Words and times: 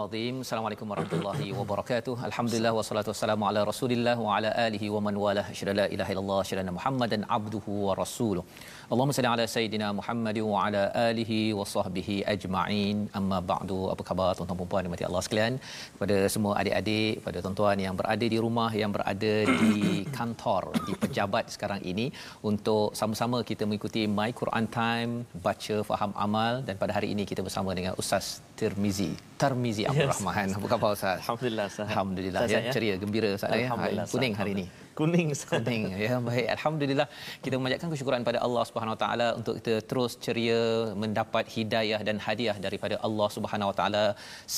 Al-Azim. 0.00 0.36
Assalamualaikum 0.44 0.86
warahmatullahi 0.92 1.46
wabarakatuh. 1.56 2.12
Alhamdulillah 2.28 2.72
wassalatu 2.76 3.10
wassalamu 3.12 3.44
ala 3.48 3.60
Rasulillah 3.70 4.14
wa 4.26 4.36
ala 4.36 4.50
alihi 4.66 4.86
wa 4.94 5.00
man 5.06 5.14
walah. 5.22 5.44
Asyhadu 5.52 5.72
la 5.80 5.86
ilaha 5.94 6.10
illallah, 6.12 6.38
asyhadu 6.44 6.62
anna 6.62 6.74
Muhammadan 6.76 7.22
abduhu 7.36 7.72
wa 7.86 7.94
rasuluh. 8.00 8.44
Allahumma 8.90 9.16
salli 9.16 9.30
ala 9.32 9.44
sayidina 9.54 9.88
Muhammad 9.98 10.38
wa 10.52 10.62
ala 10.66 10.82
alihi 11.08 11.38
wa 11.58 11.66
sahbihi 11.74 12.16
ajma'in. 12.34 12.96
Amma 13.20 13.40
ba'du. 13.50 13.80
Apa 13.94 14.04
khabar 14.10 14.30
tuan-tuan 14.38 14.60
dan 14.62 14.70
puan 14.72 14.88
dimati 14.88 15.06
Allah 15.08 15.22
sekalian? 15.26 15.54
Kepada 15.94 16.16
semua 16.34 16.52
adik-adik, 16.62 17.14
pada 17.26 17.38
tuan-tuan 17.44 17.78
yang 17.86 17.96
berada 18.00 18.26
di 18.34 18.38
rumah, 18.46 18.70
yang 18.82 18.94
berada 18.96 19.34
di 19.62 19.74
kantor, 20.18 20.62
di 20.88 20.94
pejabat 21.04 21.46
sekarang 21.56 21.82
ini 21.92 22.06
untuk 22.52 22.88
sama-sama 23.02 23.40
kita 23.52 23.68
mengikuti 23.68 24.04
My 24.18 24.30
Quran 24.40 24.66
Time, 24.80 25.12
baca 25.48 25.76
faham 25.92 26.14
amal 26.26 26.64
dan 26.68 26.76
pada 26.84 26.94
hari 26.98 27.10
ini 27.16 27.24
kita 27.32 27.44
bersama 27.48 27.76
dengan 27.80 27.94
Ustaz 28.04 28.26
Tirmizi. 28.60 29.16
Tarmizi 29.40 29.88
Abdul 29.88 30.04
Yes. 30.04 30.20
Rahman. 30.20 30.48
Apa 30.52 30.66
khabar 30.68 30.92
Ustaz? 30.92 31.24
Alhamdulillah 31.24 31.64
Ustaz. 31.72 31.88
Alhamdulillah 31.88 32.40
Ustaz, 32.44 32.60
ya. 32.60 32.72
Ceria, 32.76 32.94
gembira 33.00 33.32
Ustaz 33.32 33.56
ya. 33.56 33.72
Hari 33.72 33.96
Kuning 34.12 34.34
hari 34.36 34.50
ini. 34.52 34.64
Kuning 34.98 35.28
Ustaz. 35.34 35.50
Kuning. 35.52 35.84
Ya 36.04 36.16
baik. 36.28 36.46
Alhamdulillah 36.54 37.06
kita 37.44 37.54
memanjatkan 37.58 37.90
kesyukuran 37.92 38.22
pada 38.28 38.38
Allah 38.46 38.62
Subhanahu 38.68 38.94
Wa 38.94 39.00
Taala 39.02 39.28
untuk 39.38 39.54
kita 39.58 39.74
terus 39.90 40.12
ceria 40.24 40.62
mendapat 41.02 41.44
hidayah 41.56 42.00
dan 42.08 42.16
hadiah 42.26 42.56
daripada 42.66 42.96
Allah 43.06 43.28
Subhanahu 43.36 43.70
Wa 43.70 43.76
Taala 43.80 44.04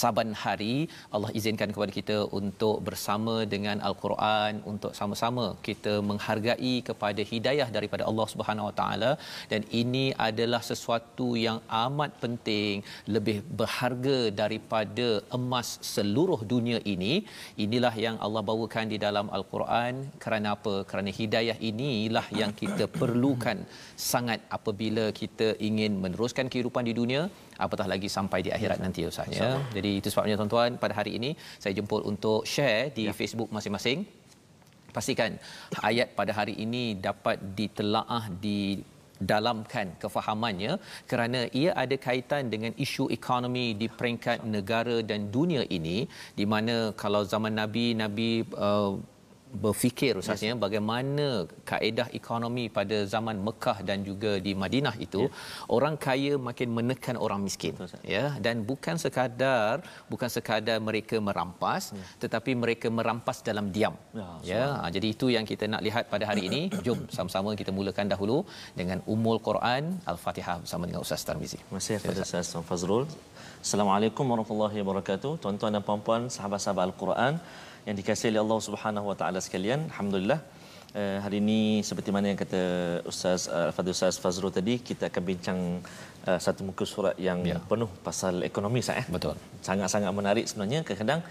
saban 0.01 0.31
hari. 0.45 0.77
Allah 1.15 1.31
izinkan 1.41 1.71
kepada 1.75 1.93
kita 1.99 2.17
untuk 2.41 2.77
bersama 2.89 3.35
dengan 3.55 3.79
al-Quran 3.89 4.63
untuk 4.73 4.95
sama-sama 5.01 5.47
kita 5.69 5.95
menghargai 6.11 6.75
kepada 6.89 7.23
hidayah 7.33 7.69
daripada 7.77 8.05
Allah 8.13 8.27
Subhanahu 8.35 8.69
Wa 8.71 8.75
Taala. 8.81 9.13
Dan 9.53 9.63
ini 9.83 10.07
adalah 10.29 10.63
sesuatu 10.71 11.29
yang 11.47 11.61
amat 11.85 12.11
penting 12.25 12.75
lebih 13.17 13.39
berharga 13.61 14.19
daripada 14.43 15.09
emas 15.41 15.69
seluruh 15.95 16.41
dunia 16.55 16.81
ini. 16.97 17.15
Inilah 17.67 17.95
yang 18.07 18.17
Allah 18.25 18.45
bawakan 18.51 18.87
di 18.95 19.01
dalam 19.07 19.29
al-Quran 19.39 19.95
kerana 20.25 20.49
apa? 20.57 20.75
Kerana 20.91 21.11
hidayah 21.19 21.57
inilah 21.71 22.27
yang 22.41 22.53
kita 22.61 22.85
perlukan 23.01 23.59
sangat 24.13 24.41
apabila 24.57 25.05
kita 25.21 25.49
ingin 25.69 25.93
meneruskan 26.05 26.47
kehidupan 26.53 26.87
di 26.89 26.95
dunia 27.01 27.23
apatah 27.65 27.87
lagi 27.93 28.09
sampai 28.17 28.41
di 28.47 28.51
akhirat 28.57 28.79
nanti 28.85 29.03
Ustaz 29.11 29.35
ya. 29.39 29.51
Jadi 29.77 29.91
itu 30.01 30.09
sebabnya 30.15 30.37
tuan-tuan 30.41 30.79
pada 30.85 30.97
hari 31.01 31.13
ini 31.19 31.31
saya 31.63 31.73
jemput 31.79 32.03
untuk 32.13 32.41
share 32.55 32.85
di 32.99 33.05
ya. 33.09 33.15
Facebook 33.21 33.51
masing-masing. 33.57 34.01
Pastikan 34.97 35.33
ayat 35.91 36.09
pada 36.19 36.33
hari 36.39 36.55
ini 36.65 36.85
dapat 37.09 37.37
ditelaah 37.59 38.25
di 38.45 38.59
dalamkan 39.31 39.87
kefahamannya 40.03 40.73
kerana 41.11 41.41
ia 41.61 41.71
ada 41.83 41.97
kaitan 42.07 42.51
dengan 42.55 42.73
isu 42.85 43.05
ekonomi 43.17 43.67
di 43.81 43.87
peringkat 43.99 44.39
negara 44.57 44.97
dan 45.11 45.31
dunia 45.37 45.63
ini 45.79 45.97
di 46.41 46.45
mana 46.53 46.77
kalau 47.03 47.23
zaman 47.33 47.55
nabi 47.61 47.87
nabi 48.03 48.31
uh, 48.69 48.93
berfikir 49.65 50.13
ustaznya 50.21 50.53
yes. 50.55 50.61
bagaimana 50.65 51.27
kaedah 51.71 52.07
ekonomi 52.19 52.65
pada 52.79 52.99
zaman 53.15 53.37
Mekah 53.47 53.79
dan 53.89 53.99
juga 54.09 54.33
di 54.47 54.53
Madinah 54.63 54.95
itu 55.07 55.23
yeah. 55.29 55.69
orang 55.77 55.95
kaya 56.07 56.33
makin 56.49 56.69
menekan 56.79 57.17
orang 57.25 57.41
miskin 57.47 57.75
Betul, 57.77 58.01
ya 58.15 58.25
dan 58.45 58.65
bukan 58.71 58.97
sekadar 59.05 59.85
bukan 60.13 60.31
sekadar 60.37 60.79
mereka 60.89 61.19
merampas 61.29 61.93
yeah. 61.97 62.09
tetapi 62.23 62.55
mereka 62.65 62.89
merampas 62.99 63.41
dalam 63.49 63.69
diam 63.77 63.95
ya, 64.21 64.29
ya. 64.53 64.65
Ha, 64.81 64.89
jadi 64.97 65.07
itu 65.15 65.29
yang 65.37 65.45
kita 65.51 65.69
nak 65.75 65.85
lihat 65.87 66.05
pada 66.15 66.25
hari 66.31 66.45
ini 66.49 66.63
jom 66.87 67.01
sama-sama 67.17 67.53
kita 67.63 67.75
mulakan 67.79 68.09
dahulu 68.15 68.39
dengan 68.81 69.01
umul 69.15 69.39
Quran 69.49 70.01
Al-Fatihah 70.13 70.57
bersama 70.65 70.89
dengan 70.89 71.03
Ustaz 71.05 71.29
Tarmizi 71.29 71.61
Terima 71.61 71.81
kasih 71.83 72.01
kepada 72.01 72.23
Ustaz 72.29 72.57
Fazrul 72.71 73.05
Assalamualaikum 73.67 74.25
warahmatullahi 74.33 74.79
wabarakatuh 74.83 75.33
tuan-tuan 75.43 75.77
dan 75.77 75.85
puan-puan 75.89 76.23
sahabat-sahabat 76.37 76.85
Al-Quran 76.89 77.35
yang 77.87 77.97
dikasihi 78.01 78.31
oleh 78.33 78.43
Allah 78.45 78.61
Subhanahu 78.69 79.07
Wa 79.11 79.17
Taala 79.21 79.39
sekalian. 79.47 79.81
Alhamdulillah. 79.93 80.41
Uh, 81.01 81.19
hari 81.25 81.37
ini 81.41 81.61
seperti 81.89 82.11
mana 82.15 82.27
yang 82.31 82.39
kata 82.41 82.61
Ustaz 83.11 83.49
uh, 83.59 83.71
Fadil 83.75 83.97
Ustaz 83.97 84.21
Fazrul 84.23 84.53
tadi 84.57 84.75
kita 84.89 85.09
akan 85.09 85.23
bincang 85.31 85.59
uh, 86.29 86.39
satu 86.45 86.69
muka 86.69 86.85
surat 86.91 87.17
yang 87.29 87.41
ya. 87.51 87.57
penuh 87.71 87.89
pasal 88.07 88.45
ekonomi 88.51 88.81
sah 88.87 88.97
eh. 89.03 89.07
Betul. 89.15 89.33
Sangat-sangat 89.69 90.13
menarik 90.19 90.45
sebenarnya 90.51 90.81
kadang-kadang 90.85 91.23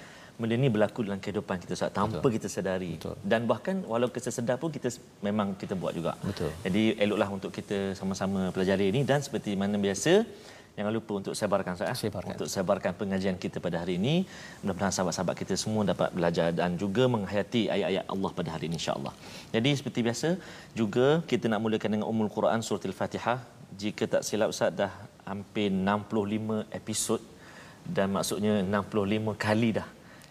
benda 0.42 0.56
ni 0.64 0.70
berlaku 0.76 1.06
dalam 1.06 1.22
kehidupan 1.22 1.62
kita 1.64 1.78
saat 1.78 1.94
tanpa 1.94 2.18
Betul. 2.18 2.34
kita 2.36 2.48
sedari 2.56 2.92
Betul. 2.98 3.16
dan 3.32 3.46
bahkan 3.52 3.86
walau 3.92 4.10
kita 4.16 4.34
sedar 4.38 4.58
pun 4.58 4.74
kita 4.78 4.90
memang 5.28 5.54
kita 5.62 5.78
buat 5.82 5.94
juga. 6.00 6.18
Betul. 6.30 6.50
Jadi 6.66 6.84
eloklah 7.06 7.30
untuk 7.38 7.54
kita 7.54 7.94
sama-sama 8.00 8.50
pelajari 8.56 8.90
ini 8.90 9.06
dan 9.06 9.22
seperti 9.22 9.54
mana 9.54 9.78
biasa 9.86 10.26
Jangan 10.78 10.92
lupa 10.98 11.14
untuk 11.20 11.34
sebarkan 11.40 11.74
saya. 11.80 11.94
Sebarkan. 12.02 12.34
Untuk 12.36 12.50
sebarkan 12.54 12.92
pengajian 13.00 13.38
kita 13.44 13.58
pada 13.66 13.78
hari 13.84 13.96
ini. 14.02 14.16
Mudah-mudahan 14.64 14.94
sahabat-sahabat 14.96 15.36
kita 15.42 15.56
semua 15.64 15.84
dapat 15.92 16.10
belajar 16.18 16.48
dan 16.60 16.80
juga 16.84 17.04
menghayati 17.16 17.64
ayat-ayat 17.76 18.06
Allah 18.14 18.32
pada 18.40 18.50
hari 18.56 18.66
ini 18.72 18.80
insya-Allah. 18.80 19.14
Jadi 19.56 19.70
seperti 19.80 20.00
biasa 20.08 20.30
juga 20.82 21.08
kita 21.32 21.52
nak 21.52 21.62
mulakan 21.66 21.90
dengan 21.96 22.08
Ummul 22.12 22.32
Quran 22.38 22.64
surah 22.64 22.88
Al-Fatihah. 22.92 23.40
Jika 23.82 24.04
tak 24.14 24.24
silap 24.28 24.52
Ustaz 24.54 24.72
dah 24.82 24.92
hampir 25.28 25.68
65 25.72 26.80
episod 26.80 27.22
dan 27.98 28.08
maksudnya 28.16 28.54
65 28.64 29.36
kali 29.48 29.70
dah 29.80 29.88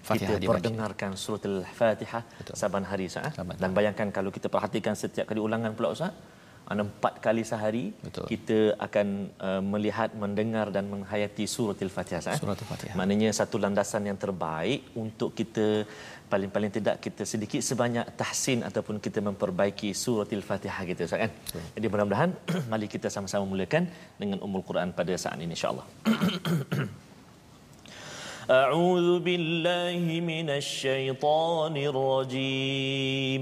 Fatihah 0.08 0.40
kita 0.40 0.48
perdengarkan 0.50 1.10
surah 1.22 1.44
Al-Fatihah 1.52 2.22
saban 2.60 2.84
hari 2.90 3.12
Ustaz. 3.12 3.36
Saban. 3.36 3.56
Dan 3.60 3.76
bayangkan 3.76 4.08
kalau 4.08 4.32
kita 4.32 4.48
perhatikan 4.48 4.96
setiap 4.96 5.28
kali 5.28 5.40
ulangan 5.48 5.76
pula 5.76 5.92
Ustaz 5.92 6.12
ada 6.69 6.81
empat 6.81 7.13
kali 7.25 7.43
sehari 7.45 7.85
Betul. 8.05 8.25
kita 8.31 8.59
akan 8.85 9.07
uh, 9.47 9.61
melihat, 9.73 10.09
mendengar 10.23 10.73
dan 10.75 10.89
menghayati 10.93 11.45
surah 11.45 11.77
Al-Fatihah. 11.77 12.21
Eh? 12.33 12.37
Surah 12.41 12.57
Al-Fatihah. 12.57 12.95
Maknanya 12.99 13.29
satu 13.39 13.61
landasan 13.61 14.09
yang 14.09 14.17
terbaik 14.17 14.81
untuk 14.97 15.37
kita 15.37 15.85
paling-paling 16.25 16.71
tidak 16.73 16.95
kita 17.05 17.21
sedikit 17.21 17.61
sebanyak 17.61 18.05
tahsin 18.17 18.65
ataupun 18.69 18.97
kita 18.97 19.21
memperbaiki 19.21 19.93
surah 19.93 20.25
Al-Fatihah 20.25 20.81
kita 20.89 21.01
Ustaz 21.05 21.21
kan. 21.23 21.31
Betul. 21.37 21.61
Jadi 21.77 21.85
mudah-mudahan 21.93 22.31
mari 22.73 22.87
kita 22.89 23.13
sama-sama 23.13 23.45
mulakan 23.45 23.85
dengan 24.17 24.41
Ummul 24.41 24.65
Quran 24.65 24.89
pada 24.89 25.13
saat 25.21 25.37
ini 25.37 25.53
insya-Allah. 25.53 25.85
أعوذ 28.45 29.25
بالله 29.25 30.05
من 30.21 30.47
الشيطان 30.53 31.73
الرجيم 31.91 33.41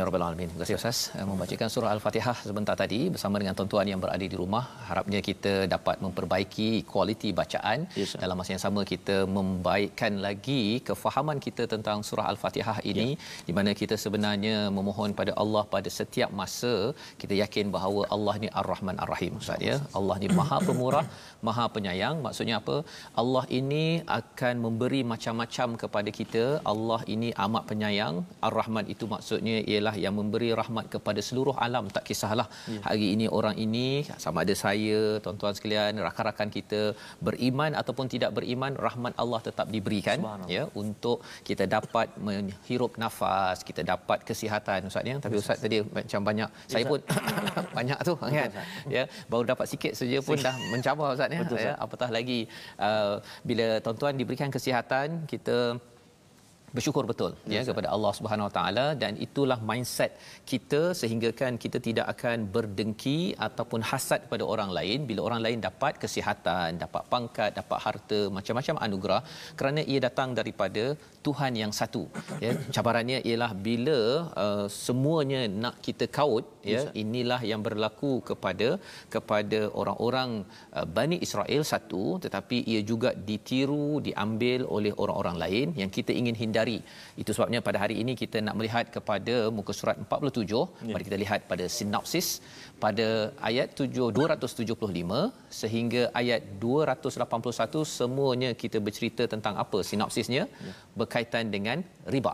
Ya 0.00 0.04
rabbal 0.08 0.24
alamin. 0.26 0.48
Terima 0.50 0.62
kasih 0.64 0.76
Ustaz 0.80 0.98
uh, 1.18 1.26
membacakan 1.30 1.68
surah 1.74 1.90
Al-Fatihah 1.94 2.36
sebentar 2.48 2.74
tadi 2.82 3.00
bersama 3.14 3.36
dengan 3.42 3.54
tuan-tuan 3.58 3.86
yang 3.92 4.00
berada 4.04 4.26
di 4.32 4.36
rumah. 4.42 4.64
Harapnya 4.88 5.20
kita 5.28 5.52
dapat 5.74 5.96
memperbaiki 6.04 6.68
kualiti 6.90 7.30
bacaan. 7.40 7.78
Yes. 8.00 8.12
Dalam 8.24 8.36
masa 8.40 8.50
yang 8.54 8.62
sama 8.66 8.80
kita 8.92 9.16
membaikkan 9.38 10.12
lagi 10.26 10.62
kefahaman 10.88 11.38
kita 11.46 11.64
tentang 11.74 11.98
surah 12.10 12.26
Al-Fatihah 12.32 12.78
ini 12.92 12.98
Ya. 13.00 13.18
di 13.48 13.52
mana 13.56 13.70
kita 13.80 13.94
sebenarnya 14.04 14.56
memohon 14.78 15.10
pada 15.20 15.32
Allah 15.42 15.62
pada 15.74 15.88
setiap 15.98 16.30
masa 16.40 16.72
kita 17.22 17.34
yakin 17.42 17.66
bahawa 17.76 18.02
Allah 18.14 18.34
ni 18.42 18.48
Ar-Rahman 18.60 18.96
Ar-Rahim 19.04 19.32
Ustaz 19.42 19.60
ya. 19.68 19.76
Allah 19.98 20.16
ni 20.22 20.28
Maha 20.40 20.58
Pemurah, 20.68 21.04
Maha 21.48 21.64
Penyayang. 21.76 22.16
Maksudnya 22.26 22.56
apa? 22.62 22.76
Allah 23.22 23.44
ini 23.60 23.84
akan 24.20 24.54
memberi 24.66 25.02
macam-macam 25.12 25.68
kepada 25.84 26.10
kita. 26.20 26.44
Allah 26.72 27.00
ini 27.14 27.30
amat 27.46 27.64
penyayang. 27.70 28.16
Ar-Rahman 28.48 28.86
itu 28.94 29.04
maksudnya 29.14 29.56
ialah 29.72 29.89
yang 30.04 30.14
memberi 30.18 30.50
rahmat 30.60 30.86
kepada 30.94 31.20
seluruh 31.28 31.56
alam. 31.66 31.86
Tak 31.96 32.04
kisahlah 32.08 32.48
Ya. 32.70 32.80
hari 32.88 33.06
ini 33.14 33.26
orang 33.38 33.56
ini 33.64 34.04
sama 34.24 34.44
ada 34.44 34.54
saya, 34.64 35.18
tuan-tuan 35.24 35.54
sekalian, 35.56 35.98
rakan-rakan 36.06 36.48
kita 36.56 36.80
beriman 37.26 37.72
ataupun 37.80 38.06
tidak 38.14 38.30
beriman, 38.36 38.72
rahmat 38.86 39.14
Allah 39.22 39.40
tetap 39.48 39.66
diberikan 39.74 40.18
ya 40.54 40.62
untuk 40.82 41.24
kita 41.48 41.64
dapat 41.76 42.08
menghirup 42.20 42.94
nafas, 43.02 43.64
kita 43.68 43.82
dapat 43.92 44.22
kesihatan 44.28 44.86
Ustaz 44.90 45.04
ya. 45.10 45.16
Tapi 45.24 45.34
Ustaz 45.42 45.58
tadi 45.64 45.78
macam 45.98 46.20
banyak 46.28 46.48
saya 46.72 46.84
pun 46.86 47.00
banyak 47.78 47.98
tu 48.08 48.14
kan. 48.20 48.30
Ya, 48.96 49.04
baru 49.30 49.44
dapat 49.52 49.66
sikit 49.72 49.92
saja 49.98 50.18
pun 50.22 50.36
dah 50.38 50.54
mencabar 50.72 51.08
Ustaz 51.16 51.30
ya. 51.32 51.40
Betul, 51.44 51.58
ya. 51.58 51.74
Apatah 51.80 52.08
lagi 52.12 52.40
uh, 52.78 53.18
bila 53.46 53.66
tuan-tuan 53.84 54.14
diberikan 54.20 54.48
kesihatan, 54.52 55.24
kita 55.30 55.80
bersyukur 56.76 57.04
betul 57.10 57.32
ya 57.54 57.62
kepada 57.68 57.88
Allah 57.94 58.12
Subhanahu 58.18 58.48
Wa 58.48 58.54
Taala 58.58 58.86
dan 59.02 59.12
itulah 59.26 59.58
mindset 59.70 60.12
kita 60.50 60.80
sehingga 61.00 61.30
kan 61.40 61.52
kita 61.64 61.78
tidak 61.86 62.06
akan 62.14 62.38
berdengki 62.54 63.18
ataupun 63.46 63.80
hasad 63.90 64.20
kepada 64.26 64.44
orang 64.54 64.70
lain 64.78 64.98
bila 65.10 65.20
orang 65.28 65.42
lain 65.46 65.58
dapat 65.68 65.94
kesihatan, 66.02 66.78
dapat 66.84 67.02
pangkat, 67.12 67.50
dapat 67.60 67.78
harta, 67.86 68.20
macam-macam 68.36 68.76
anugerah 68.86 69.22
kerana 69.60 69.82
ia 69.92 70.00
datang 70.08 70.30
daripada 70.40 70.84
Tuhan 71.26 71.52
yang 71.62 71.72
satu. 71.80 72.02
Ya, 72.44 72.52
cabarannya 72.76 73.18
ialah 73.30 73.50
bila 73.66 73.98
uh, 74.44 74.66
semuanya 74.86 75.40
nak 75.62 75.76
kita 75.86 76.06
kaut 76.18 76.46
ya 76.72 76.82
inilah 77.02 77.40
yang 77.50 77.60
berlaku 77.66 78.12
kepada 78.30 78.68
kepada 79.14 79.60
orang-orang 79.80 80.30
uh, 80.78 80.86
Bani 80.96 81.16
Israel 81.26 81.62
satu 81.72 82.04
tetapi 82.24 82.58
ia 82.72 82.80
juga 82.90 83.10
ditiru 83.28 83.88
diambil 84.08 84.60
oleh 84.76 84.92
orang-orang 85.02 85.36
lain 85.44 85.68
yang 85.82 85.92
kita 85.98 86.14
ingin 86.20 86.38
hindari. 86.42 86.59
Itu 87.22 87.30
sebabnya 87.36 87.60
pada 87.68 87.78
hari 87.82 87.96
ini 88.02 88.12
kita 88.22 88.38
nak 88.46 88.56
melihat 88.58 88.86
kepada 88.96 89.34
muka 89.58 89.72
surat 89.80 89.96
47. 90.04 90.44
Ya. 90.88 90.94
Mari 90.94 91.04
kita 91.08 91.18
lihat 91.24 91.40
pada 91.52 91.66
sinopsis 91.78 92.28
pada 92.84 93.06
ayat 93.48 93.68
7 93.76 94.10
275 94.18 95.20
sehingga 95.60 96.02
ayat 96.20 96.42
281 96.64 97.84
semuanya 97.98 98.50
kita 98.62 98.78
bercerita 98.86 99.24
tentang 99.34 99.56
apa 99.64 99.80
sinopsisnya 99.90 100.44
ya. 100.68 100.72
berkaitan 101.00 101.52
dengan 101.56 101.80
riba 102.14 102.32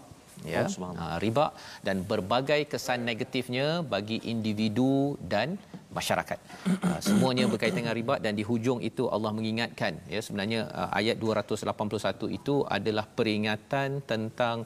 ya 0.52 0.62
Oh, 0.84 1.16
riba 1.24 1.46
dan 1.86 1.96
berbagai 2.10 2.60
kesan 2.72 3.00
negatifnya 3.10 3.66
bagi 3.94 4.18
individu 4.32 5.16
dan 5.32 5.56
masyarakat. 5.98 6.38
Uh, 6.86 6.98
semuanya 7.06 7.44
berkaitan 7.52 7.80
dengan 7.82 7.96
riba 8.00 8.14
dan 8.24 8.32
di 8.38 8.44
hujung 8.50 8.78
itu 8.88 9.04
Allah 9.14 9.32
mengingatkan 9.38 9.92
ya 10.14 10.20
sebenarnya 10.26 10.60
uh, 10.80 10.90
ayat 11.00 11.16
281 11.24 12.38
itu 12.38 12.54
adalah 12.76 13.04
peringatan 13.18 13.88
tentang 14.10 14.56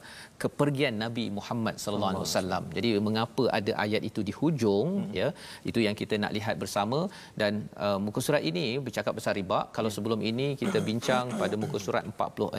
kepergian 0.43 0.95
Nabi 1.03 1.25
Muhammad 1.37 1.75
sallallahu 1.83 2.11
alaihi 2.13 2.25
wasallam. 2.27 2.63
Jadi 2.77 2.89
mengapa 3.07 3.43
ada 3.59 3.73
ayat 3.85 4.01
itu 4.09 4.21
di 4.29 4.33
hujung 4.39 4.89
hmm. 4.97 5.11
ya 5.19 5.27
itu 5.69 5.79
yang 5.85 5.95
kita 6.01 6.17
nak 6.23 6.33
lihat 6.37 6.55
bersama 6.63 6.99
dan 7.41 7.51
uh, 7.85 7.97
muka 8.05 8.21
surat 8.27 8.43
ini 8.51 8.65
bercakap 8.87 9.13
pasal 9.19 9.35
riba. 9.39 9.59
Kalau 9.77 9.91
sebelum 9.97 10.19
ini 10.31 10.47
kita 10.63 10.79
bincang 10.89 11.25
pada 11.41 11.55
muka 11.63 11.77
surat 11.85 12.03
46, 12.07 12.57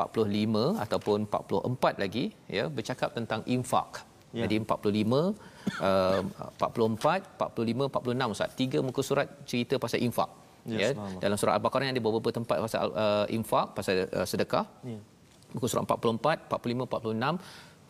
45 0.00 0.84
ataupun 0.86 1.18
44 1.30 2.02
lagi 2.04 2.24
ya 2.58 2.66
bercakap 2.78 3.10
tentang 3.18 3.42
infak. 3.56 3.90
Ya. 4.36 4.44
Jadi 4.44 4.56
45 4.64 5.55
uh, 5.82 6.22
44, 6.58 7.38
45, 7.38 7.90
46 7.90 8.34
Ustaz. 8.34 8.50
Tiga 8.54 8.78
muka 8.80 9.00
surat 9.02 9.26
cerita 9.44 9.76
pasal 9.76 10.00
infak. 10.02 10.30
Ya, 10.66 10.78
Ya, 10.82 10.88
subhanallah. 10.90 11.20
dalam 11.22 11.36
surah 11.38 11.54
Al-Baqarah 11.58 11.94
ada 11.94 12.02
beberapa 12.02 12.30
tempat 12.34 12.56
pasal 12.58 12.90
uh, 12.90 13.26
infak, 13.30 13.66
pasal 13.78 14.10
uh, 14.10 14.26
sedekah. 14.26 14.66
Ya. 14.82 14.98
Muka 15.54 15.66
surat 15.70 15.86
44, 15.86 16.50
45, 16.50 16.90
46 16.90 17.38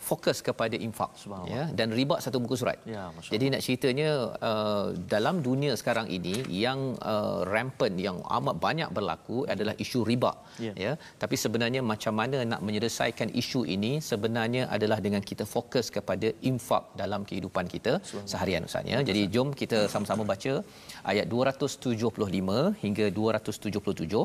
fokus 0.09 0.39
kepada 0.49 0.77
infak 0.87 1.11
ya 1.49 1.63
dan 1.79 1.89
riba 1.99 2.17
satu 2.25 2.39
muka 2.43 2.57
surat. 2.61 2.79
Ya, 2.95 3.05
Jadi 3.35 3.47
nak 3.53 3.63
ceritanya 3.67 4.11
uh, 4.51 4.87
dalam 5.15 5.41
dunia 5.47 5.73
sekarang 5.81 6.07
ini 6.17 6.35
yang 6.65 6.81
uh, 7.13 7.41
rampant 7.53 7.97
yang 8.07 8.19
amat 8.39 8.57
banyak 8.67 8.91
berlaku 8.99 9.39
adalah 9.55 9.75
isu 9.85 10.01
riba 10.11 10.33
Ya. 10.67 10.73
ya 10.85 10.93
tapi 11.23 11.37
sebenarnya 11.43 11.81
macam 11.93 12.15
mana 12.21 12.39
nak 12.53 12.61
menyelesaikan 12.67 13.29
isu 13.43 13.61
ini 13.77 13.93
sebenarnya 14.11 14.63
adalah 14.77 14.99
dengan 15.07 15.23
kita 15.31 15.45
fokus 15.55 15.87
kepada 15.97 16.29
infak 16.51 16.85
dalam 17.03 17.23
kehidupan 17.29 17.67
kita 17.75 17.93
seharian 18.33 18.65
Ustaz 18.69 18.85
ya. 18.93 19.01
Jadi 19.09 19.23
jom 19.35 19.51
kita 19.63 19.81
sama-sama 19.95 20.23
baca 20.33 20.53
ayat 21.13 21.27
275 21.35 22.83
hingga 22.85 23.07
277 23.19 24.23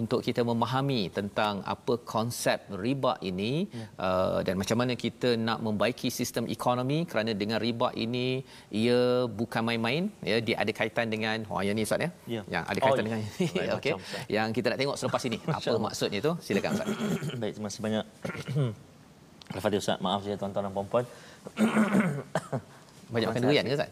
untuk 0.00 0.20
kita 0.26 0.42
memahami 0.50 1.02
tentang 1.18 1.54
apa 1.74 1.96
konsep 2.14 2.60
riba 2.84 3.14
ini 3.30 3.52
Ya. 3.80 3.84
uh, 4.06 4.40
dan 4.46 4.54
macam 4.60 4.76
mana 4.80 4.92
kita 5.04 5.13
nak 5.22 5.62
membaiki 5.62 6.10
sistem 6.10 6.44
ekonomi 6.50 7.06
kerana 7.06 7.30
dengan 7.32 7.62
riba 7.62 7.88
ini 7.94 8.42
ia 8.68 9.24
bukan 9.30 9.62
main-main 9.62 10.10
ya 10.20 10.42
dia 10.42 10.56
ada 10.58 10.72
kaitan 10.74 11.06
dengan 11.06 11.46
wah 11.46 11.62
yang 11.62 11.78
ni 11.78 11.86
Ustaz 11.86 12.02
ya. 12.02 12.10
Ya. 12.26 12.42
Yang 12.50 12.64
ada 12.70 12.78
Oh, 12.78 12.84
kaitan 12.84 13.02
ya. 13.02 13.04
dengan 13.08 13.20
Lain 13.22 13.70
okey. 13.78 13.92
macam, 13.94 13.98
Ustaz. 14.02 14.22
Yang 14.28 14.48
kita 14.52 14.66
nak 14.72 14.78
tengok 14.82 14.96
selepas 14.98 15.22
ini 15.24 15.38
apa 15.46 15.72
maksudnya 15.78 16.18
tu 16.18 16.32
silakan 16.42 16.70
Ustaz. 16.74 16.88
Baik, 17.40 17.52
terima 17.54 17.68
kasih 17.70 17.82
banyak. 17.86 18.04
Al-Fatihah 19.54 19.82
Ustaz. 19.84 19.98
Maaf 20.00 20.20
saya 20.24 20.36
tuan-tuan 20.40 20.64
dan 20.66 20.72
puan-puan. 20.72 21.04
Banyak 23.12 23.28
makan 23.30 23.42
durian 23.44 23.64
ke 23.68 23.76
Ustaz? 23.76 23.90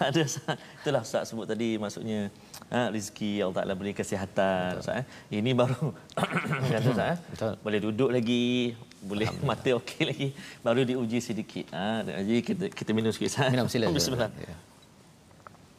ada 0.00 0.20
Ustaz. 0.24 0.56
Itulah 0.80 1.02
Ustaz 1.04 1.22
sebut 1.28 1.44
tadi 1.44 1.76
maksudnya 1.76 2.32
ha, 2.72 2.88
rezeki 2.88 3.44
Allah 3.44 3.56
Taala 3.60 3.74
beri 3.76 3.92
kesihatan 3.92 4.80
Ustaz 4.80 5.02
eh. 5.02 5.06
Ini 5.36 5.52
baru 5.52 5.92
kata 6.16 6.88
Ustaz 6.88 7.08
eh. 7.12 7.18
Boleh 7.60 7.80
duduk 7.82 8.08
lagi, 8.08 8.72
boleh 9.04 9.28
mata 9.48 9.70
okey 9.80 10.02
lagi, 10.08 10.28
baru 10.64 10.80
diuji 10.88 11.20
sedikit. 11.20 11.68
Ha, 11.76 12.02
jadi 12.24 12.40
kita 12.40 12.64
kita 12.72 12.90
minum 12.96 13.12
sikit 13.12 13.28
Ustaz. 13.30 13.52
Minum 13.52 13.68
sila. 13.68 13.92
Bismillah. 13.92 14.32
Ya. 14.34 14.56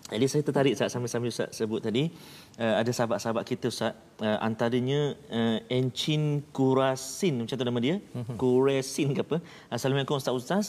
Jadi 0.06 0.26
saya 0.30 0.42
tertarik 0.46 0.78
Ustaz 0.78 0.94
sambil-sambil 0.94 1.34
Ustaz 1.34 1.50
sebut 1.58 1.82
tadi 1.82 2.14
uh, 2.62 2.78
ada 2.78 2.92
sahabat-sahabat 2.94 3.42
kita 3.42 3.74
Ustaz 3.74 3.98
uh, 4.22 4.38
antaranya 4.38 5.18
uh, 5.34 5.58
Encin 5.66 6.46
Kurasin 6.54 7.42
macam 7.42 7.58
tu 7.58 7.66
nama 7.66 7.80
dia 7.82 7.98
Mhm. 8.14 8.38
Kurasin 8.38 9.18
ke 9.18 9.26
apa 9.26 9.38
Assalamualaikum 9.74 10.22
Ustaz 10.22 10.38
Ustaz 10.38 10.66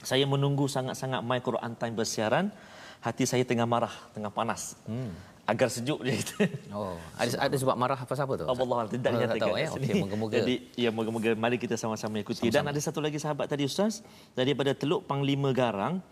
saya 0.00 0.24
menunggu 0.24 0.64
sangat-sangat 0.72 1.20
My 1.20 1.44
Quran 1.44 1.76
Time 1.76 1.92
bersiaran 2.00 2.48
hati 3.04 3.28
saya 3.28 3.44
tengah 3.44 3.68
marah 3.68 3.92
tengah 4.16 4.32
panas 4.32 4.72
hmm. 4.88 5.35
Agar 5.46 5.68
sejuk 5.68 6.02
dia 6.02 6.18
kata 6.18 6.50
Oh, 6.70 6.98
ada 7.14 7.30
ada 7.40 7.54
sebab 7.54 7.74
marah 7.74 7.94
apa 7.94 8.12
siapa 8.12 8.34
tu? 8.34 8.44
Allah 8.44 8.58
Allah 8.58 8.90
tidak 8.90 8.98
Oh, 8.98 9.14
tak 9.14 9.20
nyatakan 9.22 9.40
tahu 9.40 9.56
ya. 9.56 9.68
sini. 9.70 9.86
Okey, 9.86 9.94
moga-moga. 10.02 10.34
Jadi 10.36 10.54
ya 10.74 10.90
moga-moga 10.90 11.28
mari 11.34 11.56
kita 11.56 11.74
sama-sama 11.74 12.18
ikuti 12.18 12.46
dan 12.46 12.66
ada 12.66 12.76
satu 12.76 12.98
lagi 12.98 13.16
sahabat 13.16 13.46
tadi 13.46 13.62
Ustaz 13.62 14.02
daripada 14.32 14.74
Teluk 14.74 15.06
Panglima 15.06 15.50
Garang 15.50 16.02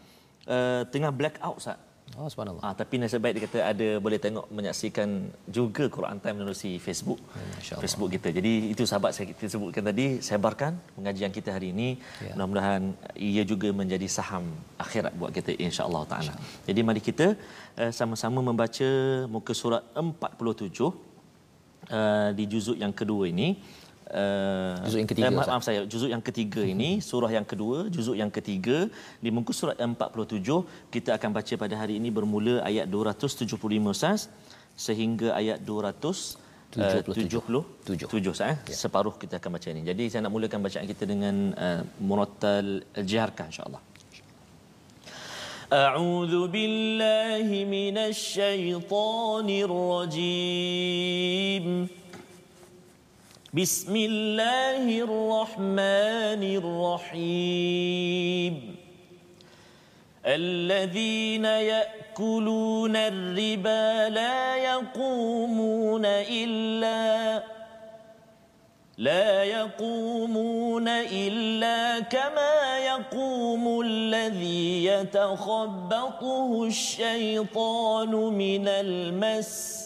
uh, 0.46 0.86
tengah 0.88 1.10
black 1.10 1.36
out 1.38 1.58
Ustaz 1.58 1.76
Oh, 2.14 2.28
subhanallah. 2.32 2.62
Ah, 2.66 2.74
tapi 2.80 2.94
nasib 3.02 3.20
baik 3.24 3.34
dia 3.36 3.42
kata 3.46 3.58
ada 3.72 3.88
boleh 4.04 4.18
tengok 4.24 4.46
menyaksikan 4.56 5.08
juga 5.56 5.84
Quran 5.96 6.18
Time 6.22 6.36
melalui 6.38 6.72
Facebook. 6.86 7.20
Masya-Allah. 7.34 7.82
Facebook 7.82 8.10
kita. 8.14 8.28
Jadi 8.38 8.52
itu 8.74 8.82
sahabat 8.90 9.10
saya 9.16 9.26
kita 9.30 9.50
sebutkan 9.54 9.82
tadi 9.90 10.06
sebarkan 10.28 10.72
pengajian 10.96 11.32
kita 11.38 11.50
hari 11.56 11.68
ini. 11.74 11.88
Ya. 12.22 12.32
Mudah-mudahan 12.36 12.82
ia 13.18 13.42
juga 13.52 13.68
menjadi 13.80 14.06
saham 14.16 14.46
akhirat 14.84 15.12
buat 15.18 15.32
kita 15.38 15.58
insya-Allah 15.66 16.02
taala. 16.12 16.34
Jadi 16.68 16.80
mari 16.86 17.02
kita 17.08 17.26
uh, 17.82 17.92
sama-sama 17.98 18.38
membaca 18.50 18.90
muka 19.34 19.52
surat 19.62 19.82
47 19.98 20.70
uh, 21.90 22.30
di 22.38 22.44
juzuk 22.52 22.78
yang 22.78 22.94
kedua 23.00 23.26
ini 23.34 23.48
Uh, 24.13 24.73
juzuk 24.85 24.99
yang 25.01 25.09
ketiga. 25.11 25.27
Eh, 25.29 25.33
maaf, 25.37 25.49
maaf 25.53 25.63
saya, 25.67 25.81
juzuk 25.85 26.09
yang 26.13 26.23
ketiga 26.27 26.61
ini, 26.73 26.89
surah 27.09 27.31
yang 27.37 27.45
kedua, 27.51 27.77
juzuk 27.93 28.15
yang 28.21 28.31
ketiga 28.37 28.77
di 29.23 29.29
muka 29.29 29.53
surat 29.53 29.77
47 29.77 30.65
kita 30.89 31.09
akan 31.17 31.29
baca 31.37 31.53
pada 31.63 31.75
hari 31.81 31.93
ini 32.01 32.09
bermula 32.09 32.55
ayat 32.69 32.85
275 32.89 33.93
Ustaz 33.93 34.19
sehingga 34.85 35.27
ayat 35.37 35.61
277 35.61 38.09
tujuh 38.13 38.33
sah, 38.33 38.49
eh? 38.53 38.57
ya. 38.65 38.75
separuh 38.81 39.13
kita 39.21 39.33
akan 39.37 39.49
baca 39.57 39.67
ini. 39.73 39.81
Jadi 39.85 40.03
saya 40.09 40.21
nak 40.25 40.33
mulakan 40.33 40.59
bacaan 40.65 40.85
kita 40.89 41.03
dengan 41.05 41.53
uh, 41.53 41.85
murattal 42.01 42.81
al-jiharkah 42.97 43.45
insya-Allah. 43.53 43.81
أعوذ 45.69 46.49
بالله 46.49 47.45
من 47.69 47.93
الشيطان 47.97 49.47
الرجيم 49.69 51.65
بسم 53.54 53.96
الله 53.96 54.98
الرحمن 54.98 56.42
الرحيم. 57.14 58.54
الذين 60.26 61.44
يأكلون 61.44 62.96
الربا 62.96 64.08
لا 64.08 64.56
يقومون 64.56 66.04
إلا 66.04 67.42
لا 68.98 69.44
يقومون 69.44 70.88
إلا 70.88 72.00
كما 72.00 72.78
يقوم 72.78 73.80
الذي 73.80 74.84
يتخبطه 74.84 76.64
الشيطان 76.64 78.10
من 78.10 78.68
المس 78.68 79.83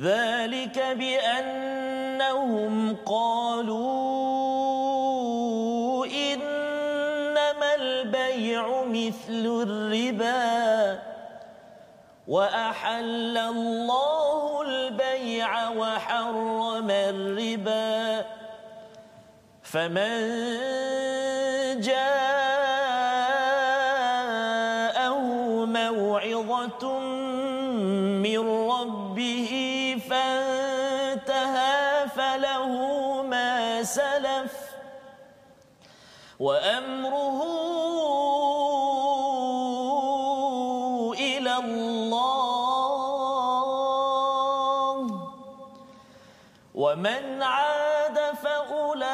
ذلك 0.00 0.78
بأنهم 0.98 2.96
قالوا 3.06 3.86
إنما 6.06 7.74
البيع 7.74 8.84
مثل 8.84 9.64
الربا 9.66 10.98
وأحل 12.28 13.38
الله 13.38 14.62
البيع 14.62 15.68
وحرم 15.68 16.90
الربا 16.90 18.24
فمن 19.62 20.20
جاءه 21.80 22.25
وأمره 36.40 37.42
إلى 41.14 41.56
الله. 41.56 42.16
ومن 46.74 47.42
عاد 47.42 48.18
فأولئك 48.42 49.04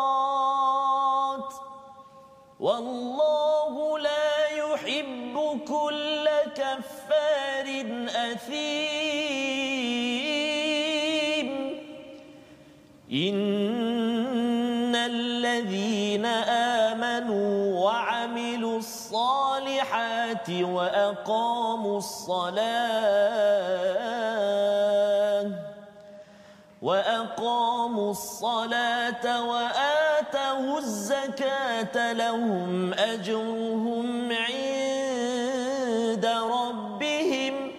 والله 2.60 4.00
لا 4.00 4.48
يحب 4.48 5.60
كل 5.68 6.30
كفار 6.56 7.68
أثيم. 8.32 8.64
إن 13.12 14.96
الذين 14.96 16.26
آمنوا 16.90 17.84
وعملوا 17.86 18.78
الصالحات 18.78 20.50
وأقاموا 20.50 21.98
الصلاة 21.98 23.54
وأقاموا 26.84 28.12
الصلاة 28.12 29.26
وآتوا 29.50 30.78
الزكاة 30.80 32.14
لهم 32.14 32.94
أجرهم 32.94 34.32
عند 34.32 36.26
ربهم 36.26 37.72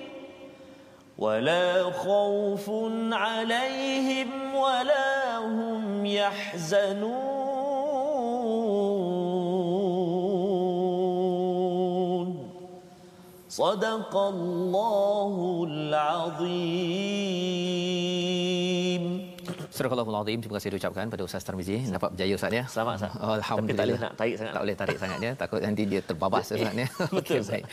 ولا 1.19 1.91
خوف 1.93 2.71
عليهم 3.13 4.55
ولا 4.55 5.39
هم 5.39 6.07
يحزنون. 6.07 7.45
صدق 13.49 14.17
الله 14.17 15.65
العظيم. 15.69 17.15
Surah 19.75 19.90
Al-Azim 19.90 20.38
terima 20.38 20.54
kasih 20.57 20.71
diucapkan 20.73 21.11
pada 21.12 21.23
Ustaz 21.26 21.43
Tarmizi 21.47 21.76
dapat 21.95 22.14
berjaya 22.14 22.35
Ustaz 22.38 22.52
ya. 22.59 22.62
Selamat 22.73 22.95
Ustaz. 22.99 23.12
Alhamdulillah. 23.38 23.75
tak 23.75 23.87
boleh 23.90 24.02
nak 24.04 24.12
tarik 24.21 24.37
sangat. 24.38 24.52
Tak 24.54 24.62
boleh 24.64 24.76
tarik 24.81 24.99
sangat 25.02 25.19
ya. 25.26 25.33
Takut 25.40 25.61
nanti 25.66 25.83
dia 25.93 26.00
terbabas 26.09 26.45
Ustaz 26.57 26.78
ya. 26.83 26.87
Betul 27.19 27.40
baik. 27.49 27.64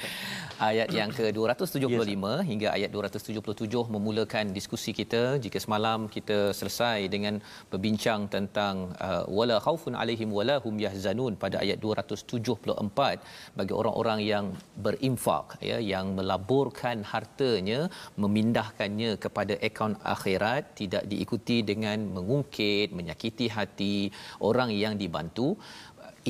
Ayat 0.70 0.90
yang 1.00 1.10
ke-275 1.18 2.14
yes, 2.14 2.42
hingga 2.50 2.68
ayat 2.78 2.90
277 2.96 3.94
memulakan 3.96 4.46
diskusi 4.58 4.92
kita 5.00 5.22
jika 5.44 5.62
semalam 5.66 6.10
kita 6.16 6.38
selesai 6.60 6.98
dengan 7.16 7.38
berbincang 7.74 8.26
tentang 8.36 8.76
uh, 9.08 9.24
wala 9.38 9.58
khaufun 9.66 9.94
alaihim 10.02 10.34
wala 10.40 10.56
hum 10.66 10.82
yahzanun 10.86 11.38
pada 11.44 11.62
ayat 11.64 11.78
274 11.86 13.58
bagi 13.62 13.74
orang-orang 13.82 14.22
yang 14.32 14.46
berinfak 14.88 15.62
ya 15.70 15.78
yang 15.94 16.18
melaburkan 16.18 17.06
hartanya 17.14 17.80
memindahkannya 18.24 19.12
kepada 19.26 19.54
akaun 19.70 19.96
akhirat 20.16 20.64
tidak 20.82 21.06
diikuti 21.14 21.60
dengan 21.72 21.91
dengan 21.92 22.16
mengungkit, 22.18 22.88
menyakiti 22.96 23.46
hati 23.52 23.96
orang 24.50 24.72
yang 24.84 24.96
dibantu. 24.96 25.60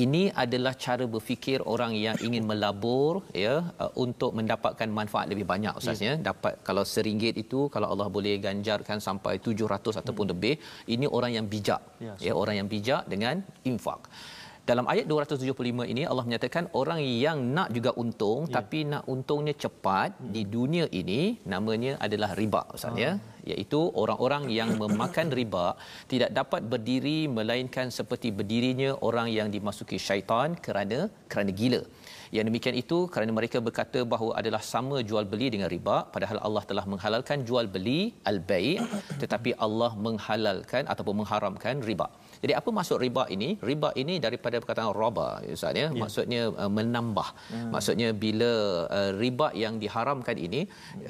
Ini 0.04 0.32
adalah 0.42 0.72
cara 0.84 1.04
berfikir 1.14 1.60
orang 1.72 1.92
yang 1.92 2.16
ingin 2.26 2.48
melabur 2.50 3.28
ya 3.36 3.54
uh, 3.76 3.92
untuk 4.04 4.32
mendapatkan 4.38 4.88
manfaat 4.98 5.28
lebih 5.32 5.44
banyak 5.44 5.76
ustaznya. 5.76 6.16
Ya. 6.16 6.32
Dapat 6.32 6.64
kalau 6.68 6.80
seringgit 6.92 7.36
itu 7.44 7.68
kalau 7.74 7.92
Allah 7.92 8.08
boleh 8.16 8.40
ganjarkan 8.46 9.04
sampai 9.06 9.36
700 9.36 10.00
ataupun 10.00 10.24
hmm. 10.24 10.32
lebih, 10.32 10.54
ini 10.94 11.04
orang 11.18 11.36
yang 11.36 11.46
bijak. 11.54 11.82
Ya, 12.00 12.14
ya 12.26 12.32
orang 12.42 12.56
yang 12.60 12.68
bijak 12.72 13.04
dengan 13.04 13.44
infak. 13.68 14.08
Dalam 14.70 14.86
ayat 14.92 15.06
275 15.10 15.90
ini 15.92 16.02
Allah 16.10 16.24
menyatakan 16.26 16.64
orang 16.80 17.00
yang 17.02 17.38
nak 17.54 17.68
juga 17.76 17.90
untung 18.02 18.46
ya. 18.46 18.54
tapi 18.56 18.78
nak 18.90 19.04
untungnya 19.14 19.54
cepat 19.62 20.10
hmm. 20.14 20.28
di 20.34 20.42
dunia 20.54 20.84
ini 21.00 21.20
namanya 21.52 21.92
adalah 22.06 22.30
riba 22.40 22.62
ustaz 22.76 23.00
ya 23.02 23.10
ah. 23.10 23.16
iaitu 23.50 23.80
orang-orang 24.02 24.44
yang 24.58 24.70
memakan 24.82 25.34
riba 25.38 25.66
tidak 26.12 26.30
dapat 26.38 26.62
berdiri 26.72 27.18
melainkan 27.38 27.90
seperti 27.98 28.30
berdirinya 28.38 28.90
orang 29.08 29.30
yang 29.38 29.50
dimasuki 29.56 29.98
syaitan 30.06 30.54
kerana 30.66 31.00
kerana 31.32 31.50
gila 31.60 31.82
yang 32.36 32.46
demikian 32.48 32.76
itu 32.82 32.98
kerana 33.14 33.32
mereka 33.38 33.58
berkata 33.66 34.00
bahawa 34.12 34.32
adalah 34.40 34.62
sama 34.72 34.98
jual 35.08 35.24
beli 35.32 35.48
dengan 35.54 35.68
riba 35.74 35.96
padahal 36.14 36.38
Allah 36.46 36.62
telah 36.70 36.84
menghalalkan 36.92 37.44
jual 37.48 37.66
beli 37.74 38.00
al-bai' 38.30 38.78
tetapi 39.22 39.50
Allah 39.66 39.90
menghalalkan 40.06 40.88
ataupun 40.92 41.16
mengharamkan 41.20 41.84
riba. 41.88 42.06
Jadi 42.42 42.52
apa 42.58 42.68
maksud 42.78 42.96
riba 43.04 43.24
ini? 43.34 43.48
Riba 43.70 43.90
ini 44.02 44.14
daripada 44.26 44.56
perkataan 44.62 44.90
roba 45.02 45.26
Ustaz 45.56 45.78
ya. 45.82 45.86
ya. 45.86 45.88
Maksudnya 46.02 46.42
uh, 46.62 46.70
menambah. 46.78 47.28
Hmm. 47.52 47.70
Maksudnya 47.74 48.08
bila 48.24 48.52
uh, 48.98 49.10
riba 49.22 49.48
yang 49.64 49.76
diharamkan 49.82 50.36
ini 50.46 50.60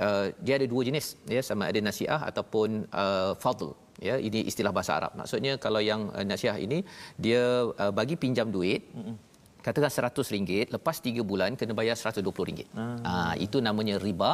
uh, 0.06 0.26
dia 0.44 0.54
ada 0.60 0.66
dua 0.72 0.82
jenis 0.88 1.06
ya 1.36 1.40
sama 1.48 1.72
ada 1.72 1.80
nasiah 1.88 2.20
ataupun 2.30 2.84
uh, 3.04 3.32
fadl 3.44 3.72
ya 4.08 4.14
ini 4.28 4.40
istilah 4.50 4.72
bahasa 4.76 4.92
Arab. 5.00 5.12
Maksudnya 5.20 5.56
kalau 5.64 5.80
yang 5.90 6.12
uh, 6.12 6.24
nasiah 6.30 6.56
ini 6.66 6.84
dia 7.24 7.42
uh, 7.82 7.92
bagi 8.00 8.16
pinjam 8.24 8.48
duit 8.56 8.84
hmm 8.92 9.31
katakan 9.66 9.90
RM100 9.94 10.74
lepas 10.74 10.96
3 11.08 11.22
bulan 11.30 11.50
kena 11.58 11.74
bayar 11.80 11.96
RM120 12.00 12.48
ah. 12.82 12.86
ha, 13.06 13.12
itu 13.46 13.58
namanya 13.66 13.96
riba 14.06 14.32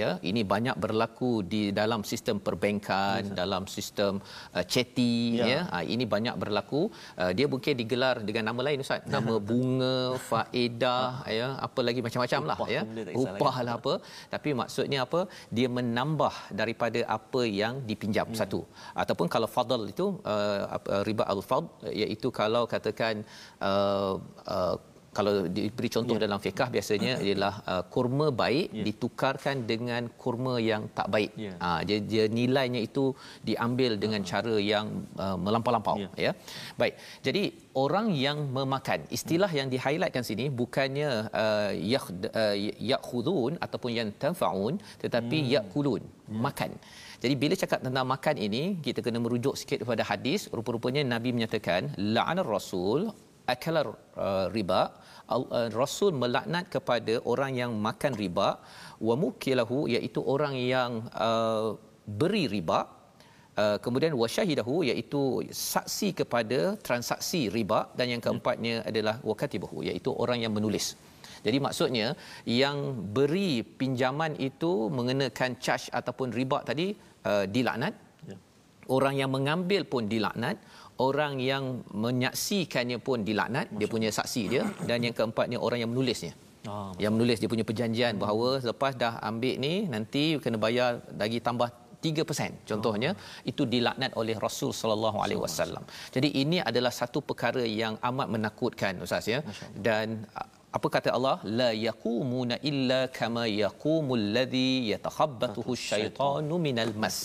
ya. 0.00 0.10
Ini 0.30 0.42
banyak 0.52 0.76
berlaku 0.84 1.32
di 1.52 1.62
dalam 1.80 2.00
sistem 2.10 2.36
perbankan 2.46 3.22
ya. 3.30 3.36
dalam 3.40 3.62
sistem 3.76 4.12
uh, 4.56 4.64
ceti 4.72 5.16
ya, 5.40 5.46
ya. 5.52 5.60
Ha, 5.72 5.78
ini 5.94 6.04
banyak 6.14 6.34
berlaku. 6.42 6.82
Uh, 7.20 7.32
dia 7.38 7.46
mungkin 7.54 7.74
digelar 7.82 8.16
dengan 8.28 8.44
nama 8.50 8.60
lain 8.68 8.84
ustaz. 8.86 9.04
Nama 9.14 9.34
bunga 9.50 9.96
faedah 10.30 11.06
ya. 11.38 11.48
Apa 11.66 11.80
lagi 11.86 12.00
macam-macam 12.06 12.40
lah 12.50 12.58
ya. 12.74 12.82
upah 13.24 13.56
lah 13.66 13.74
apa. 13.80 13.94
Tapi 14.34 14.50
maksudnya 14.60 15.00
apa? 15.06 15.20
Dia 15.56 15.68
menambah 15.78 16.34
daripada 16.60 17.00
apa 17.18 17.42
yang 17.60 17.74
dipinjam 17.90 18.28
ya. 18.32 18.38
satu. 18.42 18.60
Ataupun 19.02 19.26
kalau 19.34 19.48
fadl 19.56 19.82
itu 19.92 20.06
uh, 20.34 21.02
riba 21.08 21.24
al-fadl 21.34 21.68
iaitu 22.02 22.28
kalau 22.40 22.64
katakan 22.74 23.14
uh, 23.68 24.14
uh, 24.56 24.69
kalau 25.18 25.32
diberi 25.56 25.88
contoh 25.94 26.16
yeah. 26.16 26.24
dalam 26.24 26.38
fiqh 26.44 26.68
biasanya 26.74 27.12
ialah 27.26 27.54
uh, 27.72 27.82
kurma 27.94 28.26
baik 28.42 28.66
yeah. 28.70 28.84
ditukarkan 28.88 29.56
dengan 29.70 30.02
kurma 30.22 30.54
yang 30.70 30.82
tak 30.98 31.08
baik. 31.14 31.32
Yeah. 31.34 31.56
Ya. 31.58 31.66
Uh, 31.66 31.80
dia, 31.88 31.98
dia 32.12 32.24
nilainya 32.38 32.80
itu 32.88 33.04
diambil 33.50 33.94
dengan 34.04 34.22
uh 34.22 34.28
cara 34.30 34.54
yang 34.72 34.86
uh, 35.24 35.36
melampau-lampau 35.44 35.96
yeah. 36.00 36.12
ya. 36.24 36.32
Baik. 36.80 36.94
Jadi 37.26 37.42
orang 37.84 38.06
yang 38.24 38.38
memakan 38.56 39.00
istilah 39.16 39.50
yang 39.58 39.68
di-highlightkan 39.72 40.24
sini 40.28 40.44
bukannya 40.60 41.10
uh, 41.42 41.72
yakhudun 42.90 43.52
uh, 43.58 43.64
ataupun 43.64 43.90
yang 43.98 44.08
tanfaun 44.22 44.74
tetapi 45.02 45.38
hmm. 45.42 45.50
yakulun 45.54 46.02
yeah. 46.06 46.40
makan. 46.46 46.70
Jadi 47.22 47.34
bila 47.42 47.54
cakap 47.62 47.80
tentang 47.86 48.06
makan 48.14 48.36
ini 48.46 48.62
kita 48.86 49.02
kena 49.06 49.18
merujuk 49.24 49.54
sikit 49.60 49.78
kepada 49.82 50.02
hadis 50.10 50.46
rupa-rupanya 50.58 51.02
nabi 51.14 51.30
menyatakan 51.36 51.90
la'anar 52.14 52.46
rasul 52.56 53.10
akala 53.54 53.82
uh, 54.26 54.46
riba 54.56 54.80
rasul 55.80 56.10
melaknat 56.22 56.66
kepada 56.74 57.14
orang 57.32 57.52
yang 57.60 57.72
makan 57.86 58.12
riba. 58.22 58.48
Wa 59.08 59.14
mukilahu 59.22 59.78
iaitu 59.94 60.20
orang 60.34 60.54
yang 60.58 60.90
uh, 61.14 61.78
beri 62.20 62.44
riba. 62.54 62.80
Uh, 63.60 63.76
kemudian 63.84 64.12
wasyahidahu 64.22 64.86
iaitu 64.90 65.44
saksi 65.50 66.08
kepada 66.20 66.58
transaksi 66.86 67.52
riba. 67.56 67.80
Dan 67.98 68.14
yang 68.14 68.22
keempatnya 68.26 68.82
adalah 68.90 69.16
wakatibahu 69.30 69.86
iaitu 69.88 70.10
orang 70.12 70.40
yang 70.44 70.52
menulis. 70.58 70.96
Jadi 71.46 71.58
maksudnya 71.66 72.06
yang 72.44 72.76
beri 73.16 73.64
pinjaman 73.64 74.36
itu 74.36 74.92
mengenakan 74.92 75.56
charge 75.56 75.88
ataupun 75.88 76.28
riba 76.36 76.60
tadi 76.70 76.92
uh, 77.24 77.44
dilaknat. 77.48 77.94
Ya. 78.28 78.36
orang 78.96 79.14
yang 79.16 79.30
mengambil 79.32 79.82
pun 79.92 80.04
dilaknat 80.12 80.60
orang 81.08 81.34
yang 81.50 81.64
menyaksikannya 82.04 82.98
pun 83.06 83.18
dilaknat 83.28 83.66
dia 83.80 83.88
punya 83.94 84.10
saksi 84.18 84.42
dia 84.52 84.62
dan 84.88 84.98
yang 85.06 85.14
keempatnya 85.18 85.58
orang 85.66 85.78
yang 85.82 85.90
menulisnya 85.92 86.32
oh, 86.72 86.92
yang 87.04 87.12
menulis 87.16 87.38
dia 87.42 87.50
punya 87.54 87.66
perjanjian 87.70 88.12
hmm. 88.14 88.22
bahawa 88.24 88.48
selepas 88.64 88.92
dah 89.02 89.14
ambil 89.30 89.54
ni 89.66 89.74
nanti 89.94 90.24
kena 90.44 90.60
bayar 90.66 90.90
lagi 91.22 91.40
tambah 91.48 91.70
3% 92.00 92.68
contohnya 92.70 93.10
oh. 93.12 93.50
itu 93.50 93.62
dilaknat 93.72 94.12
oleh 94.20 94.36
Rasul 94.44 94.70
sallallahu 94.80 95.18
alaihi 95.24 95.40
wasallam. 95.44 95.84
Jadi 96.14 96.28
ini 96.42 96.58
adalah 96.70 96.92
satu 97.00 97.20
perkara 97.28 97.64
yang 97.82 97.94
amat 98.10 98.28
menakutkan 98.34 99.04
ustaz 99.04 99.28
ya. 99.34 99.40
Dan 99.86 100.24
apa 100.78 100.88
kata 100.94 101.08
Allah 101.16 101.36
la 101.60 101.70
yaqumuna 101.86 102.56
illa 102.70 103.00
kama 103.18 103.44
yaqumul 103.62 104.24
ladhi 104.36 104.72
yatakhabbathu 104.92 105.66
asyaitanu 105.76 106.56
minal 106.66 106.92
mas 107.02 107.18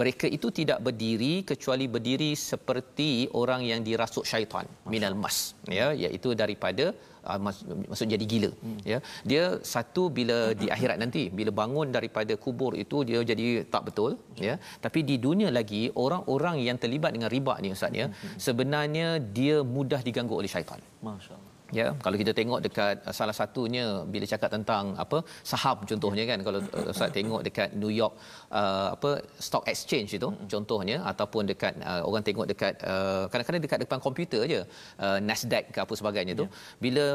mereka 0.00 0.26
itu 0.36 0.48
tidak 0.58 0.78
berdiri 0.86 1.34
kecuali 1.50 1.86
berdiri 1.94 2.30
seperti 2.50 3.10
orang 3.40 3.62
yang 3.70 3.80
dirasuk 3.88 4.24
syaitan 4.30 4.66
minal 4.92 5.16
mas 5.22 5.38
ya 5.78 5.86
iaitu 6.04 6.30
daripada 6.42 6.86
uh, 7.30 7.38
maksud 7.90 8.06
jadi 8.14 8.26
gila 8.32 8.50
hmm. 8.54 8.78
ya 8.92 8.98
dia 9.30 9.44
satu 9.74 10.04
bila 10.18 10.38
di 10.62 10.68
akhirat 10.76 10.98
nanti 11.04 11.24
bila 11.40 11.52
bangun 11.60 11.90
daripada 11.96 12.36
kubur 12.44 12.72
itu 12.84 13.00
dia 13.10 13.20
jadi 13.32 13.46
tak 13.74 13.84
betul 13.90 14.14
ya 14.46 14.56
tapi 14.86 15.02
di 15.10 15.18
dunia 15.26 15.50
lagi 15.58 15.82
orang-orang 16.06 16.58
yang 16.68 16.80
terlibat 16.84 17.12
dengan 17.18 17.32
riba 17.36 17.56
ni 17.64 17.70
ustaz 17.76 18.00
ya 18.02 18.08
hmm. 18.08 18.38
sebenarnya 18.46 19.08
dia 19.38 19.58
mudah 19.76 20.02
diganggu 20.08 20.36
oleh 20.40 20.52
syaitan 20.56 20.82
masyaallah 21.10 21.48
ya 21.78 21.86
kalau 22.04 22.16
kita 22.20 22.32
tengok 22.38 22.60
dekat 22.66 22.96
uh, 23.08 23.14
salah 23.18 23.36
satunya 23.40 23.84
bila 24.12 24.26
cakap 24.32 24.50
tentang 24.56 24.84
apa 25.04 25.18
saham 25.50 25.78
contohnya 25.90 26.24
kan 26.30 26.40
kalau 26.46 26.60
uh, 26.78 26.92
ustaz 26.92 27.12
tengok 27.16 27.42
dekat 27.48 27.68
New 27.82 27.92
York 28.00 28.14
uh, 28.52 28.88
apa 28.94 29.10
stock 29.46 29.64
exchange 29.72 30.10
itu 30.18 30.28
contohnya 30.52 30.96
ataupun 31.10 31.42
dekat 31.50 31.74
uh, 31.90 32.02
orang 32.08 32.24
tengok 32.26 32.46
dekat 32.52 32.74
uh, 32.92 33.24
kadang-kadang 33.30 33.62
dekat 33.66 33.78
depan 33.84 33.98
komputer 34.06 34.40
aje 34.46 34.60
uh, 35.04 35.18
Nasdaq 35.28 35.64
ke 35.74 35.78
apa 35.84 35.94
sebagainya 36.00 36.34
tu 36.40 36.46
ya. 36.46 36.50
bila 36.84 37.06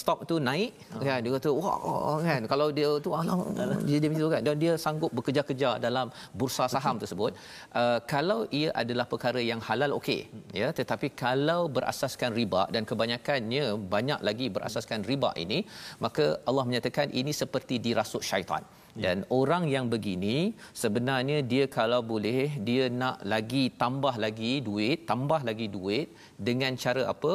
stock 0.00 0.20
tu 0.30 0.36
naik 0.48 0.72
uh. 0.96 1.02
kan 1.06 1.18
dia 1.24 1.32
kata 1.36 1.50
wah 1.52 2.18
kan 2.28 2.42
kalau 2.52 2.68
dia 2.78 2.90
tu 3.06 3.10
alah 3.20 3.36
dia 3.88 3.98
dia 4.02 4.08
begitu 4.12 4.28
kan 4.34 4.42
dan 4.46 4.56
dia 4.64 4.72
sanggup 4.84 5.12
bekerja-kerja 5.18 5.70
dalam 5.86 6.06
bursa 6.38 6.66
saham 6.74 6.96
tersebut 7.02 7.32
uh, 7.80 7.98
kalau 8.12 8.40
ia 8.60 8.70
adalah 8.82 9.06
perkara 9.12 9.40
yang 9.50 9.60
halal 9.68 9.92
okey 9.98 10.20
ya 10.60 10.68
tetapi 10.80 11.08
kalau 11.24 11.60
berasaskan 11.76 12.30
riba 12.40 12.62
dan 12.74 12.82
kebanyakannya 12.90 13.64
banyak 13.94 14.20
lagi 14.28 14.46
berasaskan 14.56 15.00
riba 15.10 15.32
ini 15.44 15.58
maka 16.04 16.24
Allah 16.48 16.64
menyatakan 16.68 17.08
ini 17.20 17.32
seperti 17.42 17.76
dirasuk 17.86 18.22
syaitan 18.30 18.62
ya. 18.96 19.02
dan 19.04 19.18
orang 19.38 19.64
yang 19.74 19.86
begini 19.94 20.36
sebenarnya 20.82 21.38
dia 21.52 21.64
kalau 21.76 22.00
boleh 22.12 22.40
dia 22.68 22.84
nak 23.02 23.18
lagi 23.32 23.64
tambah 23.82 24.14
lagi 24.24 24.52
duit 24.68 24.98
tambah 25.10 25.40
lagi 25.48 25.68
duit 25.76 26.08
dengan 26.48 26.72
cara 26.84 27.02
apa? 27.12 27.32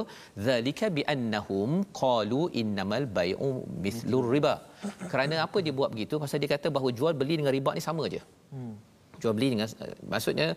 Zalika 0.47 0.87
bi 0.97 1.03
annahum 1.13 1.71
qalu 2.01 2.41
innamal 2.61 3.05
bai'u 3.19 3.51
mithlur 3.85 4.25
riba. 4.35 4.55
Kerana 5.11 5.35
apa 5.45 5.57
dia 5.65 5.73
buat 5.79 5.89
begitu? 5.93 6.15
Pasal 6.23 6.41
dia 6.43 6.51
kata 6.55 6.67
bahawa 6.75 6.89
jual 6.99 7.13
beli 7.21 7.35
dengan 7.39 7.53
riba 7.57 7.71
ni 7.77 7.83
sama 7.87 8.03
aja 8.09 8.21
hmm. 8.53 8.73
Jual 9.21 9.33
beli 9.37 9.47
dengan 9.53 9.67
maksudnya 10.13 10.47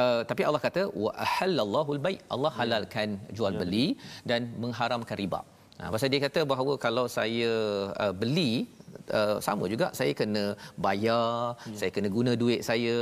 uh, 0.00 0.20
tapi 0.30 0.42
Allah 0.48 0.62
kata 0.66 0.82
wa 1.04 1.12
halallahu 1.36 1.96
al 1.96 2.00
Allah 2.34 2.52
halalkan 2.58 3.16
jual 3.36 3.52
ya. 3.56 3.60
beli 3.62 3.86
dan 4.30 4.52
mengharamkan 4.62 5.16
riba 5.22 5.40
Ha, 5.80 5.88
pasal 5.92 6.08
dia 6.12 6.20
kata 6.26 6.40
bahawa 6.52 6.72
kalau 6.84 7.04
saya 7.16 7.52
uh, 8.04 8.12
beli 8.20 8.52
uh, 9.18 9.36
sama 9.46 9.64
juga 9.72 9.86
saya 9.98 10.12
kena 10.20 10.44
bayar, 10.86 11.56
ya. 11.72 11.76
saya 11.80 11.90
kena 11.96 12.08
guna 12.16 12.32
duit 12.42 12.60
saya 12.68 12.96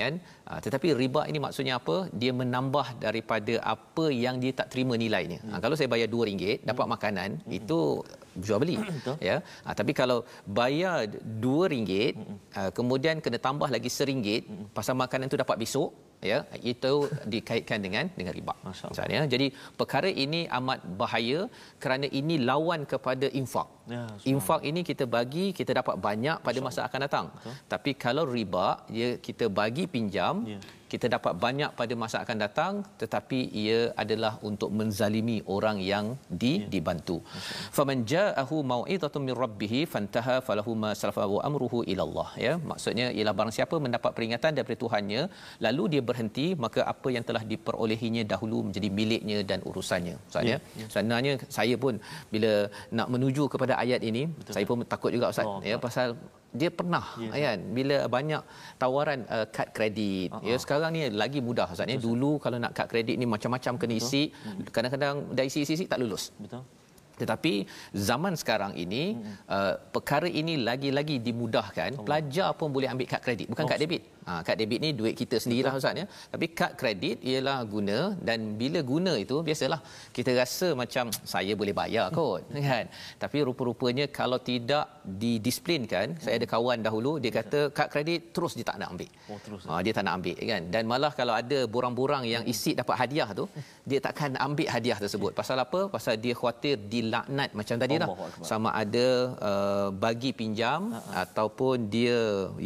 kan. 0.00 0.14
Ha, 0.46 0.52
tetapi 0.64 0.88
riba 1.00 1.22
ini 1.30 1.38
maksudnya 1.44 1.74
apa? 1.80 1.96
Dia 2.20 2.32
menambah 2.40 2.86
daripada 3.04 3.54
apa 3.74 4.04
yang 4.24 4.38
dia 4.42 4.52
tak 4.60 4.70
terima 4.72 4.94
nilainya. 5.02 5.40
Ha, 5.50 5.58
kalau 5.64 5.74
saya 5.80 5.90
bayar 5.94 6.08
RM2 6.14 6.62
dapat 6.70 6.84
hmm. 6.86 6.94
makanan 6.94 7.30
hmm. 7.42 7.58
itu 7.58 7.78
jual 8.44 8.58
beli 8.62 8.76
ya. 9.28 9.36
Ha, 9.66 9.74
tapi 9.80 9.92
kalau 10.00 10.22
bayar 10.60 11.10
RM2 11.10 11.90
hmm. 12.14 12.36
uh, 12.60 12.70
kemudian 12.78 13.18
kena 13.24 13.42
tambah 13.48 13.66
lagi 13.74 13.90
RM1 13.90 14.28
hmm. 14.46 14.64
pasal 14.78 14.94
makanan 14.94 15.26
itu 15.26 15.40
dapat 15.42 15.58
besok 15.66 15.90
ya 16.30 16.38
itu 16.72 16.92
dikaitkan 17.32 17.78
dengan 17.84 18.04
dengan 18.18 18.32
riba. 18.38 18.54
Misalnya 18.92 19.20
jadi 19.34 19.46
perkara 19.80 20.10
ini 20.24 20.40
amat 20.58 20.80
bahaya 21.00 21.40
kerana 21.82 22.06
ini 22.20 22.36
lawan 22.50 22.82
kepada 22.92 23.28
infak. 23.40 23.68
Ya, 23.94 24.04
infak 24.32 24.60
ini 24.70 24.80
kita 24.90 25.04
bagi 25.16 25.46
kita 25.60 25.72
dapat 25.80 25.96
banyak 26.08 26.36
pada 26.46 26.58
masa 26.66 26.80
akan 26.88 27.00
datang. 27.06 27.26
Betul. 27.30 27.54
tapi 27.72 27.90
kalau 28.04 28.24
riba 28.36 28.66
dia 28.94 29.10
kita 29.26 29.46
bagi 29.60 29.84
pinjam 29.94 30.44
ya 30.52 30.60
kita 30.92 31.06
dapat 31.14 31.34
banyak 31.44 31.70
pada 31.80 31.94
masa 32.02 32.16
akan 32.24 32.38
datang 32.44 32.72
tetapi 33.02 33.38
ia 33.62 33.80
adalah 34.02 34.32
untuk 34.48 34.70
menzalimi 34.78 35.38
orang 35.56 35.78
yang 35.90 36.06
di 36.42 36.52
ya. 36.52 36.68
dibantu 36.72 37.16
faman 37.76 37.98
ja'ahu 38.12 38.56
mau'izatun 38.72 39.24
min 39.28 39.34
rabbih 39.42 39.72
fantaha 39.94 40.36
falahu 40.48 40.74
ma 40.84 40.90
salafa 41.02 41.26
wa 41.34 41.40
amruhu 41.48 41.80
ila 41.92 42.02
Allah 42.08 42.28
ya 42.46 42.54
maksudnya 42.70 43.06
ialah 43.16 43.34
barang 43.38 43.54
siapa 43.58 43.78
mendapat 43.86 44.10
peringatan 44.16 44.50
daripada 44.58 44.78
Tuhannya 44.84 45.22
lalu 45.66 45.84
dia 45.94 46.02
berhenti 46.10 46.46
maka 46.64 46.80
apa 46.94 47.08
yang 47.16 47.26
telah 47.30 47.44
diperolehinya 47.52 48.24
dahulu 48.34 48.58
menjadi 48.66 48.90
miliknya 48.98 49.38
dan 49.52 49.60
urusannya 49.70 50.16
maksudnya 50.24 50.58
ya, 50.58 50.82
ya. 50.82 50.86
sebenarnya 50.94 51.32
saya 51.58 51.76
pun 51.84 51.94
bila 52.34 52.52
nak 52.98 53.08
menuju 53.14 53.46
kepada 53.54 53.76
ayat 53.84 54.02
ini 54.10 54.24
Betul. 54.38 54.54
saya 54.56 54.64
pun 54.70 54.86
takut 54.94 55.10
juga 55.16 55.32
ustaz 55.32 55.48
oh, 55.50 55.60
ya 55.70 55.78
pasal 55.86 56.08
dia 56.60 56.70
pernah 56.78 57.04
yeah. 57.22 57.32
kan 57.44 57.58
bila 57.78 57.96
banyak 58.16 58.42
tawaran 58.82 59.20
uh, 59.34 59.46
kad 59.56 59.68
kredit 59.76 60.28
uh-huh. 60.34 60.48
ya 60.50 60.56
sekarang 60.62 60.79
ni 60.88 61.12
lagi 61.22 61.44
mudah 61.48 61.68
ustaz 61.68 61.92
ya 61.92 62.00
dulu 62.08 62.40
kalau 62.44 62.56
nak 62.56 62.72
kad 62.72 62.88
kredit 62.92 63.16
ni 63.20 63.28
macam-macam 63.28 63.72
kena 63.80 63.94
isi 64.00 64.22
Betul. 64.32 64.72
kadang-kadang 64.74 65.16
dah 65.36 65.44
isi-isi 65.44 65.84
tak 65.92 66.00
lulus. 66.00 66.32
Betul. 66.40 66.64
Tetapi 67.20 67.52
zaman 67.92 68.32
sekarang 68.40 68.72
ini 68.84 69.20
hmm. 69.20 69.44
uh, 69.44 69.74
perkara 69.92 70.24
ini 70.40 70.56
lagi-lagi 70.68 71.20
dimudahkan. 71.20 72.00
Pelajar 72.00 72.56
pun 72.56 72.72
boleh 72.72 72.88
ambil 72.88 73.04
kad 73.12 73.20
kredit 73.20 73.52
bukan 73.52 73.64
oh. 73.64 73.68
kad 73.68 73.76
debit 73.76 74.02
Ha, 74.30 74.34
kad 74.46 74.56
debit 74.60 74.80
ni 74.84 74.90
duit 74.98 75.14
kita 75.20 75.36
sendirilah 75.42 75.72
ustaz 75.78 76.00
ya. 76.00 76.06
Tapi 76.32 76.46
kad 76.58 76.72
kredit 76.80 77.18
ialah 77.30 77.58
guna 77.72 77.98
dan 78.28 78.40
bila 78.60 78.80
guna 78.90 79.12
itu 79.24 79.36
biasalah 79.48 79.80
kita 80.16 80.30
rasa 80.40 80.68
macam 80.82 81.06
saya 81.32 81.52
boleh 81.60 81.74
bayar 81.80 82.06
kot 82.18 82.42
kan. 82.68 82.84
Tapi 83.22 83.38
rupa-rupanya 83.48 84.06
kalau 84.18 84.38
tidak 84.50 84.86
didisiplinkan, 85.22 86.06
hmm. 86.14 86.22
saya 86.24 86.34
ada 86.38 86.46
kawan 86.54 86.78
dahulu 86.86 87.12
dia 87.24 87.32
kata 87.38 87.60
kad 87.78 87.88
kredit 87.94 88.20
terus 88.36 88.54
dia 88.58 88.66
tak 88.70 88.78
nak 88.82 88.90
ambil. 88.94 89.10
Oh 89.32 89.38
terus. 89.46 89.62
Ha, 89.70 89.80
dia 89.86 89.92
tak 89.98 90.04
nak 90.06 90.14
ambil 90.20 90.38
kan. 90.52 90.62
Dan 90.74 90.82
malah 90.92 91.12
kalau 91.20 91.34
ada 91.42 91.58
borang-borang 91.74 92.24
yang 92.34 92.44
isi 92.52 92.72
dapat 92.80 92.96
hadiah 93.02 93.28
tu, 93.40 93.46
dia 93.90 93.98
takkan 94.06 94.38
ambil 94.46 94.68
hadiah 94.74 94.98
tersebut. 95.04 95.32
Pasal 95.40 95.58
apa? 95.66 95.80
Pasal 95.96 96.14
dia 96.24 96.36
khuatir 96.40 96.76
dilaknat 96.94 97.50
macam 97.60 97.76
tadi 97.82 97.96
lah. 98.02 98.08
Sama 98.52 98.70
ada 98.84 99.06
uh, 99.50 99.88
bagi 100.04 100.30
pinjam 100.40 100.80
uh-huh. 100.94 101.22
ataupun 101.24 101.76
dia 101.96 102.20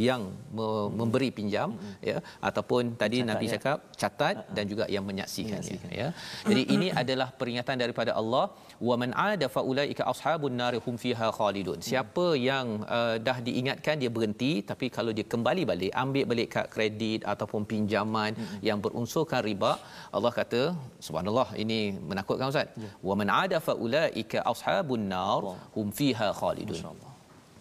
yang 0.09 0.23
me- 0.59 0.91
memberi 1.01 1.31
pinjam 1.39 1.54
uh-huh. 1.63 1.93
ya 2.11 2.17
ataupun 2.49 2.83
tadi 3.03 3.19
catat, 3.21 3.31
Nabi 3.31 3.47
ya. 3.47 3.53
cakap 3.55 3.79
catat 4.03 4.35
uh-huh. 4.39 4.55
dan 4.57 4.65
juga 4.73 4.85
yang 4.95 5.05
menyaksikan 5.11 5.61
ya. 6.01 6.09
Jadi 6.51 6.63
ini 6.75 6.89
adalah 7.03 7.29
peringatan 7.41 7.77
daripada 7.83 8.13
Allah 8.21 8.45
wa 8.89 8.97
man 9.03 9.11
ada 9.29 9.47
fa 9.55 9.63
ulaika 9.71 10.03
ashabun 10.13 10.57
nar 10.61 10.75
hum 10.87 10.97
fiha 11.05 11.29
khalidun. 11.39 11.79
Siapa 11.91 12.27
yang 12.49 12.67
uh, 12.99 13.17
dah 13.29 13.39
diingatkan 13.49 13.97
dia 14.03 14.11
berhenti 14.17 14.53
tapi 14.71 14.89
kalau 14.97 15.15
dia 15.19 15.27
kembali 15.35 15.65
balik 15.73 15.93
ambil 16.05 16.27
balik 16.33 16.49
kad 16.57 16.67
kredit 16.75 17.21
ataupun 17.35 17.63
pinjaman 17.73 18.33
uh-huh. 18.35 18.61
yang 18.69 18.79
berunsurkan 18.85 19.43
riba 19.51 19.73
Allah 20.17 20.33
kata 20.41 20.63
subhanallah 21.07 21.49
ini 21.65 21.81
menakutkan 22.11 22.47
ustaz. 22.53 22.69
Ya. 22.85 22.93
Wa 23.09 23.17
man 23.21 23.31
ada 23.43 23.59
fa 23.69 23.75
ulaika 23.87 24.47
ashabun 24.53 25.07
nar 25.15 25.43
hum 25.77 25.89
fiha 26.01 26.29
khalidun. 26.43 26.83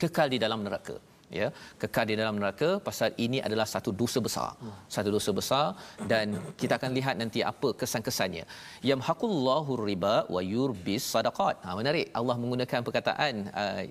Kekal 0.02 0.28
di 0.34 0.38
dalam 0.46 0.62
neraka 0.68 0.96
ya 1.40 1.48
kekal 1.82 2.06
di 2.12 2.16
dalam 2.22 2.36
neraka 2.40 2.70
pasal 2.88 3.10
ini 3.26 3.40
adalah 3.48 3.68
satu 3.74 3.92
dosa 4.02 4.20
besar. 4.28 4.52
Satu 4.96 5.10
dosa 5.16 5.32
besar 5.40 5.66
dan 6.12 6.28
kita 6.62 6.74
akan 6.80 6.92
lihat 6.98 7.16
nanti 7.22 7.42
apa 7.52 7.72
kesan-kesannya. 7.82 8.46
Yamhaqullahu 8.92 9.80
riba 9.90 10.16
wa 10.36 10.42
yurbis 10.54 11.06
sadaqat. 11.16 11.56
Ha 11.66 11.76
menarik. 11.82 12.08
Allah 12.20 12.36
menggunakan 12.44 12.80
perkataan 12.88 13.34
uh, 13.64 13.84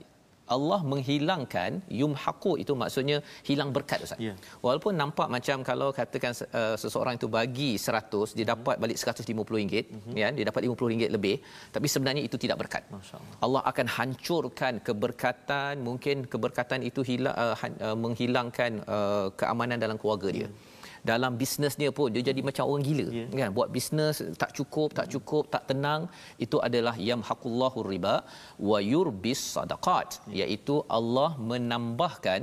Allah 0.54 0.80
menghilangkan 0.92 1.70
yumhaqu 2.00 2.52
itu 2.62 2.72
maksudnya 2.82 3.18
hilang 3.48 3.70
berkat 3.76 4.00
ustaz. 4.06 4.20
Yeah. 4.26 4.36
Walaupun 4.66 4.92
nampak 5.02 5.28
macam 5.36 5.64
kalau 5.70 5.88
katakan 5.98 6.32
uh, 6.60 6.76
seseorang 6.82 7.14
itu 7.20 7.28
bagi 7.38 7.70
100 7.86 8.36
dia 8.38 8.46
dapat 8.52 8.76
balik 8.82 8.96
150 9.02 9.58
ringgit 9.60 9.86
mm-hmm. 9.94 10.14
ya 10.22 10.28
dia 10.36 10.44
dapat 10.50 10.62
50 10.68 10.92
ringgit 10.92 11.10
lebih 11.16 11.36
tapi 11.76 11.86
sebenarnya 11.94 12.22
itu 12.28 12.36
tidak 12.44 12.58
berkat. 12.64 12.82
Masya-Allah. 12.96 13.38
Allah 13.46 13.62
akan 13.70 13.86
hancurkan 13.96 14.74
keberkatan 14.88 15.74
mungkin 15.88 16.16
keberkatan 16.34 16.80
itu 16.90 17.00
hilang 17.10 17.36
uh, 17.44 17.56
uh, 17.86 17.96
menghilangkan 18.04 18.72
uh, 18.96 19.26
keamanan 19.40 19.78
dalam 19.84 19.98
keluarga 20.02 20.30
dia. 20.38 20.50
Mm 20.50 20.71
dalam 21.10 21.32
bisnesnya 21.40 21.88
pun 21.96 22.08
dia 22.14 22.22
jadi 22.30 22.40
macam 22.48 22.64
orang 22.70 22.84
gila 22.88 23.06
yeah. 23.18 23.28
kan? 23.42 23.50
Buat 23.58 23.68
bisnes 23.76 24.16
tak 24.42 24.50
cukup 24.56 24.88
tak 24.98 25.06
cukup 25.12 25.44
tak 25.54 25.64
tenang 25.70 26.02
itu 26.44 26.56
adalah 26.68 26.94
yamhaqullahu 27.08 27.78
riba 27.92 28.14
wa 28.68 28.78
yurbis 28.92 29.42
sadaqat. 29.54 30.08
Yeah. 30.30 30.46
iaitu 30.46 30.76
Allah 30.98 31.30
menambahkan 31.50 32.40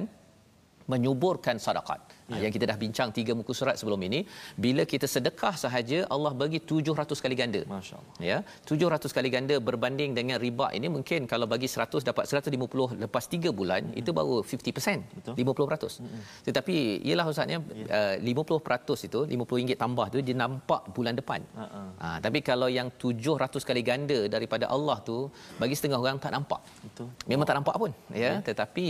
menyuburkan 0.92 1.58
sedekah 1.66 2.02
ya. 2.34 2.40
yang 2.44 2.54
kita 2.56 2.66
dah 2.72 2.78
bincang 2.84 3.10
tiga 3.18 3.34
muka 3.40 3.54
surat 3.60 3.76
sebelum 3.80 4.02
ini 4.08 4.20
bila 4.66 4.84
kita 4.94 5.08
sedekah 5.16 5.54
sahaja 5.64 6.00
Allah 6.16 6.32
bagi 6.42 6.60
700 6.72 7.24
kali 7.26 7.36
ganda 7.42 7.62
masyaallah 7.76 8.14
ya 8.30 8.38
700 8.72 9.16
kali 9.18 9.30
ganda 9.36 9.56
berbanding 9.70 10.12
dengan 10.20 10.38
riba 10.46 10.68
ini 10.78 10.88
mungkin 10.96 11.30
kalau 11.32 11.48
bagi 11.54 11.70
100 11.76 12.10
dapat 12.10 12.26
150 12.42 13.04
lepas 13.04 13.24
3 13.38 13.60
bulan 13.60 13.82
hmm. 13.90 14.00
itu 14.02 14.12
baru 14.20 14.38
50% 14.46 15.18
Betul. 15.18 15.34
50% 15.42 16.06
hmm. 16.06 16.22
tetapi 16.48 16.76
ialah 17.10 17.26
ustaznya 17.32 17.60
ya. 17.94 18.16
uh, 18.20 18.48
50% 18.48 19.08
itu 19.10 19.20
50 19.34 19.60
ringgit 19.62 19.78
tambah 19.84 20.06
tu 20.14 20.20
dia 20.28 20.36
nampak 20.44 20.82
bulan 20.96 21.14
depan 21.20 21.42
uh-uh. 21.64 21.88
ha, 22.02 22.08
tapi 22.26 22.40
kalau 22.50 22.70
yang 22.80 22.90
700 23.04 23.70
kali 23.70 23.82
ganda 23.90 24.20
daripada 24.36 24.66
Allah 24.76 24.98
tu 25.10 25.18
bagi 25.62 25.76
setengah 25.80 26.00
orang 26.04 26.20
tak 26.26 26.34
nampak 26.38 26.62
Betul. 26.86 27.08
memang 27.32 27.46
wow. 27.46 27.50
tak 27.50 27.58
nampak 27.60 27.76
pun 27.82 27.92
ya 28.14 28.24
yeah. 28.24 28.36
tetapi 28.48 28.86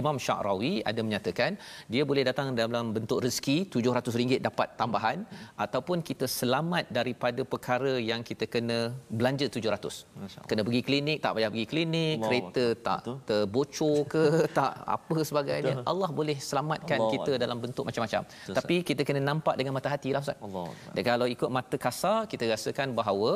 Imam 0.00 0.16
Syarawi 0.24 0.72
ada 0.90 1.00
menyatakan 1.06 1.50
dia 1.92 2.02
boleh 2.10 2.24
datang 2.30 2.48
dalam 2.60 2.81
dalam 2.82 2.94
bentuk 2.98 3.18
rezeki 3.24 3.56
RM700 3.72 4.42
dapat 4.48 4.68
tambahan 4.80 5.18
hmm. 5.22 5.62
ataupun 5.64 5.98
kita 6.08 6.26
selamat 6.38 6.84
daripada 6.98 7.42
perkara 7.52 7.92
yang 8.10 8.20
kita 8.28 8.44
kena 8.54 8.78
belanja 9.18 9.46
700 9.46 10.48
kena 10.50 10.62
pergi 10.66 10.82
klinik 10.88 11.18
tak 11.24 11.32
payah 11.36 11.50
pergi 11.54 11.66
klinik 11.72 12.16
Allah 12.16 12.26
kereta 12.26 12.64
Allah. 12.66 12.82
tak 12.86 12.98
Betul. 13.02 13.16
terbocor 13.28 13.96
ke 14.14 14.24
tak 14.58 14.72
apa 14.96 15.16
sebagainya 15.30 15.74
Betul. 15.78 15.90
Allah 15.92 16.10
boleh 16.20 16.36
selamatkan 16.48 16.98
Allah 16.98 17.12
kita 17.14 17.30
Allah. 17.32 17.42
dalam 17.44 17.58
bentuk 17.64 17.84
macam-macam 17.88 18.22
Betul. 18.26 18.54
tapi 18.58 18.76
kita 18.90 19.02
kena 19.08 19.22
nampak 19.30 19.54
dengan 19.60 19.72
mata 19.78 19.88
hati 19.94 20.10
lah 20.16 20.22
Ustaz 20.26 20.38
Allah. 20.48 20.66
dan 20.96 21.02
kalau 21.10 21.28
ikut 21.36 21.50
mata 21.58 21.78
kasar 21.86 22.18
kita 22.32 22.50
rasakan 22.54 22.90
bahawa 23.00 23.32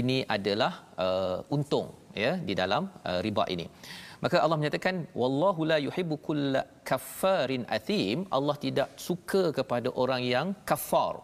ini 0.00 0.18
adalah 0.36 0.72
uh, 1.06 1.38
untung 1.56 1.88
ya 2.24 2.32
di 2.48 2.54
dalam 2.62 2.82
uh, 3.10 3.20
riba 3.26 3.44
ini 3.56 3.66
maka 4.24 4.36
Allah 4.44 4.56
menyatakan 4.60 4.94
wallahu 5.20 5.62
la 5.70 5.78
yuhibbu 5.86 6.16
kull 6.26 6.56
kaffarin 6.90 7.62
athim. 7.76 8.18
Allah 8.38 8.56
tidak 8.64 8.88
suka 9.06 9.44
kepada 9.58 9.90
orang 10.04 10.24
yang 10.34 10.48
kafar 10.72 11.14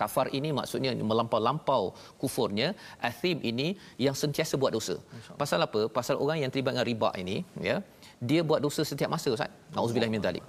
kafar 0.00 0.26
ini 0.36 0.48
maksudnya 0.58 0.90
melampau-lampau 1.10 1.82
kufurnya. 2.22 2.68
Athim 3.08 3.38
ini 3.50 3.68
yang 4.06 4.16
sentiasa 4.22 4.54
buat 4.62 4.72
dosa. 4.76 4.96
Pasal 5.42 5.60
apa? 5.66 5.82
Pasal 5.98 6.16
orang 6.24 6.38
yang 6.42 6.50
terlibat 6.52 6.72
dengan 6.74 6.88
riba 6.90 7.10
ini 7.22 7.36
ya 7.70 7.76
dia 8.30 8.40
buat 8.48 8.60
dosa 8.66 8.82
setiap 8.90 9.10
masa 9.14 9.28
ustaz. 9.36 9.52
Auzubillah 9.80 10.10
min 10.14 10.22
zalik 10.26 10.44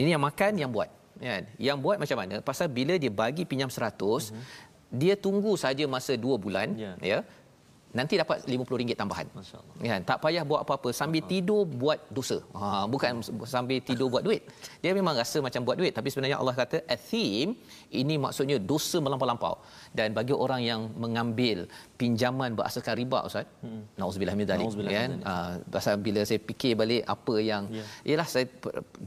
ini 0.00 0.08
yang 0.14 0.22
makan 0.28 0.52
yang 0.62 0.70
buat 0.76 0.88
kan? 1.18 1.44
Yang 1.68 1.78
buat 1.84 1.96
macam 2.02 2.18
mana? 2.22 2.36
Pasal 2.48 2.66
bila 2.78 2.94
dia 3.02 3.12
bagi 3.22 3.42
pinjam 3.50 3.70
100 3.76 3.98
uh-huh. 3.98 4.20
Mhm. 4.34 4.44
dia 5.00 5.14
tunggu 5.24 5.52
saja 5.64 5.84
masa 5.94 6.12
2 6.16 6.44
bulan 6.44 6.68
yeah. 6.82 6.94
ya 7.10 7.18
nanti 7.98 8.14
dapat 8.22 8.46
RM50 8.50 8.94
tambahan. 9.00 9.26
Masya-Allah. 9.38 9.74
Kan? 9.92 10.00
Tak 10.10 10.18
payah 10.24 10.42
buat 10.50 10.60
apa-apa 10.64 10.88
sambil 11.00 11.22
tidur 11.32 11.62
buat 11.82 11.98
dosa. 12.16 12.38
Ha 12.60 12.84
bukan 12.94 13.12
sambil 13.54 13.78
tidur 13.88 14.08
buat 14.14 14.22
duit. 14.28 14.42
Dia 14.82 14.92
memang 15.00 15.14
rasa 15.22 15.38
macam 15.46 15.60
buat 15.66 15.76
duit 15.80 15.92
tapi 15.98 16.08
sebenarnya 16.12 16.38
Allah 16.42 16.54
kata 16.62 16.78
athim 16.96 17.48
ini 18.00 18.14
maksudnya 18.24 18.58
dosa 18.72 18.98
melampau-lampau. 19.04 19.54
Dan 19.98 20.08
bagi 20.18 20.34
orang 20.44 20.62
yang 20.70 20.80
mengambil 21.04 21.58
pinjaman 22.00 22.52
berasaskan 22.58 22.94
riba 23.02 23.20
ustaz. 23.28 23.46
Hmm. 23.64 23.82
Nauzubillah 24.00 24.36
min 24.40 24.46
zalik 24.50 24.68
kan. 24.98 25.12
Ah 25.32 25.54
pasal 25.74 25.94
bila 26.06 26.20
saya 26.28 26.40
fikir 26.48 26.72
balik 26.80 27.02
apa 27.14 27.34
yang 27.50 27.62
yeah. 27.78 27.86
yalah 28.10 28.28
saya 28.32 28.46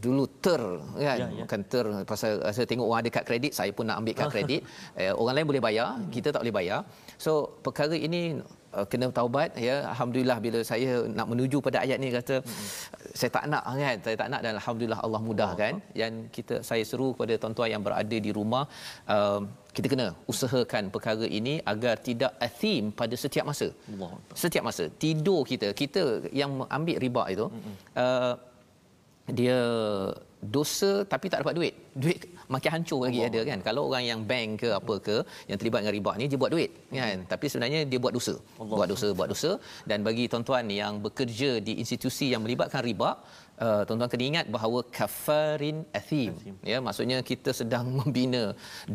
dulu 0.04 0.24
ter 0.46 0.62
kan 0.62 1.00
yeah, 1.04 1.16
yeah. 1.20 1.44
bukan 1.44 1.62
ter 1.72 1.86
pasal 2.12 2.32
saya 2.56 2.66
tengok 2.72 2.88
orang 2.90 3.02
ada 3.04 3.12
kad 3.16 3.26
kredit 3.30 3.52
saya 3.60 3.72
pun 3.78 3.86
nak 3.90 3.98
ambil 4.02 4.14
kad 4.20 4.30
kredit. 4.34 4.62
eh, 5.00 5.12
orang 5.12 5.36
lain 5.38 5.48
boleh 5.52 5.64
bayar, 5.68 5.88
kita 6.16 6.30
tak 6.34 6.42
boleh 6.44 6.56
bayar. 6.60 6.80
So 7.22 7.32
perkara 7.66 7.96
ini 8.08 8.40
uh, 8.78 8.86
kena 8.92 9.08
taubat 9.18 9.50
ya 9.68 9.76
alhamdulillah 9.92 10.38
bila 10.46 10.60
saya 10.72 10.92
nak 11.18 11.28
menuju 11.32 11.58
pada 11.68 11.78
ayat 11.86 11.98
ni 12.04 12.10
kata 12.18 12.36
hmm. 12.40 12.68
saya 13.20 13.32
tak 13.38 13.46
nak 13.54 13.64
kan 13.84 13.98
saya 14.06 14.16
tak 14.22 14.30
nak 14.34 14.42
dan 14.46 14.54
alhamdulillah 14.60 15.00
Allah 15.06 15.22
mudahkan 15.30 15.74
oh. 15.80 15.96
yang 16.02 16.14
kita 16.36 16.58
saya 16.70 16.84
seru 16.92 17.10
kepada 17.16 17.36
tuan-tuan 17.42 17.72
yang 17.74 17.84
berada 17.88 18.18
di 18.28 18.34
rumah 18.40 18.64
uh, 19.16 19.42
kita 19.78 19.88
kena 19.94 20.08
usahakan 20.32 20.86
perkara 20.96 21.26
ini 21.40 21.56
agar 21.74 21.96
tidak 22.08 22.34
athim 22.48 22.92
pada 23.02 23.16
setiap 23.24 23.46
masa 23.52 23.68
Allah. 23.92 24.12
setiap 24.44 24.64
masa 24.70 24.86
tidur 25.04 25.42
kita 25.52 25.70
kita 25.82 26.04
yang 26.42 26.52
ambil 26.78 26.98
riba 27.06 27.24
itu 27.36 27.48
hmm. 27.48 27.76
uh, 28.04 28.34
dia 29.40 29.60
dosa 30.56 30.92
tapi 31.12 31.26
tak 31.32 31.40
dapat 31.42 31.56
duit 31.58 31.74
duit 32.04 32.20
makin 32.56 32.72
hancur 32.76 33.00
lagi 33.06 33.20
Allah. 33.20 33.32
ada 33.32 33.42
kan. 33.50 33.60
Kalau 33.68 33.82
orang 33.90 34.06
yang 34.12 34.22
bank 34.32 34.50
ke 34.64 34.70
apa 34.80 34.96
ke 35.08 35.18
yang 35.50 35.58
terlibat 35.60 35.80
dengan 35.82 35.96
riba 35.98 36.12
ni 36.20 36.26
dia 36.32 36.40
buat 36.44 36.52
duit 36.56 36.72
kan. 37.00 37.18
Tapi 37.34 37.46
sebenarnya 37.52 37.80
dia 37.92 38.00
buat 38.04 38.14
dosa. 38.18 38.36
Allah. 38.62 38.78
buat 38.78 38.88
dosa 38.94 39.08
buat 39.20 39.30
dosa. 39.34 39.52
Dan 39.90 40.00
bagi 40.08 40.26
tuan-tuan 40.32 40.68
yang 40.82 40.96
bekerja 41.06 41.52
di 41.68 41.76
institusi 41.84 42.28
yang 42.34 42.44
melibatkan 42.48 42.84
riba 42.92 43.12
Uh, 43.66 43.82
tuan-tuan 43.86 44.10
kena 44.12 44.26
ingat 44.30 44.46
bahawa 44.56 44.80
kafarin 44.98 45.78
athim. 46.00 46.32
Ya 46.70 46.78
maksudnya 46.86 47.18
kita 47.30 47.52
sedang 47.60 47.86
membina 48.00 48.44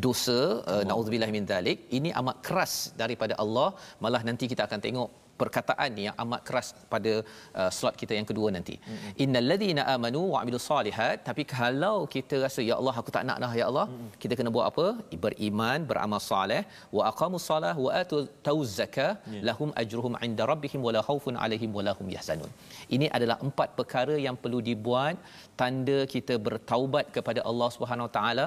dosa 0.05 0.39
uh, 0.73 0.83
naudzubillah 0.89 1.31
min 1.35 1.47
zalik 1.51 1.87
ini 1.99 2.11
amat 2.21 2.37
keras 2.47 2.73
daripada 3.03 3.39
Allah. 3.43 3.69
Malah 4.03 4.23
nanti 4.29 4.51
kita 4.53 4.67
akan 4.67 4.81
tengok 4.87 5.11
perkataan 5.41 5.93
yang 6.07 6.15
amat 6.25 6.41
keras 6.49 6.69
pada 6.93 7.13
uh, 7.61 7.71
slot 7.79 7.95
kita 8.03 8.13
yang 8.19 8.29
kedua 8.31 8.49
nanti. 8.57 8.77
Mm-hmm. 8.79 9.23
Innal 9.25 9.47
ladzina 9.53 9.83
amanu 9.95 10.23
wa 10.33 10.39
amilus 10.43 10.67
solihat 10.71 11.17
tapi 11.29 11.45
kalau 11.57 11.97
kita 12.15 12.37
rasa 12.45 12.61
ya 12.69 12.75
Allah 12.81 12.95
aku 13.03 13.13
tak 13.17 13.25
nak 13.29 13.39
dah 13.45 13.53
ya 13.61 13.65
Allah, 13.71 13.87
mm-hmm. 13.91 14.11
kita 14.23 14.33
kena 14.41 14.53
buat 14.57 14.67
apa? 14.73 14.87
Beriman, 15.25 15.81
beramal 15.91 16.23
soleh, 16.31 16.63
wa 16.99 17.03
aqamus 17.11 17.47
solah 17.51 17.75
wa 17.87 17.91
atu 18.03 18.19
tauz 18.49 18.71
zakah 18.81 19.13
yeah. 19.35 19.43
lahum 19.49 19.71
ajruhum 19.83 20.15
inda 20.29 20.47
rabbihim 20.53 20.81
wala 20.89 21.03
khaufun 21.09 21.37
alaihim 21.47 21.73
wala 21.79 21.95
hum 21.99 22.09
yahzanun. 22.17 22.53
Ini 22.97 23.09
adalah 23.17 23.39
empat 23.49 23.69
perkara 23.81 24.17
yang 24.27 24.39
perlu 24.45 24.61
dibuat 24.71 25.17
tanda 25.61 25.99
kita 26.15 26.37
bertaubat 26.47 27.07
kepada 27.19 27.43
Allah 27.51 27.69
Subhanahu 27.77 28.09
Wa 28.09 28.15
Taala 28.19 28.47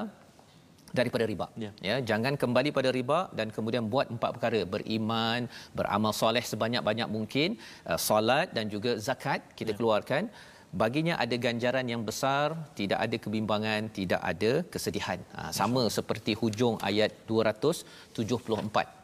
daripada 0.98 1.26
riba. 1.32 1.48
Ya. 1.64 1.72
ya, 1.90 1.96
jangan 2.10 2.34
kembali 2.44 2.70
pada 2.78 2.90
riba 2.98 3.20
dan 3.40 3.50
kemudian 3.58 3.86
buat 3.94 4.08
empat 4.16 4.30
perkara: 4.36 4.62
beriman, 4.76 5.50
beramal 5.80 6.14
soleh 6.22 6.44
sebanyak-banyak 6.52 7.10
mungkin, 7.16 7.58
uh, 7.92 8.00
solat 8.10 8.48
dan 8.58 8.68
juga 8.76 8.94
zakat 9.10 9.42
kita 9.60 9.74
ya. 9.74 9.78
keluarkan. 9.80 10.26
baginya 10.82 11.14
ada 11.24 11.36
ganjaran 11.46 11.86
yang 11.92 12.02
besar 12.10 12.54
tidak 12.80 13.00
ada 13.06 13.18
kebimbangan 13.24 13.90
tidak 13.98 14.22
ada 14.32 14.52
kesedihan 14.74 15.20
ha, 15.38 15.50
sama 15.60 15.84
seperti 15.98 16.38
hujung 16.42 16.78
ayat 16.90 17.10
274 17.26 18.99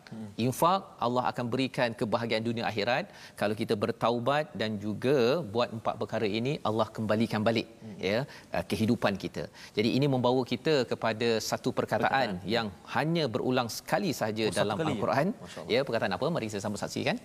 Infak 0.45 0.81
Allah 1.05 1.23
akan 1.31 1.45
berikan 1.53 1.89
kebahagiaan 1.99 2.45
dunia 2.49 2.65
akhirat 2.71 3.05
kalau 3.39 3.55
kita 3.61 3.73
bertaubat 3.83 4.51
dan 4.61 4.71
juga 4.85 5.17
buat 5.55 5.69
empat 5.77 5.95
perkara 6.01 6.27
ini 6.39 6.53
Allah 6.69 6.87
kembalikan 6.97 7.41
balik 7.47 7.67
hmm. 7.71 7.97
ya 8.09 8.19
uh, 8.55 8.63
kehidupan 8.71 9.15
kita. 9.23 9.45
Jadi 9.77 9.91
ini 9.97 10.07
membawa 10.15 10.43
kita 10.53 10.75
kepada 10.91 11.29
satu 11.49 11.71
perkataan, 11.79 12.11
perkataan. 12.41 12.53
yang 12.55 12.67
hanya 12.95 13.25
berulang 13.35 13.71
sekali 13.77 14.11
sahaja 14.19 14.45
oh, 14.51 14.55
dalam 14.59 14.77
ya? 14.79 14.85
al-Quran. 14.91 15.27
Ya, 15.73 15.79
perkataan 15.87 16.13
apa? 16.17 16.25
Mari 16.35 16.47
kita 16.51 16.63
sama 16.67 16.77
saksikan 16.83 17.17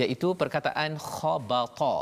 iaitu 0.00 0.28
perkataan 0.40 0.90
khabata 1.10 1.96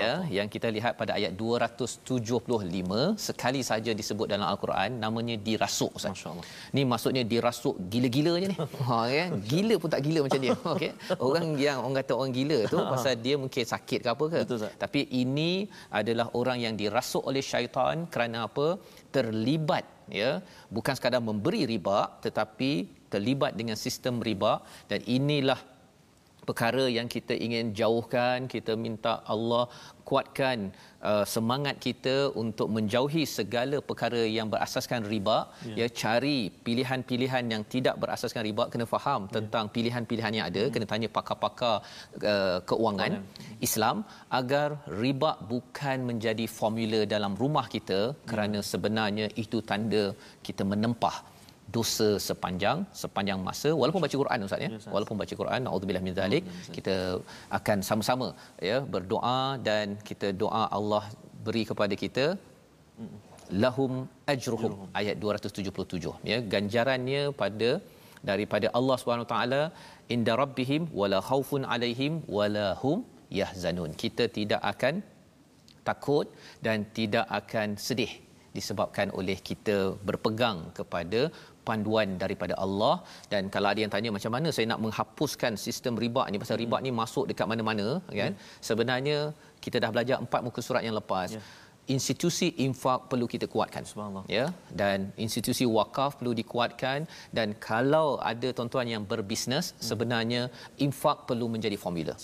ya 0.00 0.10
yang 0.36 0.48
kita 0.54 0.68
lihat 0.76 0.92
pada 1.00 1.12
ayat 1.18 1.32
275 1.40 3.18
sekali 3.28 3.60
saja 3.70 3.90
disebut 4.00 4.26
dalam 4.32 4.46
al-Quran 4.52 4.90
namanya 5.04 5.36
dirasuk 5.46 5.92
masyaallah. 5.98 6.46
Ni 6.76 6.82
maksudnya 6.92 7.24
dirasuk 7.32 7.74
gila-gila 7.92 8.34
je 8.42 8.48
ni. 8.52 8.58
Ha 8.88 8.98
ya 9.16 9.24
gila 9.52 9.74
pun 9.82 9.90
tak 9.94 10.02
gila 10.06 10.20
macam 10.26 10.40
dia 10.44 10.54
okey. 10.74 10.90
Orang 11.28 11.46
yang 11.64 11.78
orang 11.82 11.96
kata 12.00 12.12
orang 12.20 12.32
gila 12.38 12.58
tu 12.72 12.78
pasal 12.92 13.14
dia 13.26 13.34
mungkin 13.42 13.64
sakit 13.74 14.00
ke 14.04 14.08
apa 14.14 14.24
ke. 14.32 14.38
Betul, 14.44 14.70
tapi 14.84 15.00
ini 15.22 15.50
adalah 16.00 16.26
orang 16.40 16.58
yang 16.64 16.74
dirasuk 16.82 17.24
oleh 17.30 17.42
syaitan 17.50 18.06
kerana 18.14 18.46
apa? 18.48 18.68
Terlibat 19.16 19.84
ya. 20.22 20.30
Bukan 20.76 20.94
sekadar 20.98 21.22
memberi 21.30 21.62
riba 21.72 21.98
tetapi 22.24 22.70
terlibat 23.12 23.52
dengan 23.58 23.76
sistem 23.84 24.22
riba. 24.28 24.52
Dan 24.90 25.02
inilah 25.18 25.60
perkara 26.50 26.84
yang 26.98 27.08
kita 27.14 27.34
ingin 27.46 27.66
jauhkan 27.80 28.48
kita 28.54 28.74
minta 28.84 29.12
Allah 29.32 29.64
kuatkan 30.08 30.58
uh, 31.08 31.24
semangat 31.34 31.76
kita 31.86 32.14
untuk 32.42 32.68
menjauhi 32.76 33.22
segala 33.38 33.78
perkara 33.88 34.22
yang 34.36 34.48
berasaskan 34.52 35.02
riba 35.12 35.38
ya, 35.68 35.74
ya 35.80 35.86
cari 36.02 36.38
pilihan-pilihan 36.66 37.44
yang 37.54 37.62
tidak 37.74 37.94
berasaskan 38.02 38.42
riba 38.48 38.64
kena 38.72 38.86
faham 38.94 39.22
ya. 39.26 39.32
tentang 39.36 39.66
pilihan-pilihan 39.76 40.34
yang 40.38 40.46
ada 40.50 40.62
hmm. 40.64 40.72
kena 40.74 40.86
tanya 40.92 41.08
pakar-pakar 41.16 41.76
uh, 42.32 42.58
keuangan 42.70 43.12
Mana? 43.18 43.58
Islam 43.68 43.96
agar 44.40 44.68
riba 45.04 45.32
bukan 45.52 45.98
menjadi 46.10 46.46
formula 46.58 47.02
dalam 47.14 47.34
rumah 47.42 47.66
kita 47.76 48.00
kerana 48.30 48.60
sebenarnya 48.72 49.28
itu 49.44 49.60
tanda 49.70 50.04
kita 50.48 50.64
menempah 50.72 51.18
dosa 51.76 52.08
sepanjang 52.28 52.78
sepanjang 53.02 53.40
masa 53.48 53.70
walaupun 53.80 54.02
baca 54.04 54.16
Quran 54.22 54.46
ustaz 54.46 54.64
ya. 54.66 54.70
Walaupun 54.94 55.16
baca 55.22 55.34
Quran 55.40 55.60
naudzubillah 55.66 56.04
min 56.06 56.14
zalik 56.20 56.44
kita 56.76 56.94
akan 57.58 57.78
sama-sama 57.88 58.28
ya 58.70 58.78
berdoa 58.94 59.40
dan 59.68 59.96
kita 60.10 60.30
doa 60.42 60.62
Allah 60.78 61.04
beri 61.46 61.62
kepada 61.70 61.94
kita 62.04 62.26
lahum 63.64 63.92
ajruhum 64.32 64.74
ayat 65.00 65.16
277 65.24 66.30
ya. 66.32 66.38
Ganjarannya 66.54 67.22
pada 67.42 67.70
daripada 68.30 68.66
Allah 68.78 68.96
Subhanahu 69.02 69.30
taala 69.34 69.62
inda 70.14 70.32
rabbihim 70.42 70.82
wala 71.00 71.20
khaufun 71.30 71.62
alaihim 71.74 72.14
wala 72.38 72.66
hum 72.82 72.98
yahzanun. 73.40 73.92
Kita 74.02 74.26
tidak 74.38 74.62
akan 74.72 74.94
takut 75.88 76.26
dan 76.66 76.78
tidak 76.98 77.26
akan 77.40 77.68
sedih 77.86 78.12
disebabkan 78.56 79.08
oleh 79.18 79.36
kita 79.48 79.76
berpegang 80.08 80.58
kepada 80.78 81.20
panduan 81.68 82.08
daripada 82.22 82.54
Allah. 82.64 82.94
Dan 83.32 83.42
kalau 83.54 83.68
ada 83.72 83.80
yang 83.84 83.92
tanya 83.94 84.10
macam 84.16 84.32
mana 84.36 84.48
saya 84.56 84.66
nak 84.72 84.80
menghapuskan 84.84 85.54
sistem 85.66 85.96
riba 86.04 86.24
ni 86.32 86.38
pasal 86.42 86.58
riba 86.62 86.78
ni 86.84 86.92
masuk 87.00 87.24
dekat 87.30 87.46
mana-mana 87.52 87.88
kan? 88.20 88.32
Hmm. 88.34 88.44
sebenarnya 88.68 89.18
kita 89.64 89.76
dah 89.84 89.90
belajar 89.94 90.16
empat 90.24 90.40
muka 90.46 90.60
surat 90.68 90.84
yang 90.88 90.96
lepas. 91.02 91.30
Yeah. 91.38 91.48
institusi 91.94 92.46
infak 92.64 93.00
perlu 93.10 93.26
kita 93.32 93.46
kuatkan. 93.52 93.82
Subhanallah. 93.90 94.22
Ya? 94.34 94.44
Dan 94.80 94.98
institusi 95.24 95.64
wakaf 95.76 96.10
perlu 96.18 96.32
dikuatkan. 96.40 96.98
Dan 97.36 97.48
kalau 97.68 98.08
ada 98.30 98.48
tuan-tuan 98.56 98.86
yang 98.94 99.02
berbisnes 99.12 99.66
hmm. 99.74 99.82
sebenarnya 99.88 100.42
infak 100.86 101.26
perlu 101.28 101.46
menjadi 101.54 101.76
formula. 101.84 102.14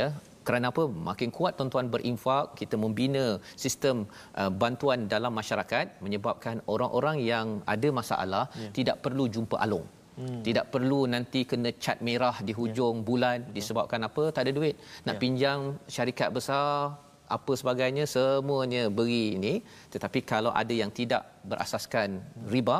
Ya 0.00 0.08
kerana 0.46 0.66
apa 0.72 0.84
makin 1.10 1.30
kuat 1.36 1.52
tuan-tuan 1.58 1.88
berinfak 1.94 2.54
kita 2.60 2.76
membina 2.84 3.26
sistem 3.64 3.96
uh, 4.40 4.50
bantuan 4.62 5.08
dalam 5.14 5.32
masyarakat 5.40 5.86
menyebabkan 6.04 6.56
orang-orang 6.74 7.18
yang 7.32 7.46
ada 7.74 7.88
masalah 8.00 8.44
yeah. 8.62 8.72
tidak 8.78 8.98
perlu 9.06 9.26
jumpa 9.36 9.58
alung 9.66 9.88
Hmm. 10.14 10.42
Tidak 10.46 10.66
perlu 10.72 10.98
nanti 11.14 11.40
kena 11.50 11.70
cat 11.84 11.98
merah 12.06 12.36
di 12.46 12.52
hujung 12.58 12.96
yeah. 13.02 13.06
bulan 13.08 13.38
disebabkan 13.56 14.06
apa? 14.08 14.30
Tak 14.34 14.42
ada 14.46 14.52
duit. 14.58 14.78
Nak 15.06 15.14
yeah. 15.14 15.22
pinjam 15.22 15.58
syarikat 15.94 16.30
besar 16.36 16.94
apa 17.36 17.52
sebagainya 17.60 18.04
semuanya 18.14 18.82
beri 18.98 19.24
ini 19.38 19.54
tetapi 19.94 20.20
kalau 20.32 20.52
ada 20.62 20.74
yang 20.82 20.92
tidak 20.98 21.24
berasaskan 21.50 22.20
riba 22.52 22.78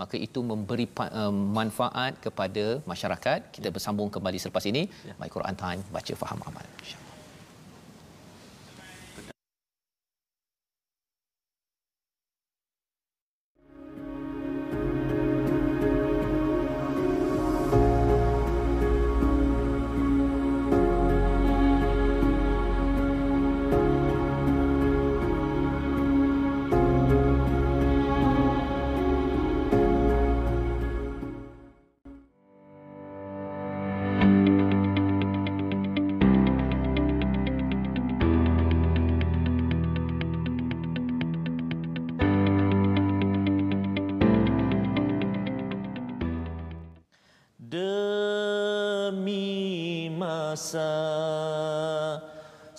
maka 0.00 0.16
itu 0.26 0.44
memberi 0.50 0.86
uh, 1.00 1.32
manfaat 1.32 2.20
kepada 2.20 2.64
masyarakat 2.92 3.48
kita 3.56 3.68
ya. 3.72 3.74
bersambung 3.76 4.12
kembali 4.12 4.38
selepas 4.44 4.64
ini 4.68 4.84
yeah. 5.08 5.16
my 5.16 5.30
Quran 5.36 5.56
time 5.64 5.80
baca 5.96 6.14
faham 6.22 6.40
amal 6.44 6.64
insyaallah 6.84 7.05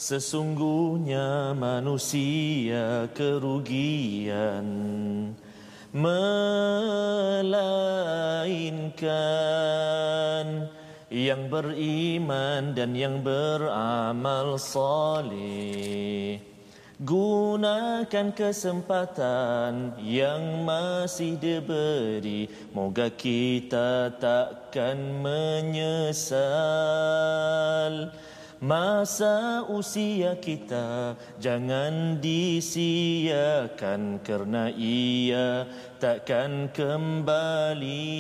Sesungguhnya 0.08 1.52
manusia 1.52 3.12
kerugian 3.12 4.64
Melainkan 5.92 6.32
yang 11.12 11.52
beriman 11.52 12.72
dan 12.72 12.96
yang 12.96 13.20
beramal 13.20 14.56
saleh. 14.56 16.40
Gunakan 17.04 18.32
kesempatan 18.32 19.92
yang 20.00 20.64
masih 20.64 21.36
diberi. 21.36 22.48
Moga 22.72 23.12
kita 23.12 24.16
takkan 24.24 25.20
menyesal 25.20 26.48
Masa 28.58 29.62
usia 29.70 30.34
kita 30.42 31.14
jangan 31.38 32.18
disiakan 32.18 33.38
kerana 34.26 34.74
ia 34.74 35.70
takkan 36.02 36.66
kembali. 36.74 38.18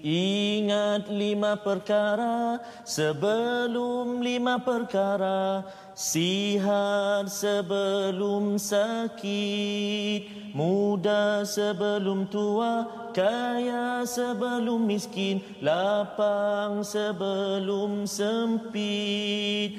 Ingat 0.00 1.12
lima 1.12 1.60
perkara 1.60 2.56
sebelum 2.88 4.24
lima 4.24 4.56
perkara. 4.64 5.60
Sihat 5.92 7.28
sebelum 7.28 8.56
sakit, 8.56 10.41
muda 10.52 11.44
sebelum 11.44 12.28
tua, 12.28 12.86
kaya 13.12 14.04
sebelum 14.08 14.86
miskin, 14.88 15.40
lapang 15.60 16.84
sebelum 16.84 18.04
sempit. 18.08 19.76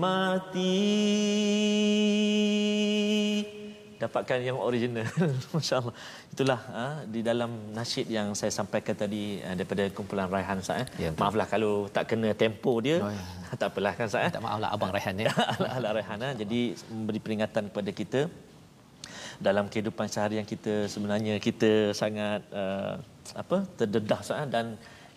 mati 0.01 0.81
dapatkan 4.03 4.37
yang 4.47 4.57
original 4.69 5.07
masyaallah 5.55 5.93
itulah 6.33 6.59
ha, 6.75 6.83
di 7.13 7.21
dalam 7.29 7.51
nasyid 7.77 8.07
yang 8.17 8.27
saya 8.39 8.51
sampaikan 8.59 8.95
tadi 9.03 9.23
ha, 9.45 9.53
daripada 9.57 9.83
kumpulan 9.97 10.27
Raihan 10.35 10.57
Ustaz 10.63 10.83
eh. 10.83 10.87
ya, 11.03 11.09
maaflah 11.21 11.47
kalau 11.53 11.73
tak 11.95 12.05
kena 12.09 12.29
tempo 12.43 12.73
dia 12.85 12.97
oh, 13.05 13.11
ya. 13.17 13.23
tak 13.61 13.67
apalah 13.71 13.93
kan 13.97 14.05
Ustaz 14.11 14.27
eh. 14.27 14.31
tak 14.35 14.43
maaflah 14.45 14.69
abang 14.75 14.91
Raihan 14.97 15.15
ya 15.25 15.31
ala 15.75 15.89
Raihan 15.97 16.19
ha. 16.25 16.29
jadi 16.41 16.61
memberi 16.95 17.21
peringatan 17.25 17.63
kepada 17.69 17.91
kita 18.01 18.21
dalam 19.47 19.65
kehidupan 19.73 20.07
seharian 20.13 20.45
kita 20.53 20.73
sebenarnya 20.93 21.35
kita 21.47 21.71
sangat 22.01 22.41
uh, 22.53 22.93
apa 23.43 23.57
terdedah 23.77 24.19
Ustaz 24.25 24.41
eh. 24.43 24.49
dan 24.55 24.65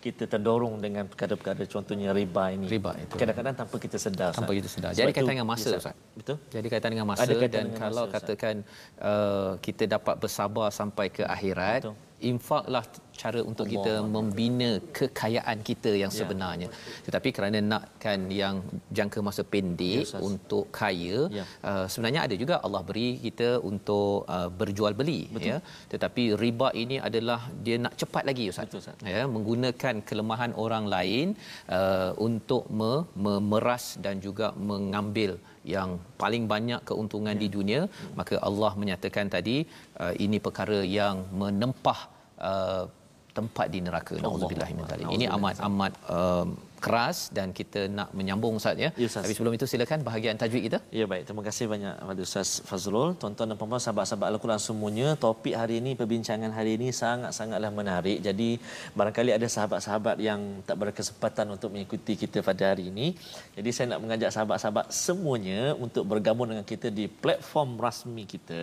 kita 0.04 0.24
terdorong 0.28 0.74
dengan 0.84 1.08
perkara-perkara 1.08 1.64
contohnya 1.64 2.12
riba 2.12 2.44
ini. 2.52 2.68
Riba 2.68 2.92
itu. 3.00 3.16
Kadang-kadang 3.16 3.54
tanpa 3.56 3.76
kita 3.80 3.96
sedar. 3.96 4.36
Tanpa 4.36 4.52
Ustaz. 4.52 4.58
kita 4.60 4.68
sedar. 4.68 4.90
Sebab 4.92 5.00
Jadi 5.00 5.12
kaitan 5.16 5.32
dengan 5.32 5.48
masa 5.48 5.66
Ustaz. 5.72 5.96
Betul. 6.12 6.36
Jadi 6.52 6.66
kaitan 6.68 6.90
dengan 6.92 7.06
masa 7.08 7.22
Ada 7.24 7.32
kaitan 7.40 7.48
dan 7.56 7.64
dengan 7.64 7.80
kalau 7.80 8.04
masa, 8.04 8.10
Ustaz. 8.12 8.20
katakan 8.28 8.54
uh, 9.00 9.50
kita 9.64 9.84
dapat 9.88 10.14
bersabar 10.20 10.68
sampai 10.68 11.06
ke 11.08 11.22
akhirat, 11.24 11.80
Betul. 11.88 11.96
infaklah 12.20 12.84
cara 13.22 13.40
untuk 13.50 13.66
kita 13.72 13.92
membina 14.14 14.70
kekayaan 14.98 15.58
kita 15.68 15.90
yang 16.02 16.12
Ya. 16.12 16.18
sebenarnya. 16.20 16.68
Tetapi 17.06 17.28
kerana 17.36 17.58
nakkan 17.72 18.20
yang 18.42 18.56
jangka 18.98 19.18
masa 19.28 19.42
pendek 19.52 20.04
Ya, 20.10 20.18
untuk 20.28 20.64
kaya, 20.80 21.18
Ya. 21.38 21.44
uh, 21.70 21.86
sebenarnya 21.92 22.20
ada 22.26 22.34
juga 22.42 22.54
Allah 22.64 22.82
beri 22.88 23.08
kita 23.26 23.48
untuk 23.70 24.26
uh, 24.36 24.48
berjual 24.60 24.92
beli 25.00 25.20
ya. 25.50 25.58
Tetapi 25.92 26.22
riba 26.42 26.68
ini 26.82 26.96
adalah 27.08 27.40
dia 27.64 27.76
nak 27.84 27.94
cepat 28.00 28.22
lagi 28.30 28.44
Ustaz. 28.52 28.66
Betul, 28.68 28.82
Ustaz. 28.84 28.96
Ya, 29.14 29.22
menggunakan 29.36 29.94
kelemahan 30.08 30.52
orang 30.64 30.84
lain 30.94 31.26
uh, 31.78 32.10
untuk 32.28 32.64
me- 32.78 33.04
memeras 33.26 33.84
dan 34.04 34.18
juga 34.26 34.46
mengambil 34.70 35.32
yang 35.74 35.90
paling 36.22 36.44
banyak 36.52 36.80
keuntungan 36.88 37.36
di 37.42 37.48
dunia 37.54 37.80
maka 38.18 38.36
Allah 38.48 38.72
menyatakan 38.80 39.32
tadi 39.36 39.56
uh, 40.02 40.12
ini 40.24 40.36
perkara 40.46 40.78
yang 40.84 41.24
menempah 41.42 42.00
uh, 42.50 42.84
tempat 43.38 43.66
di 43.74 43.78
neraka 43.86 44.14
naudzubillah 44.24 44.68
min 44.78 44.86
zalik 44.92 45.06
ini 45.16 45.26
amat 45.36 45.56
amat 45.68 45.92
um, 46.16 46.48
keras 46.84 47.18
dan 47.36 47.48
kita 47.58 47.80
nak 47.96 48.08
menyambung 48.18 48.54
Ustaz 48.60 48.76
ya 48.84 48.88
Ya, 49.02 49.06
Ustaz. 49.08 49.24
tapi 49.24 49.34
sebelum 49.36 49.52
itu 49.56 49.66
silakan 49.72 50.04
bahagian 50.08 50.36
tajwid 50.42 50.62
kita 50.68 50.78
Ya 50.98 51.04
baik, 51.12 51.22
terima 51.28 51.42
kasih 51.48 51.64
banyak 51.72 51.94
kepada 52.00 52.20
Ustaz 52.28 52.48
Fazrul. 52.68 53.08
Tuan-tuan 53.20 53.48
dan 53.50 53.56
puan-puan 53.60 53.80
sahabat-sahabat 53.84 54.28
Al-Quran 54.32 54.60
semuanya, 54.66 55.08
topik 55.24 55.54
hari 55.60 55.80
ini, 55.80 55.92
perbincangan 56.00 56.52
hari 56.58 56.72
ini 56.78 56.88
sangat-sangatlah 57.02 57.70
menarik. 57.80 58.18
Jadi 58.26 58.48
barangkali 58.98 59.30
ada 59.38 59.48
sahabat-sahabat 59.56 60.16
yang 60.28 60.40
tak 60.68 60.76
berkesempatan 60.82 61.46
untuk 61.56 61.72
mengikuti 61.72 62.14
kita 62.22 62.44
pada 62.48 62.76
hari 62.76 62.84
ini. 62.92 63.06
Jadi 63.56 63.70
saya 63.76 63.86
nak 63.96 64.00
mengajak 64.04 64.30
sahabat-sahabat 64.36 64.86
semuanya 64.92 65.72
untuk 65.86 66.04
bergabung 66.12 66.52
dengan 66.52 66.66
kita 66.72 66.92
di 66.92 67.08
platform 67.24 67.80
rasmi 67.80 68.28
kita. 68.34 68.62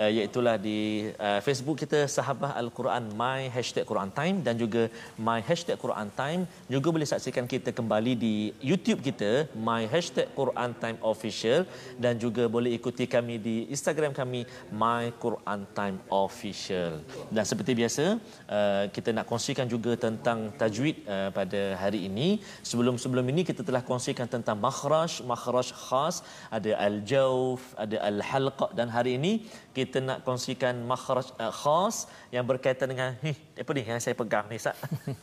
Uh, 0.00 0.08
iaitulah 0.16 0.56
di 0.56 1.12
uh, 1.20 1.44
Facebook 1.44 1.76
kita 1.84 2.08
Sahabah 2.08 2.56
Al-Quran 2.56 3.12
My 3.20 3.52
Hashtag 3.52 3.84
Quran 3.84 4.08
Time 4.18 4.36
dan 4.40 4.56
juga 4.56 4.88
My 5.20 5.44
Hashtag 5.44 5.76
Quran 5.76 6.08
Time. 6.16 6.48
Juga 6.72 6.88
boleh 6.88 7.04
saksikan 7.04 7.44
kita 7.44 7.68
kembali 7.78 8.16
di 8.16 8.34
YouTube 8.64 9.04
kita 9.04 9.44
My 9.52 9.84
Hashtag 9.84 10.32
Quran 10.32 10.72
Time 10.82 10.96
Official. 11.04 11.68
Dan 12.00 12.16
juga 12.16 12.48
boleh 12.48 12.72
ikuti 12.78 13.04
kami 13.04 13.36
di 13.36 13.68
Instagram 13.68 14.16
kami 14.16 14.48
My 14.72 15.12
Quran 15.24 15.68
Time 15.76 16.00
Official. 16.08 17.04
Dan 17.28 17.44
seperti 17.44 17.76
biasa 17.76 18.16
uh, 18.48 18.84
kita 18.96 19.12
nak 19.12 19.28
kongsikan 19.28 19.68
juga 19.68 20.00
tentang 20.00 20.48
tajwid 20.56 21.04
uh, 21.04 21.28
pada 21.28 21.76
hari 21.76 22.08
ini. 22.08 22.40
Sebelum-sebelum 22.64 23.28
ini 23.36 23.44
kita 23.44 23.60
telah 23.68 23.84
kongsikan 23.84 24.24
tentang 24.24 24.56
makhraj 24.64 25.20
makhraj 25.28 25.76
khas. 25.76 26.24
Ada 26.48 26.72
al-jawf 26.88 27.60
ada 27.76 28.00
al-halqa. 28.00 28.72
Dan 28.72 28.88
hari 28.88 29.20
ini 29.20 29.44
kita 29.70 30.02
nak 30.02 30.26
kongsikan 30.26 30.74
makhraj 30.82 31.30
uh, 31.38 31.52
khas 31.54 32.10
yang 32.34 32.42
berkaitan 32.42 32.90
dengan 32.90 33.14
hi, 33.22 33.32
apa 33.54 33.70
ni 33.76 33.82
yang 33.86 34.02
saya 34.02 34.18
pegang 34.18 34.50
ni 34.50 34.58
Sat? 34.58 34.74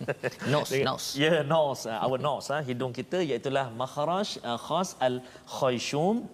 Nos, 0.51 0.71
nos. 0.71 1.03
Ya, 1.19 1.27
yeah, 1.27 1.37
nos, 1.43 1.83
uh, 1.83 1.99
our 1.99 2.15
nose 2.15 2.47
uh, 2.47 2.63
hidung 2.63 2.95
kita 2.95 3.19
iaitu 3.19 3.51
makhraj 3.51 4.39
uh, 4.41 4.55
khas 4.55 4.95
al-khayshum 5.03 6.25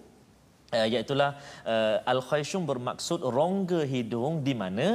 Uh, 0.73 0.88
iaitulah 0.91 1.31
uh, 1.73 1.97
al-khayshum 2.12 2.63
bermaksud 2.69 3.21
rongga 3.38 3.81
hidung 3.91 4.41
di 4.47 4.53
mana 4.62 4.88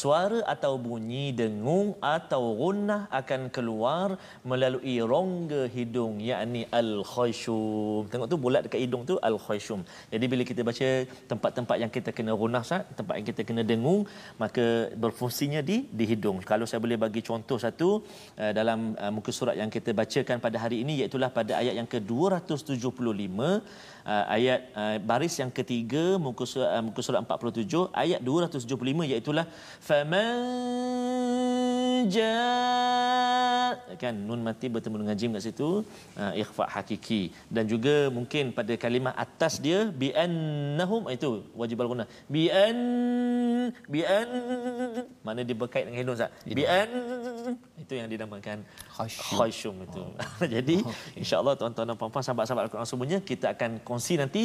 suara 0.00 0.38
atau 0.54 0.72
bunyi 0.84 1.24
dengung 1.40 1.88
atau 2.16 2.42
gunnah 2.60 3.00
akan 3.20 3.50
keluar 3.56 4.08
melalui 4.50 4.96
rongga 5.12 5.62
hidung 5.76 6.14
yakni 6.28 6.62
al-khayshum. 6.80 8.06
Tengok 8.12 8.28
tu 8.32 8.38
bulat 8.44 8.62
dekat 8.66 8.80
hidung 8.84 9.02
tu 9.10 9.16
al-khayshum. 9.28 9.82
Jadi 10.14 10.24
bila 10.32 10.42
kita 10.50 10.62
baca 10.68 10.88
tempat-tempat 11.32 11.76
yang 11.82 11.90
kita 11.96 12.10
kena 12.18 12.32
gunnah 12.42 12.62
tempat 13.00 13.14
yang 13.18 13.26
kita 13.30 13.42
kena 13.48 13.62
dengung, 13.72 14.06
maka 14.38 14.66
berfungsinya 15.04 15.60
di 15.70 15.78
di 15.98 16.04
hidung. 16.12 16.38
Kalau 16.52 16.68
saya 16.70 16.78
boleh 16.86 16.98
bagi 17.06 17.22
contoh 17.30 17.58
satu 17.66 17.90
uh, 18.38 18.52
dalam 18.60 18.94
uh, 19.02 19.10
muka 19.16 19.34
surat 19.34 19.58
yang 19.58 19.70
kita 19.76 19.90
bacakan 19.90 20.38
pada 20.46 20.62
hari 20.62 20.86
ini 20.86 21.02
iaitu 21.02 21.18
pada 21.38 21.52
ayat 21.58 21.74
yang 21.80 21.88
ke-275 21.90 23.38
uh, 24.04 24.24
ayat 24.30 24.70
uh, 24.76 24.96
baris 25.00 25.34
yang 25.40 25.50
ketiga 25.50 26.20
muka 26.20 26.44
surat 26.44 26.78
uh, 26.78 26.82
muka 26.84 27.00
surat 27.00 27.20
47 27.24 27.90
ayat 27.92 28.20
275 28.20 29.10
iaitu 29.10 29.32
faman 29.80 31.03
jaa 32.14 33.74
kan 34.02 34.14
nun 34.28 34.40
mati 34.46 34.66
bertemu 34.74 34.96
dengan 35.02 35.16
jim 35.20 35.30
kat 35.36 35.42
situ 35.46 35.68
uh, 36.20 36.32
ikhfa 36.42 36.64
hakiki 36.74 37.22
dan 37.54 37.64
juga 37.72 37.94
mungkin 38.16 38.52
pada 38.58 38.74
kalimah 38.84 39.14
atas 39.24 39.54
dia 39.64 39.80
bi 40.02 40.08
annahum 40.24 41.02
itu 41.16 41.30
wajib 41.60 41.82
al-ghunnah 41.84 42.08
bi 42.34 42.44
an 42.64 42.78
bi 43.92 44.02
an 44.18 44.30
mana 45.26 45.40
dia 45.48 45.56
berkait 45.62 45.84
dengan 45.86 46.00
hidung 46.02 46.16
Ustaz 46.18 46.30
bi 46.58 46.64
an 46.80 46.90
itu 47.82 47.94
yang 48.00 48.08
dinamakan 48.12 48.58
khashum 49.38 49.76
itu. 49.86 50.02
Jadi 50.54 50.76
insya-Allah 51.20 51.54
tuan-tuan 51.60 51.86
dan 51.90 51.96
puan-puan 52.00 52.24
sahabat-sahabat 52.26 52.62
Al-Quran 52.66 52.88
semuanya 52.90 53.18
kita 53.30 53.46
akan 53.54 53.70
kongsi 53.88 54.14
nanti 54.22 54.42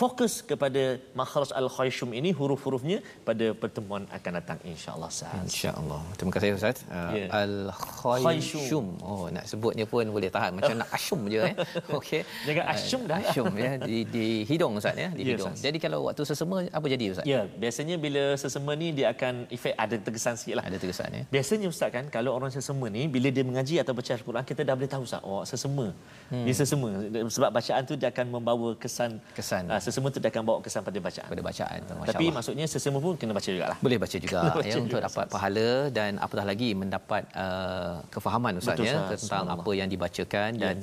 fokus 0.00 0.32
kepada 0.50 0.82
makhraj 1.20 1.50
al-khashum 1.60 2.10
ini 2.20 2.30
huruf-hurufnya 2.38 2.98
pada 3.28 3.46
pertemuan 3.62 4.04
akan 4.16 4.32
datang 4.38 4.58
insya-Allah 4.72 5.08
Ustaz. 5.14 5.32
InsyaAllah. 5.46 6.02
Terima 6.18 6.32
kasih 6.36 6.58
Ustaz. 6.58 6.78
Uh, 7.02 7.10
Ya. 7.12 7.26
Al-Khayshum. 7.34 8.86
Oh, 9.00 9.26
nak 9.28 9.44
sebutnya 9.44 9.84
pun 9.84 10.04
boleh 10.06 10.28
tahan. 10.28 10.54
Macam 10.54 10.74
nak 10.76 10.88
asyum 10.90 11.20
je 11.26 11.40
eh. 11.42 11.54
Okey. 11.98 12.22
Jangan 12.44 12.64
asyum 12.72 13.02
dah. 13.04 13.18
Asyum 13.20 13.52
ya. 13.54 13.70
Di, 13.78 13.96
di 14.04 14.26
hidung 14.44 14.76
Ustaz 14.76 14.94
ya. 14.94 15.10
Di 15.10 15.22
Ya, 15.22 15.34
hidung. 15.34 15.50
Ustaz. 15.50 15.62
Jadi 15.62 15.78
kalau 15.78 16.06
waktu 16.06 16.22
sesama, 16.22 16.66
apa 16.66 16.86
jadi 16.86 17.04
Ustaz? 17.10 17.24
Ya, 17.24 17.46
biasanya 17.46 17.96
bila 17.96 18.34
sesama 18.34 18.74
ni 18.74 18.92
dia 18.92 19.10
akan 19.10 19.46
efek 19.48 19.74
ada 19.74 19.94
terkesan 19.96 20.34
sikit 20.34 20.54
lah. 20.58 20.64
Ada 20.66 20.76
terkesan 20.78 21.08
ya. 21.10 21.22
Biasanya 21.28 21.66
Ustaz 21.68 21.90
kan 21.90 22.04
kalau 22.08 22.32
orang 22.32 22.50
sesama 22.50 22.86
ni 22.88 23.06
bila 23.06 23.28
dia 23.28 23.42
mengaji 23.42 23.78
atau 23.78 23.92
baca 23.92 24.10
Al-Quran 24.10 24.42
kita 24.42 24.60
dah 24.62 24.74
boleh 24.74 24.90
tahu 24.90 25.02
Ustaz 25.02 25.22
oh 25.22 25.42
sesama. 25.42 25.86
Hmm. 26.28 26.44
Dia 26.44 26.54
sesama 26.54 26.88
sebab 27.28 27.50
bacaan 27.50 27.82
tu 27.82 27.94
dia 27.94 28.08
akan 28.08 28.26
membawa 28.30 28.72
kesan 28.74 29.20
Kesan. 29.32 29.68
ah, 29.68 29.78
sesama 29.78 30.08
tu 30.08 30.18
dia 30.18 30.28
akan 30.28 30.42
bawa 30.42 30.58
kesan 30.60 30.82
pada 30.82 30.98
bacaan. 30.98 31.28
Pada 31.28 31.42
bacaan 31.42 31.78
tu. 31.82 31.92
Masya 31.94 32.08
Tapi 32.08 32.24
Allah. 32.24 32.34
maksudnya 32.36 32.66
sesama 32.66 32.98
pun 32.98 33.14
kena 33.14 33.32
baca 33.32 33.46
jugalah. 33.46 33.76
boleh 33.78 33.98
baca 33.98 34.16
juga 34.16 34.38
baca 34.56 34.64
ya 34.64 34.74
untuk 34.76 34.98
juga, 34.98 35.06
dapat 35.06 35.26
pahala 35.28 35.68
dan 35.88 36.10
apatah 36.16 36.44
lagi 36.44 36.74
mendapat 36.82 37.22
uh, 37.38 38.02
kefahaman 38.10 38.58
ustaz 38.58 38.82
ya 38.82 39.06
tentang 39.14 39.46
Subhanallah. 39.46 39.62
apa 39.62 39.70
yang 39.78 39.88
dibacakan 39.88 40.50
dan 40.58 40.76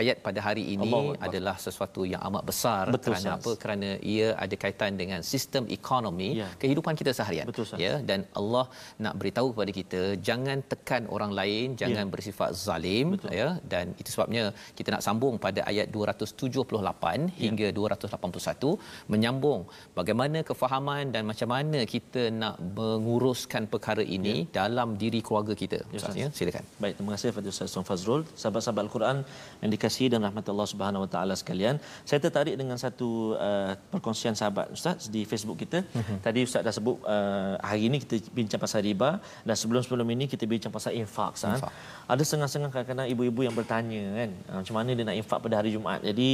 ayat 0.00 0.16
pada 0.26 0.40
hari 0.46 0.64
ini 0.74 0.90
Akbar. 0.92 1.16
adalah 1.26 1.56
sesuatu 1.64 2.02
yang 2.12 2.20
amat 2.28 2.42
besar 2.50 2.84
Betul, 2.94 3.04
kerana 3.14 3.28
Ustaz. 3.30 3.38
apa 3.44 3.50
kerana 3.62 3.88
ia 4.14 4.28
ada 4.44 4.54
kaitan 4.64 4.92
dengan 5.00 5.20
sistem 5.32 5.64
ekonomi 5.78 6.30
Ya. 6.42 6.48
kehidupan 6.62 6.94
kita 7.00 7.10
seharian 7.18 7.46
Betul, 7.50 7.66
ya 7.84 7.94
dan 8.10 8.20
Allah 8.40 8.64
nak 9.04 9.14
beritahu 9.20 9.48
kepada 9.54 9.72
kita 9.80 10.00
jangan 10.28 10.58
tekan 10.72 11.02
orang 11.16 11.32
lain 11.40 11.66
jangan 11.82 12.04
Ya. 12.06 12.12
bersifat 12.14 12.50
zalim 12.66 13.06
Betul. 13.16 13.30
ya 13.40 13.48
dan 13.72 13.86
itu 14.00 14.10
sebabnya 14.14 14.44
kita 14.78 14.88
nak 14.94 15.02
sambung 15.08 15.34
pada 15.46 15.62
ayat 15.70 15.88
278 15.96 17.20
Ya. 17.26 17.42
hingga 17.44 17.66
281 17.78 18.72
menyambung 19.12 19.60
bagaimana 19.98 20.38
kefahaman 20.50 21.04
dan 21.14 21.22
macam 21.30 21.48
mana 21.54 21.80
kita 21.94 22.22
nak 22.42 22.56
menguruskan 22.78 23.62
perkara 23.72 24.02
ini 24.16 24.34
dalam 24.60 24.88
diri 25.02 25.20
keluarga 25.26 25.54
kita 25.62 25.78
Ya, 25.92 25.98
Ustaz 26.00 26.16
ya 26.22 26.28
silakan 26.38 26.64
Baik, 26.82 26.94
terima 26.98 27.12
kasih 27.14 27.28
kepada 27.32 27.48
Ustaz 27.54 27.74
Fazrul. 27.88 28.22
Sahabat-sahabat 28.40 28.82
Al-Quran 28.86 29.16
yang 29.62 29.70
dikasihi 29.76 30.08
dan 30.12 30.20
rahmat 30.26 30.44
Allah 30.52 30.68
Subhanahu 30.72 31.04
Wa 31.04 31.10
Taala 31.14 31.34
sekalian. 31.42 31.76
Saya 32.08 32.18
tertarik 32.24 32.56
dengan 32.60 32.76
satu 32.84 33.36
uh, 33.48 33.72
perkongsian 33.92 34.34
sahabat 34.40 34.72
Ustaz 34.76 35.06
di 35.14 35.22
Facebook 35.30 35.58
kita. 35.62 35.84
Mhm. 36.00 36.16
Tadi 36.26 36.40
Ustaz 36.48 36.62
dah 36.66 36.74
sebut 36.78 36.96
uh, 37.14 37.54
hari 37.68 37.82
ini 37.88 37.96
kita 38.04 38.16
bincang 38.38 38.60
pasal 38.64 38.80
riba 38.88 39.10
dan 39.46 39.54
sebelum-sebelum 39.60 40.08
ini 40.16 40.24
kita 40.32 40.44
bincang 40.52 40.72
pasal 40.78 40.92
infak. 41.02 41.32
Ustaz. 41.38 41.60
Infak. 41.60 41.72
Ada 42.12 42.22
setengah-setengah 42.26 42.70
kadang-kadang 42.74 43.08
ibu-ibu 43.14 43.40
yang 43.46 43.54
bertanya 43.60 44.02
kan 44.18 44.30
uh, 44.50 44.56
macam 44.60 44.74
mana 44.80 44.90
dia 44.96 45.04
nak 45.08 45.16
infak 45.22 45.38
pada 45.44 45.54
hari 45.60 45.70
Jumaat. 45.76 46.00
Jadi 46.00 46.30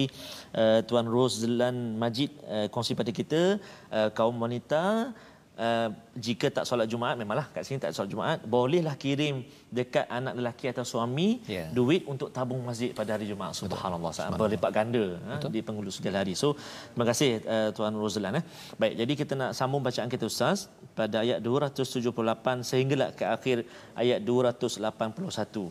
uh, 0.62 0.80
Tuan 0.88 1.06
Roslan 1.10 1.76
Majid 1.98 2.30
uh, 2.46 2.66
kongsi 2.72 2.94
pada 2.94 3.10
kita 3.10 3.58
uh, 3.90 4.08
kaum 4.14 4.38
wanita 4.38 5.10
Uh, 5.52 5.92
jika 6.16 6.48
tak 6.48 6.64
solat 6.64 6.88
Jumaat 6.88 7.12
memanglah 7.20 7.44
kat 7.52 7.60
sini 7.68 7.76
tak 7.76 7.92
solat 7.92 8.08
Jumaat. 8.08 8.38
Bolehlah 8.48 8.96
kirim 8.96 9.44
dekat 9.68 10.08
anak 10.08 10.32
lelaki 10.40 10.72
atau 10.72 10.80
suami 10.80 11.44
Ya. 11.44 11.68
duit 11.68 12.08
untuk 12.08 12.32
tabung 12.32 12.64
masjid 12.64 12.96
pada 12.96 13.20
hari 13.20 13.28
Jumaat. 13.28 13.52
Subhanallah 13.52 14.12
sangat 14.16 14.40
berlipat 14.40 14.70
ganda 14.72 15.04
ha, 15.28 15.36
di 15.52 15.60
penghulu 15.60 15.92
segala 15.92 16.24
hari. 16.24 16.32
So 16.32 16.56
terima 16.96 17.04
kasih 17.04 17.44
uh, 17.44 17.68
tuan 17.76 17.92
Rozlan 17.92 18.40
eh. 18.40 18.44
Baik 18.80 18.94
jadi 19.04 19.12
kita 19.12 19.32
nak 19.36 19.50
sambung 19.52 19.84
bacaan 19.84 20.08
kita 20.08 20.24
ustaz 20.24 20.72
pada 20.96 21.20
ayat 21.20 21.44
278 21.44 22.64
sehinggalah 22.64 23.10
ke 23.12 23.24
akhir 23.28 23.56
ayat 23.92 24.24
281 24.24 25.68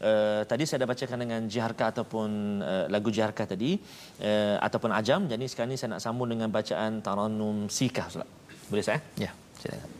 Uh, 0.00 0.40
tadi 0.48 0.64
saya 0.64 0.80
dah 0.80 0.88
bacakan 0.88 1.18
dengan 1.20 1.44
jiharka 1.44 1.92
ataupun 1.92 2.28
uh, 2.64 2.88
lagu 2.88 3.12
jiharka 3.12 3.44
tadi 3.44 3.76
uh, 4.24 4.56
ataupun 4.64 4.96
ajam. 4.96 5.28
Jadi 5.28 5.44
sekarang 5.44 5.68
ni 5.68 5.76
saya 5.76 5.92
nak 5.92 6.00
sambung 6.00 6.24
dengan 6.24 6.48
bacaan 6.48 7.04
Tarannum 7.04 7.68
Sikah 7.68 8.08
Ustaz. 8.08 8.39
Boleh 8.70 8.84
saya? 8.86 9.02
Ya, 9.18 9.34
silakan. 9.58 9.90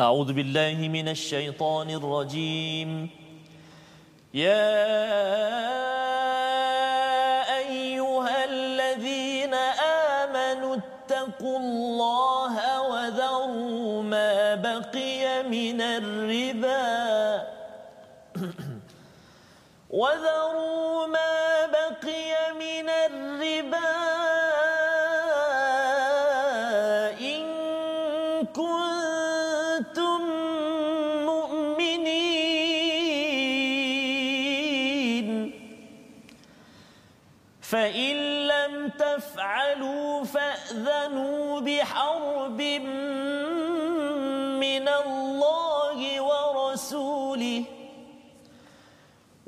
أعوذ 0.00 0.32
بالله 0.32 0.80
من 0.88 1.12
الشيطان 1.12 1.90
الرجيم 1.90 3.10
يا 4.32 4.72
أيها 7.58 8.36
الذين 8.44 9.54
آمنوا 10.24 10.76
اتقوا 10.80 11.58
الله 11.58 12.54
وذروا 12.90 14.02
ما 14.02 14.54
بقي 14.54 15.42
من 15.44 15.80
الربا 15.80 16.88
وذروا 19.90 21.06
ما 21.06 21.34
بقي 21.36 21.39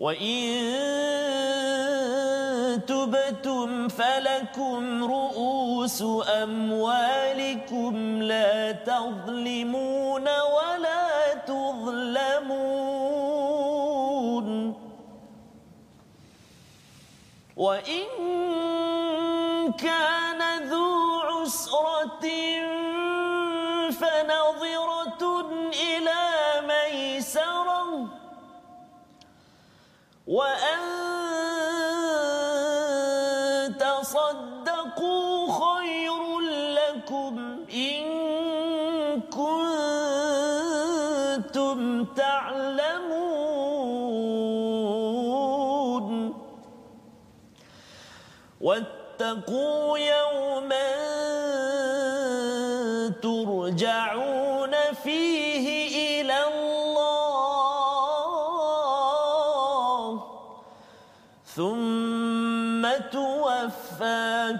وإن 0.02 0.58
تبتم 2.86 3.88
فلكم 3.88 5.04
رؤوس 5.04 6.02
أموالكم 6.42 8.22
لا 8.22 8.72
تظلمون 8.72 10.22
ولا 10.28 11.34
تظلمون 11.46 12.82
وإن 17.56 18.02
كان 19.72 20.21
وأن 30.31 31.00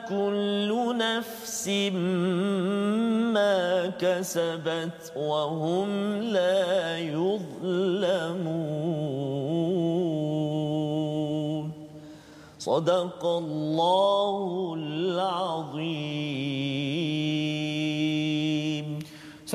كل 0.08 0.96
نفس 0.98 1.68
ما 3.34 3.86
كسبت 4.00 5.12
وهم 5.16 6.22
لا 6.22 6.98
يظلمون. 6.98 8.42
صدق 12.58 13.26
الله 13.26 14.74
العظيم. 14.78 16.22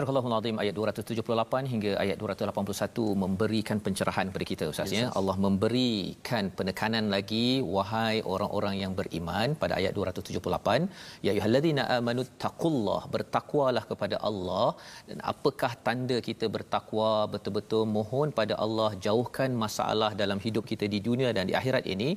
Surah 0.08 0.24
Al-Azim 0.28 0.58
ayat 0.64 0.74
278 0.80 1.72
hingga 1.72 1.91
ayat 2.03 2.18
281 2.22 3.24
memberikan 3.24 3.78
pencerahan 3.86 4.28
kepada 4.30 4.45
kita 4.51 4.66
Ustaz 4.74 4.91
ya. 4.97 5.08
Allah 5.20 5.36
memberikan 5.45 6.43
penekanan 6.58 7.05
lagi 7.14 7.47
wahai 7.76 8.16
orang-orang 8.34 8.76
yang 8.84 8.93
beriman 8.99 9.55
pada 9.62 9.74
ayat 9.80 9.91
278 9.97 10.86
ya 11.26 11.32
ayyuhallazina 11.34 11.84
amanu 11.97 12.24
taqullah 12.43 13.01
bertakwalah 13.16 13.84
kepada 13.91 14.20
Allah. 14.30 14.68
Dan 15.10 15.20
apakah 15.34 15.72
tanda 15.88 16.20
kita 16.30 16.47
bertakwa 16.55 17.12
betul-betul? 17.34 17.84
Mohon 17.97 18.32
pada 18.39 18.55
Allah 18.68 18.89
jauhkan 19.08 19.51
masalah 19.66 20.12
dalam 20.22 20.41
hidup 20.45 20.64
kita 20.72 20.88
di 20.95 21.01
dunia 21.10 21.32
dan 21.39 21.51
di 21.51 21.55
akhirat 21.62 21.84
ini. 21.95 22.10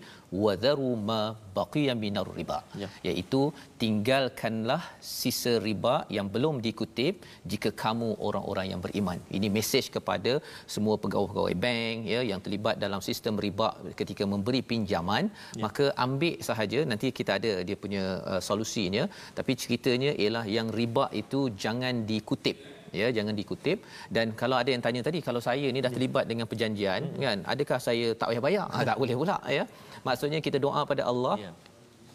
Wadharu 0.45 0.93
ma 1.11 1.21
baqiya 1.59 1.97
minar 2.05 2.27
riba. 2.39 2.61
Ya. 2.85 2.89
iaitu 3.09 3.43
tinggalkanlah 3.83 4.83
sisa 5.19 5.53
riba 5.69 5.97
yang 6.17 6.27
belum 6.37 6.57
dikutip 6.69 7.15
jika 7.53 7.71
kamu 7.83 8.09
orang-orang 8.29 8.67
yang 8.73 8.81
beriman. 8.85 9.19
Ini 9.37 9.49
mesej 9.57 9.87
kepada 9.97 10.33
semua 10.75 10.95
pegawai-pegawai 11.03 11.55
bank 11.65 11.97
ya 12.15 12.21
yang 12.31 12.41
terlibat 12.45 12.77
dalam 12.85 13.01
sistem 13.09 13.37
riba 13.45 13.69
ketika 14.01 14.25
memberi 14.33 14.61
pinjaman, 14.73 15.25
ya. 15.59 15.63
maka 15.65 15.87
ambil 16.07 16.37
sahaja 16.49 16.81
nanti 16.91 17.09
kita 17.21 17.33
ada 17.39 17.53
dia 17.69 17.77
punya 17.85 18.05
uh, 18.33 18.43
solusinya 18.49 19.05
tapi 19.39 19.53
ceritanya 19.63 20.11
ialah 20.23 20.45
yang 20.57 20.69
riba 20.81 21.07
itu 21.23 21.41
jangan 21.65 21.95
dikutip 22.11 22.57
ya 22.99 23.09
jangan 23.17 23.35
dikutip 23.41 23.79
dan 24.17 24.27
kalau 24.41 24.57
ada 24.63 24.71
yang 24.75 24.83
tanya 24.87 25.03
tadi 25.09 25.19
kalau 25.27 25.41
saya 25.49 25.67
ni 25.75 25.81
dah 25.87 25.93
terlibat 25.97 26.25
dengan 26.31 26.47
perjanjian 26.51 27.03
hmm. 27.07 27.21
kan 27.25 27.39
adakah 27.53 27.79
saya 27.87 28.07
tak 28.21 28.29
payah 28.31 28.43
bayar 28.47 28.67
ha, 28.73 28.87
tak 28.91 28.99
boleh 29.03 29.17
pula 29.23 29.39
ya 29.59 29.65
maksudnya 30.07 30.41
kita 30.47 30.59
doa 30.67 30.83
pada 30.93 31.05
Allah 31.13 31.37
Ya. 31.45 31.51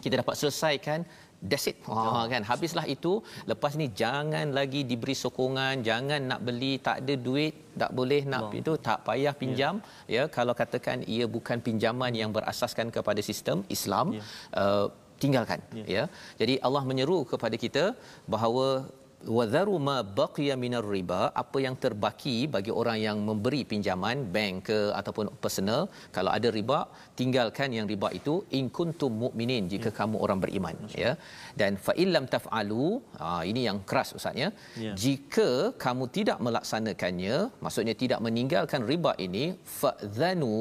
kita 0.03 0.15
dapat 0.21 0.35
selesaikan 0.39 0.99
that's 1.51 1.67
it 1.71 1.77
ha, 1.87 2.23
kan 2.33 2.41
habislah 2.49 2.85
itu 2.95 3.13
lepas 3.51 3.73
ni 3.81 3.87
jangan 4.01 4.47
lagi 4.57 4.81
diberi 4.91 5.15
sokongan 5.23 5.83
jangan 5.89 6.21
nak 6.31 6.41
beli 6.47 6.73
tak 6.87 6.97
ada 7.03 7.15
duit 7.27 7.53
tak 7.81 7.91
boleh 7.99 8.21
nak 8.33 8.41
Allah. 8.43 8.59
itu 8.61 8.71
tak 8.87 8.99
payah 9.07 9.33
pinjam 9.41 9.75
ya. 10.15 10.15
ya 10.17 10.23
kalau 10.37 10.53
katakan 10.61 10.99
ia 11.15 11.25
bukan 11.37 11.57
pinjaman 11.67 12.13
yang 12.21 12.31
berasaskan 12.37 12.89
kepada 12.97 13.21
sistem 13.29 13.57
Islam 13.77 14.05
Ya. 14.17 14.23
uh, 14.61 14.85
tinggalkan 15.21 15.59
Ya. 15.79 15.85
ya 15.95 16.03
jadi 16.41 16.53
Allah 16.67 16.83
menyeru 16.89 17.19
kepada 17.31 17.55
kita 17.65 17.83
bahawa 18.33 18.67
wadharu 19.37 19.75
ma 19.87 19.97
baqiya 20.19 20.55
minar 20.63 20.83
riba 20.95 21.19
apa 21.43 21.57
yang 21.65 21.75
terbaki 21.83 22.35
bagi 22.55 22.71
orang 22.81 22.97
yang 23.05 23.17
memberi 23.29 23.61
pinjaman 23.71 24.17
bank 24.35 24.55
ke 24.69 24.79
ataupun 24.99 25.31
personal 25.43 25.81
kalau 26.17 26.31
ada 26.37 26.49
riba 26.57 26.79
tinggalkan 27.19 27.69
yang 27.77 27.87
riba 27.93 28.09
itu 28.19 28.35
in 28.59 28.67
kuntum 28.77 29.13
mukminin 29.23 29.65
jika 29.73 29.89
ya. 29.91 29.95
kamu 29.99 30.15
orang 30.25 30.39
beriman 30.43 30.75
ya 31.03 31.11
dan 31.61 31.73
fa 31.85 31.95
illam 32.03 32.25
taf'alu 32.35 32.87
ha, 33.19 33.41
ini 33.51 33.63
yang 33.69 33.79
keras 33.91 34.11
ustaz 34.19 34.35
ya 34.43 34.49
Ya. 34.85 34.91
jika 35.03 35.49
kamu 35.83 36.05
tidak 36.15 36.37
melaksanakannya 36.45 37.35
maksudnya 37.63 37.95
tidak 38.01 38.19
meninggalkan 38.25 38.81
riba 38.91 39.11
ini 39.25 39.45
fa'dhanu 39.79 40.57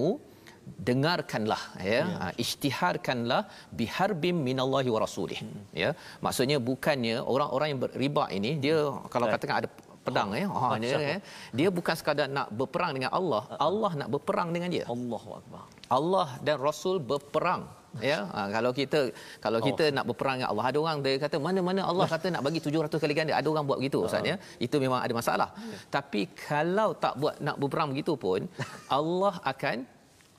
dengarkanlah 0.89 1.63
ya, 1.93 2.01
ya. 2.05 2.29
isytiharkanlah 2.43 3.43
biharbim 3.79 4.37
minallahi 4.49 4.89
wa 4.95 5.01
rasulih. 5.07 5.41
Hmm. 5.45 5.63
ya. 5.83 5.91
Maksudnya 6.25 6.59
bukannya 6.71 7.17
orang-orang 7.35 7.69
yang 7.73 7.81
beriba 7.85 8.25
ini 8.39 8.51
dia 8.65 8.79
kalau 9.13 9.27
Baik. 9.29 9.35
katakan 9.37 9.57
ada 9.61 9.69
pedang 10.07 10.31
ya. 10.41 10.47
Ha 10.63 10.67
dia 10.85 10.97
ya, 11.09 11.17
dia 11.59 11.69
bukan 11.77 11.95
sekadar 12.01 12.27
nak 12.37 12.49
berperang 12.59 12.93
dengan 12.97 13.11
Allah 13.19 13.43
Allah 13.69 13.93
nak 14.01 14.09
berperang 14.15 14.49
dengan 14.57 14.69
dia. 14.77 14.85
Allahu 14.97 15.31
akbar. 15.41 15.63
Allah 15.99 16.29
dan 16.47 16.57
Rasul 16.67 16.97
berperang 17.11 17.63
ya. 18.09 18.19
Ha, 18.35 18.41
kalau 18.57 18.71
kita 18.81 19.01
kalau 19.45 19.59
Oh. 19.63 19.67
kita 19.69 19.85
nak 19.97 20.05
berperang 20.11 20.37
dengan 20.39 20.51
Allah 20.53 20.67
ada 20.71 20.79
orang 20.85 20.99
dia 21.05 21.17
kata 21.25 21.37
mana-mana 21.47 21.81
Allah 21.91 22.07
kata 22.15 22.27
nak 22.35 22.43
bagi 22.47 22.61
700 22.67 23.01
kali 23.05 23.15
ganda 23.19 23.35
ada 23.41 23.49
orang 23.53 23.65
buat 23.69 23.79
begitu 23.81 23.99
ustaz 24.07 24.25
ya. 24.31 24.37
Itu 24.67 24.77
memang 24.85 25.01
ada 25.07 25.15
masalah. 25.21 25.49
Tapi 25.97 26.23
kalau 26.49 26.89
tak 27.05 27.15
buat 27.23 27.37
nak 27.47 27.57
berperang 27.63 27.89
begitu 27.95 28.15
pun 28.27 28.41
Allah 28.99 29.35
akan 29.53 29.77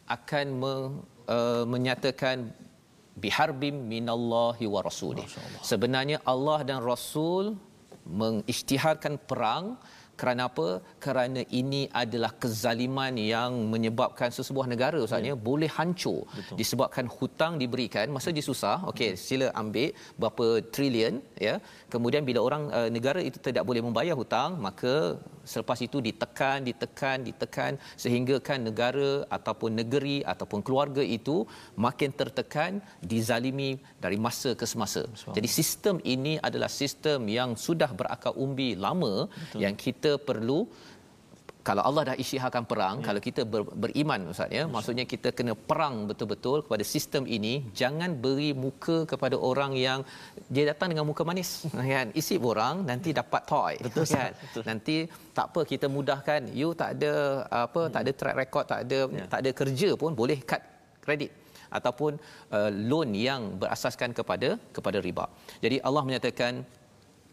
akan 0.07 0.45
me, 0.61 0.73
uh, 1.35 1.63
menyatakan 1.73 2.53
biharbim 3.23 3.75
minallahi 3.93 4.65
wa 4.73 4.81
rasulih. 4.87 5.27
Sebenarnya 5.71 6.17
Allah 6.33 6.59
dan 6.69 6.79
Rasul 6.91 7.55
mengisytiharkan 8.21 9.15
perang. 9.29 9.67
Kerana 10.21 10.47
apa? 10.47 10.79
Kerana 11.03 11.41
ini 11.59 11.91
adalah 12.01 12.31
kezaliman 12.41 13.19
yang 13.19 13.51
menyebabkan 13.73 14.31
sesebuah 14.31 14.63
negara 14.73 14.95
Ustaz 15.05 15.27
ya 15.29 15.35
boleh 15.35 15.67
hancur. 15.77 16.23
Betul. 16.23 16.55
disebabkan 16.59 17.05
hutang 17.15 17.59
diberikan 17.61 18.07
masa 18.15 18.31
dia 18.31 18.45
susah 18.49 18.77
okey 18.91 19.19
sila 19.19 19.51
ambil 19.61 19.91
berapa 20.15 20.45
trilion 20.71 21.19
ya. 21.47 21.55
Kemudian 21.91 22.23
bila 22.29 22.39
orang 22.47 22.63
uh, 22.77 22.87
negara 22.87 23.19
itu 23.19 23.39
tidak 23.47 23.67
boleh 23.67 23.83
membayar 23.87 24.15
hutang 24.21 24.55
maka 24.67 25.19
selepas 25.51 25.79
itu 25.87 25.97
ditekan 26.07 26.57
ditekan 26.69 27.17
ditekan 27.27 27.73
sehingga 28.03 28.35
kan 28.47 28.59
negara 28.69 29.11
ataupun 29.37 29.71
negeri 29.81 30.17
ataupun 30.33 30.59
keluarga 30.67 31.03
itu 31.17 31.37
makin 31.85 32.11
tertekan 32.19 32.81
dizalimi 33.11 33.71
dari 34.03 34.17
masa 34.25 34.51
ke 34.59 34.65
semasa 34.73 35.03
jadi 35.37 35.49
sistem 35.59 35.95
ini 36.15 36.35
adalah 36.47 36.71
sistem 36.81 37.29
yang 37.37 37.51
sudah 37.67 37.91
berakar 37.99 38.33
umbi 38.45 38.69
lama 38.85 39.13
Betul. 39.29 39.59
yang 39.63 39.75
kita 39.85 40.13
perlu 40.29 40.59
kalau 41.67 41.83
Allah 41.89 42.03
dah 42.09 42.15
isyiharkan 42.23 42.63
perang 42.71 42.95
ya. 42.99 43.05
kalau 43.07 43.21
kita 43.27 43.41
ber, 43.53 43.61
beriman 43.83 44.21
ustaz 44.31 44.55
ya 44.57 44.63
maksudnya 44.75 45.05
kita 45.13 45.29
kena 45.37 45.53
perang 45.69 45.95
betul-betul 46.09 46.57
kepada 46.65 46.83
sistem 46.93 47.23
ini 47.37 47.53
jangan 47.81 48.11
beri 48.25 48.49
muka 48.65 48.97
kepada 49.11 49.37
orang 49.49 49.73
yang 49.85 49.99
dia 50.55 50.65
datang 50.71 50.89
dengan 50.93 51.05
muka 51.09 51.25
manis 51.29 51.51
kan 51.93 52.09
isi 52.21 52.37
orang 52.51 52.85
nanti 52.91 53.11
dapat 53.21 53.41
toy 53.53 53.75
betul 53.87 54.05
kan 54.17 54.31
betul. 54.43 54.63
nanti 54.69 54.97
tak 55.37 55.47
apa 55.49 55.61
kita 55.71 55.89
mudahkan 55.95 56.41
you 56.59 56.69
tak 56.81 56.91
ada 56.97 57.13
apa 57.65 57.81
hmm. 57.83 57.91
tak 57.95 58.01
ada 58.03 58.11
track 58.19 58.37
record 58.43 58.65
tak 58.73 58.79
ada 58.85 58.99
ya. 59.19 59.25
tak 59.33 59.39
ada 59.43 59.51
kerja 59.61 59.89
pun 60.03 60.11
boleh 60.21 60.39
cut 60.51 60.61
kredit 61.05 61.31
ataupun 61.77 62.11
uh, 62.55 62.71
loan 62.89 63.09
yang 63.27 63.41
berasaskan 63.61 64.11
kepada 64.19 64.49
kepada 64.75 64.97
riba. 65.07 65.25
Jadi 65.63 65.77
Allah 65.87 66.03
menyatakan 66.07 66.63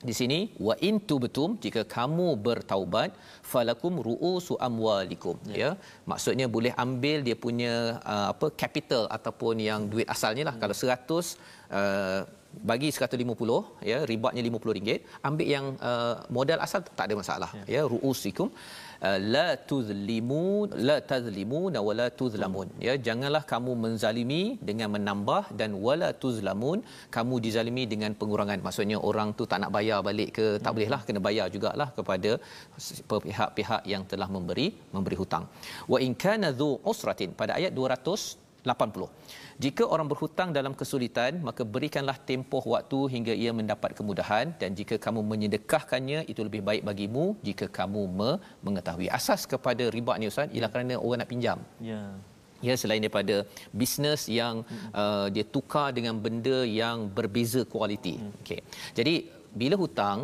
di 0.09 0.14
sini 0.20 0.38
wa 0.66 0.74
in 0.88 0.96
tubtum 1.09 1.50
jika 1.64 1.82
kamu 1.96 2.28
bertaubat 2.46 3.11
falakum 3.53 3.94
ruusu 4.07 4.55
amwalikum. 4.66 5.36
Ya. 5.48 5.57
ya. 5.62 5.70
Maksudnya 6.11 6.46
boleh 6.57 6.72
ambil 6.84 7.18
dia 7.26 7.36
punya 7.46 7.74
uh, 8.12 8.26
apa 8.34 8.46
capital 8.62 9.05
ataupun 9.16 9.57
yang 9.68 9.82
duit 9.92 10.09
asalnya 10.14 10.44
lah. 10.48 10.55
Hmm. 10.55 10.62
kalau 10.62 10.74
100 10.74 11.78
uh, 11.78 12.20
bagi 12.70 12.88
150 12.92 13.88
ya 13.90 13.98
ribatnya 14.11 14.40
RM50 14.44 14.78
ambil 15.28 15.46
yang 15.55 15.66
uh, 15.90 16.14
modal 16.36 16.59
asal 16.66 16.80
tak 16.98 17.05
ada 17.09 17.14
masalah. 17.22 17.50
Ya, 17.59 17.64
ya 17.76 17.82
ruusikum 17.92 18.50
la 19.34 19.46
tuzlimu 19.70 20.42
la 20.88 20.96
tazlimu 21.11 21.61
wala 21.88 22.07
tuzlamun. 22.20 22.68
Ya 22.86 22.94
janganlah 23.07 23.42
kamu 23.53 23.72
menzalimi 23.84 24.42
dengan 24.68 24.88
menambah 24.94 25.42
dan 25.61 25.70
wala 25.86 26.11
tuzlamun 26.22 26.78
kamu 27.16 27.34
dizalimi 27.46 27.84
dengan 27.92 28.14
pengurangan. 28.20 28.62
Maksudnya 28.66 28.98
orang 29.11 29.34
tu 29.38 29.46
tak 29.50 29.61
nak 29.62 29.72
bayar 29.76 29.98
balik 30.09 30.30
ke 30.38 30.46
tak 30.62 30.70
hmm. 30.70 30.76
bolehlah 30.76 31.00
kena 31.07 31.20
bayar 31.28 31.46
jugalah 31.55 31.88
kepada 31.98 32.30
pihak-pihak 33.26 33.82
yang 33.92 34.05
telah 34.12 34.28
memberi 34.36 34.66
memberi 34.94 35.18
hutang. 35.22 35.46
Wa 35.92 35.98
in 36.07 36.14
kana 36.24 36.50
dhu 36.61 36.70
usratin 36.92 37.32
pada 37.40 37.59
ayat 37.59 37.74
280 37.74 39.11
jika 39.64 39.84
orang 39.94 40.06
berhutang 40.10 40.48
dalam 40.56 40.72
kesulitan, 40.80 41.32
maka 41.48 41.62
berikanlah 41.74 42.16
tempoh 42.28 42.64
waktu 42.74 42.98
hingga 43.14 43.34
ia 43.42 43.50
mendapat 43.58 43.90
kemudahan 43.98 44.46
dan 44.60 44.70
jika 44.78 44.96
kamu 45.04 45.20
menyedekahkannya, 45.32 46.20
itu 46.32 46.40
lebih 46.48 46.62
baik 46.68 46.82
bagimu 46.88 47.24
jika 47.48 47.66
kamu 47.78 48.02
me- 48.18 48.38
mengetahui. 48.66 49.08
Asas 49.18 49.42
kepada 49.52 49.84
riba 49.96 50.14
ni 50.20 50.26
Ustaz 50.32 50.50
ialah 50.56 50.70
kerana 50.74 50.94
orang 51.04 51.20
nak 51.22 51.30
pinjam. 51.32 51.58
Ya. 51.90 52.02
Ya 52.66 52.74
selain 52.80 53.02
daripada 53.04 53.36
bisnes 53.80 54.22
yang 54.40 54.56
hmm. 54.62 54.90
uh, 55.02 55.26
dia 55.34 55.44
tukar 55.54 55.88
dengan 55.96 56.14
benda 56.24 56.58
yang 56.80 56.98
berbeza 57.16 57.62
kualiti. 57.72 58.14
Hmm. 58.18 58.34
Okey. 58.42 58.60
Jadi 58.98 59.14
bila 59.60 59.74
hutang 59.82 60.18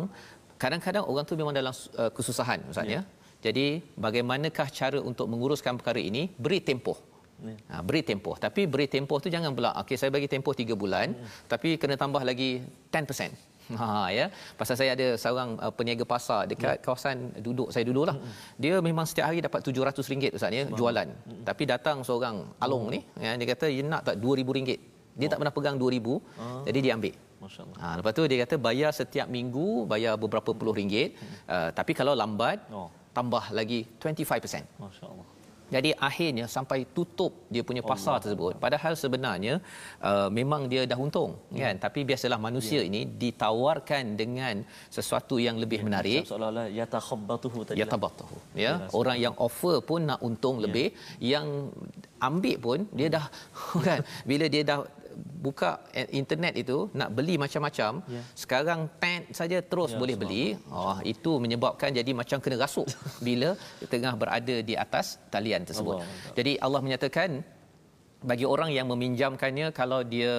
kadang-kadang 0.63 1.03
orang 1.11 1.25
tu 1.29 1.35
memang 1.41 1.55
dalam 1.59 1.73
uh, 2.01 2.11
kesusahan 2.17 2.59
Ustaz 2.71 2.87
ya. 2.87 2.99
ya. 2.99 3.01
Jadi 3.45 3.65
bagaimanakah 4.05 4.67
cara 4.79 4.99
untuk 5.09 5.27
menguruskan 5.31 5.79
perkara 5.79 5.99
ini? 6.09 6.23
Beri 6.43 6.59
tempoh. 6.69 6.99
Ya. 7.39 7.55
Ha, 7.71 7.81
beri 7.87 8.01
tempoh. 8.09 8.35
Tapi 8.45 8.61
beri 8.67 8.87
tempoh 8.91 9.17
tu 9.23 9.31
jangan 9.35 9.51
pula, 9.57 9.71
okey 9.83 9.95
saya 9.99 10.11
bagi 10.11 10.27
tempoh 10.27 10.51
3 10.51 10.75
bulan, 10.75 11.07
ya. 11.15 11.27
tapi 11.51 11.79
kena 11.81 11.95
tambah 11.95 12.21
lagi 12.29 12.59
10%. 12.91 13.49
Ha 13.79 14.09
ya. 14.09 14.25
Pasal 14.59 14.75
saya 14.79 14.91
ada 14.97 15.07
seorang 15.13 15.49
uh, 15.61 15.69
peniaga 15.69 16.01
pasar 16.01 16.49
dekat 16.49 16.81
ya. 16.81 16.83
kawasan 16.85 17.17
duduk 17.45 17.69
saya 17.73 17.85
duduklah. 17.85 18.17
Hmm. 18.17 18.33
Dia 18.57 18.81
memang 18.81 19.05
setiap 19.05 19.29
hari 19.29 19.45
dapat 19.45 19.61
RM700 19.61 20.33
Ustaz 20.33 20.49
ya 20.49 20.65
jualan. 20.73 21.05
Hmm. 21.05 21.43
Tapi 21.45 21.63
datang 21.69 22.01
seorang 22.01 22.49
along 22.65 22.83
hmm. 22.89 22.93
ni, 22.93 22.99
ya, 23.21 23.31
dia 23.37 23.47
kata 23.53 23.65
dia 23.69 23.85
nak 23.85 24.01
tak 24.09 24.15
RM2000. 24.17 24.69
Dia 25.19 25.27
oh. 25.27 25.29
tak 25.29 25.37
pernah 25.37 25.53
pegang 25.53 25.77
RM2000. 25.77 26.07
Ah. 26.41 26.63
Jadi 26.65 26.79
dia 26.81 26.93
ambil. 26.97 27.13
Masya-Allah. 27.39 27.77
Ha, 27.79 27.87
lepas 28.01 28.11
tu 28.17 28.23
dia 28.27 28.37
kata 28.43 28.55
bayar 28.59 28.91
setiap 28.91 29.27
minggu 29.31 29.67
bayar 29.87 30.13
beberapa 30.17 30.49
puluh 30.51 30.73
ringgit. 30.73 31.15
Hmm. 31.15 31.29
Uh, 31.53 31.69
tapi 31.77 31.91
kalau 31.93 32.17
lambat 32.17 32.57
oh. 32.73 32.89
tambah 33.13 33.53
lagi 33.53 33.85
25%. 34.01 34.81
Masya-Allah. 34.81 35.27
Jadi 35.75 35.89
akhirnya 36.09 36.45
sampai 36.55 36.79
tutup 36.97 37.31
dia 37.53 37.63
punya 37.69 37.81
pasar 37.91 38.17
Allah. 38.17 38.23
tersebut. 38.25 38.53
Padahal 38.65 38.93
sebenarnya 39.03 39.53
uh, 40.09 40.29
memang 40.39 40.61
dia 40.71 40.81
dah 40.91 40.99
untung 41.05 41.31
hmm. 41.37 41.59
kan. 41.61 41.75
Tapi 41.85 41.99
biasalah 42.09 42.39
manusia 42.47 42.81
ya. 42.81 42.89
ini 42.89 43.01
ditawarkan 43.23 44.03
dengan 44.21 44.55
sesuatu 44.97 45.37
yang 45.47 45.57
lebih 45.63 45.79
ya, 45.81 45.85
menarik. 45.87 46.21
Seolah-olah 46.29 46.67
yatakhabbatuhu 46.79 47.59
tadi. 47.67 47.77
Yatabatuhu. 47.81 48.37
Ya. 48.65 48.73
Orang 48.99 49.17
yang 49.25 49.35
offer 49.47 49.77
pun 49.89 50.09
nak 50.09 50.19
untung 50.29 50.57
ya. 50.59 50.63
lebih, 50.65 50.87
yang 51.33 51.47
ambil 52.19 52.55
pun 52.65 52.79
dia 52.97 53.07
dah 53.17 53.25
kan 53.87 53.99
bila 54.29 54.45
dia 54.53 54.63
dah 54.69 54.79
buka 55.19 55.79
internet 56.21 56.53
itu 56.63 56.77
nak 56.99 57.09
beli 57.17 57.35
macam-macam 57.43 57.91
yeah. 58.07 58.23
sekarang 58.33 58.87
pen 59.01 59.27
saja 59.39 59.57
terus 59.71 59.91
yeah, 59.93 59.99
boleh 60.01 60.15
beli 60.21 60.45
oh 60.71 60.99
itu 61.13 61.31
menyebabkan 61.43 61.89
jadi 61.99 62.11
macam 62.21 62.37
kena 62.43 62.57
rasuk 62.65 62.87
bila 63.27 63.53
tengah 63.93 64.13
berada 64.21 64.55
di 64.69 64.75
atas 64.85 65.19
talian 65.33 65.63
tersebut 65.67 66.01
Allah. 66.01 66.33
jadi 66.37 66.51
Allah 66.65 66.81
menyatakan 66.85 67.29
bagi 68.19 68.43
orang 68.43 68.69
yang 68.75 68.87
meminjamkannya 68.91 69.67
kalau 69.79 69.99
dia 70.13 70.33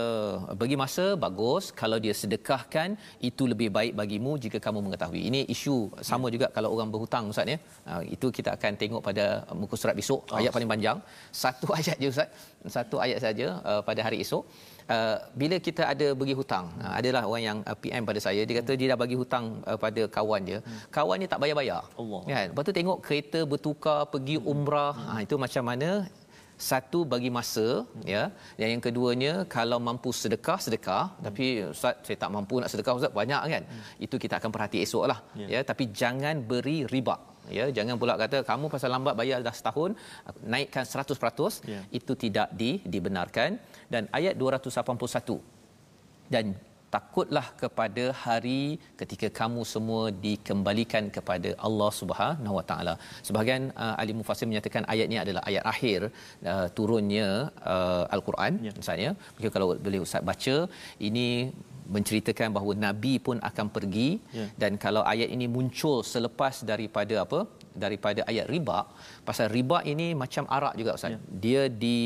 bagi 0.60 0.76
masa 0.82 1.16
bagus. 1.24 1.72
Kalau 1.80 1.96
dia 2.04 2.12
sedekahkan 2.12 2.96
itu 3.28 3.48
lebih 3.52 3.68
baik 3.76 3.92
bagimu 4.00 4.32
jika 4.44 4.58
kamu 4.66 4.84
mengetahui. 4.86 5.22
Ini 5.28 5.40
isu 5.54 5.76
sama 6.10 6.28
ya. 6.28 6.32
juga 6.36 6.46
kalau 6.56 6.76
orang 6.76 6.92
berhutang 6.92 7.32
ustaz 7.32 7.52
ya. 7.52 7.58
Uh, 7.88 8.02
itu 8.14 8.28
kita 8.28 8.52
akan 8.56 8.72
tengok 8.82 9.02
pada 9.08 9.24
muka 9.60 9.76
surat 9.80 9.96
besok 10.00 10.20
oh. 10.28 10.38
ayat 10.40 10.52
paling 10.56 10.70
panjang. 10.72 11.00
Satu 11.32 11.72
ayat 11.78 11.96
je 12.02 12.08
ustaz. 12.12 12.28
Satu 12.76 13.00
ayat 13.00 13.18
saja 13.24 13.46
uh, 13.64 13.80
pada 13.88 14.00
hari 14.04 14.20
esok. 14.24 14.44
Uh, 14.90 15.16
bila 15.40 15.56
kita 15.66 15.82
ada 15.86 16.06
bagi 16.20 16.34
hutang 16.34 16.66
uh, 16.82 16.92
adalah 16.98 17.22
orang 17.30 17.44
yang 17.48 17.58
uh, 17.62 17.76
PM 17.82 18.02
pada 18.02 18.20
saya 18.26 18.42
dia 18.42 18.58
kata 18.58 18.74
dia 18.74 18.90
dah 18.92 18.98
bagi 18.98 19.14
hutang 19.14 19.44
uh, 19.70 19.78
pada 19.84 20.02
kawan 20.16 20.42
dia. 20.48 20.58
Hmm. 20.60 20.80
kawan 20.96 21.16
dia 21.22 21.28
tak 21.32 21.40
bayar-bayar. 21.42 21.82
Allah. 22.02 22.22
Kan? 22.28 22.46
Lepas 22.52 22.64
tu 22.68 22.74
tengok 22.78 22.98
kereta 23.06 23.40
bertukar 23.52 24.00
pergi 24.12 24.36
umrah. 24.52 24.92
Hmm. 24.92 25.10
uh, 25.14 25.20
itu 25.24 25.36
macam 25.44 25.64
mana 25.70 25.90
satu 26.68 27.00
bagi 27.12 27.30
masa 27.38 27.66
ya 28.14 28.22
dan 28.60 28.68
yang 28.72 28.82
keduanya 28.86 29.32
kalau 29.56 29.78
mampu 29.88 30.10
sedekah 30.20 30.58
sedekah 30.66 31.04
hmm. 31.08 31.24
tapi 31.26 31.46
ustaz 31.72 31.94
saya 32.06 32.16
tak 32.22 32.30
mampu 32.36 32.54
nak 32.62 32.70
sedekah 32.72 32.94
ustaz 32.98 33.12
banyak 33.20 33.42
kan 33.54 33.62
hmm. 33.70 34.04
itu 34.06 34.16
kita 34.24 34.34
akan 34.40 34.50
perhati 34.54 34.78
esoklah 34.86 35.18
ya. 35.42 35.46
ya 35.54 35.60
tapi 35.70 35.86
jangan 36.00 36.36
beri 36.50 36.78
riba 36.94 37.16
ya 37.58 37.66
jangan 37.76 37.96
pula 38.00 38.14
kata 38.22 38.38
kamu 38.50 38.66
pasal 38.74 38.90
lambat 38.94 39.14
bayar 39.20 39.38
dah 39.46 39.54
setahun 39.60 39.90
naikkan 40.52 40.84
100% 40.86 41.72
ya. 41.72 41.80
itu 41.98 42.12
tidak 42.24 42.48
di, 42.60 42.70
dibenarkan 42.94 43.50
dan 43.92 44.02
ayat 44.18 44.34
281 44.42 45.40
dan 46.34 46.54
takutlah 46.94 47.46
kepada 47.62 48.04
hari 48.22 48.62
ketika 49.00 49.28
kamu 49.40 49.62
semua 49.72 50.02
dikembalikan 50.26 51.04
kepada 51.16 51.50
Allah 51.68 51.90
Subhanahu 52.00 52.56
Wa 52.58 52.64
Taala. 52.70 52.94
Sebahagian 53.26 53.64
uh, 53.84 53.94
ahli 54.00 54.14
mufassir 54.20 54.48
menyatakan 54.50 54.84
ayat 54.94 55.06
ini 55.10 55.20
adalah 55.24 55.42
ayat 55.50 55.64
akhir 55.72 56.00
uh, 56.52 56.66
turunnya 56.78 57.28
uh, 57.74 58.04
al-Quran 58.16 58.54
ya. 58.68 58.72
misalnya. 58.80 59.10
Mungkin 59.34 59.52
kalau 59.56 59.68
boleh 59.86 60.02
ustaz 60.06 60.26
baca 60.30 60.56
ini 61.08 61.28
menceritakan 61.94 62.48
bahawa 62.56 62.72
nabi 62.86 63.14
pun 63.26 63.36
akan 63.48 63.66
pergi 63.76 64.08
ya. 64.38 64.44
dan 64.62 64.72
kalau 64.84 65.02
ayat 65.12 65.28
ini 65.36 65.46
muncul 65.56 65.96
selepas 66.12 66.62
daripada 66.70 67.14
apa 67.24 67.40
daripada 67.84 68.20
ayat 68.30 68.46
riba 68.54 68.78
pasal 69.28 69.46
riba 69.56 69.78
ini 69.92 70.06
macam 70.22 70.44
arak 70.56 70.74
juga 70.80 70.90
ustaz 70.98 71.12
ya. 71.14 71.18
dia 71.44 71.62
di 71.82 71.98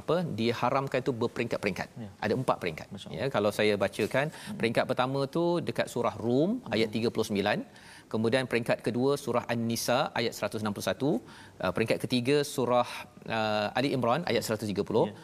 apa 0.00 0.16
diharamkan 0.38 0.98
itu 1.04 1.12
berperingkat-peringkat 1.22 1.88
ya. 2.04 2.10
ada 2.24 2.34
empat 2.40 2.56
peringkat 2.62 2.86
ya 3.18 3.26
kalau 3.34 3.50
saya 3.58 3.74
bacakan 3.84 4.26
hmm. 4.30 4.58
peringkat 4.58 4.84
pertama 4.90 5.20
tu 5.36 5.44
dekat 5.68 5.86
surah 5.94 6.14
rum 6.24 6.50
hmm. 6.62 6.74
ayat 6.74 6.88
39 6.94 8.12
kemudian 8.12 8.44
peringkat 8.50 8.78
kedua 8.86 9.12
surah 9.24 9.44
an-nisa 9.52 9.98
ayat 10.20 10.32
161 10.34 10.62
uh, 10.62 11.72
peringkat 11.74 11.98
ketiga 12.04 12.36
surah 12.54 12.88
uh, 13.36 13.78
ali 13.78 13.90
imran 13.96 14.22
ayat 14.30 14.42
130 14.42 14.74
ya 15.10 15.14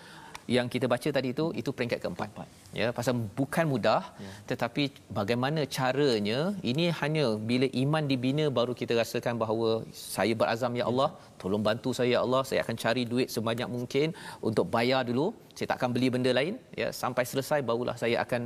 yang 0.55 0.67
kita 0.73 0.87
baca 0.93 1.09
tadi 1.17 1.29
itu 1.35 1.45
itu 1.61 1.71
peringkat 1.77 1.99
keempat. 2.03 2.31
Ya 2.79 2.89
pasal 2.99 3.15
bukan 3.39 3.67
mudah 3.73 4.03
ya. 4.25 4.33
tetapi 4.51 4.83
bagaimana 5.19 5.61
caranya 5.77 6.41
ini 6.71 6.85
hanya 7.01 7.25
bila 7.51 7.67
iman 7.83 8.05
dibina 8.11 8.47
baru 8.59 8.73
kita 8.81 8.95
rasakan 9.01 9.35
bahawa 9.43 9.71
saya 9.91 10.35
berazam 10.41 10.73
ya 10.81 10.85
Allah 10.91 11.11
tolong 11.43 11.63
bantu 11.69 11.91
saya 11.99 12.11
ya 12.17 12.21
Allah 12.27 12.43
saya 12.49 12.61
akan 12.65 12.77
cari 12.85 13.03
duit 13.13 13.29
sebanyak 13.37 13.69
mungkin 13.77 14.15
untuk 14.49 14.67
bayar 14.77 15.03
dulu. 15.11 15.27
Saya 15.57 15.67
tak 15.73 15.79
akan 15.83 15.91
beli 15.97 16.09
benda 16.15 16.31
lain 16.39 16.55
ya. 16.81 16.89
Sampai 17.03 17.25
selesai 17.33 17.61
barulah 17.71 17.97
saya 18.03 18.17
akan 18.25 18.43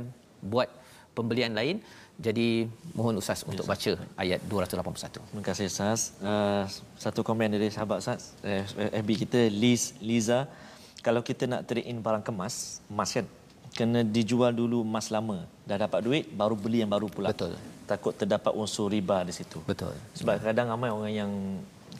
buat 0.53 0.69
pembelian 1.17 1.53
lain. 1.61 1.77
Jadi 2.25 2.69
mohon 2.97 3.17
ustaz 3.21 3.39
untuk 3.51 3.65
ya, 3.65 3.71
baca 3.71 3.91
ayat 4.23 4.39
281 4.49 5.21
terima 5.25 5.43
kasih 5.49 5.65
ustaz. 5.73 6.01
Uh, 6.21 6.63
satu 7.03 7.21
komen 7.27 7.49
dari 7.55 7.69
sahabat 7.75 7.97
ustaz. 8.03 8.37
Eh, 8.45 8.61
FB 9.01 9.09
kita 9.25 9.41
Liz 9.61 9.83
Liza 10.09 10.45
kalau 11.01 11.21
kita 11.25 11.49
nak 11.49 11.65
trade 11.65 11.89
in 11.89 11.97
barang 11.97 12.21
kemas, 12.21 12.79
emas 12.85 13.09
kan, 13.09 13.25
kena 13.73 14.05
dijual 14.05 14.53
dulu 14.53 14.85
emas 14.85 15.09
lama. 15.09 15.49
Dah 15.65 15.77
dapat 15.81 15.99
duit, 16.05 16.25
baru 16.29 16.53
beli 16.53 16.85
yang 16.85 16.91
baru 16.93 17.09
pula. 17.09 17.33
Betul. 17.33 17.57
Takut 17.89 18.13
terdapat 18.15 18.53
unsur 18.53 18.87
riba 18.93 19.25
di 19.25 19.33
situ. 19.33 19.59
Betul. 19.65 19.97
Sebab 20.15 20.39
ya. 20.39 20.53
kadang 20.53 20.69
ramai 20.69 20.93
orang 20.93 21.11
yang 21.11 21.31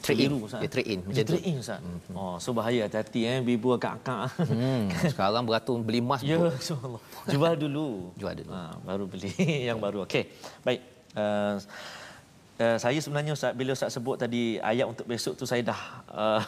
trade 0.06 0.30
in. 0.30 0.32
Dia 0.45 0.70
trade 0.70 0.89
in. 0.93 0.99
Dia 1.10 1.26
trade 1.26 1.45
in, 1.49 1.56
Ustaz. 1.60 1.82
Mm-hmm. 1.82 2.16
Oh, 2.16 2.36
so 2.38 2.54
bahaya 2.54 2.86
hati-hati 2.86 3.22
eh. 3.26 3.38
Bibu 3.41 3.74
agak-agak. 3.76 4.38
Hmm. 4.45 4.88
Sekarang 5.12 5.43
beratur 5.43 5.82
beli 5.82 5.99
emas. 5.99 6.22
Ya, 6.22 6.38
Allah. 6.38 7.02
Jual 7.28 7.54
dulu. 7.58 8.14
Jual 8.16 8.34
dulu. 8.38 8.52
Ha, 8.54 8.78
baru 8.86 9.04
beli 9.10 9.34
yang 9.68 9.82
baru. 9.82 10.06
Okey. 10.06 10.30
Baik. 10.62 10.82
Uh, 11.18 11.58
Uh, 12.62 12.78
saya 12.78 12.93
sebenarnya 13.02 13.34
Ustaz 13.34 13.58
bila 13.58 13.74
Ustaz 13.74 13.89
sebut 13.89 14.22
tadi 14.22 14.62
ayat 14.62 14.86
untuk 14.86 15.10
besok 15.10 15.34
tu 15.34 15.49
saya 15.49 15.66
dah 15.66 15.82
uh, 16.14 16.41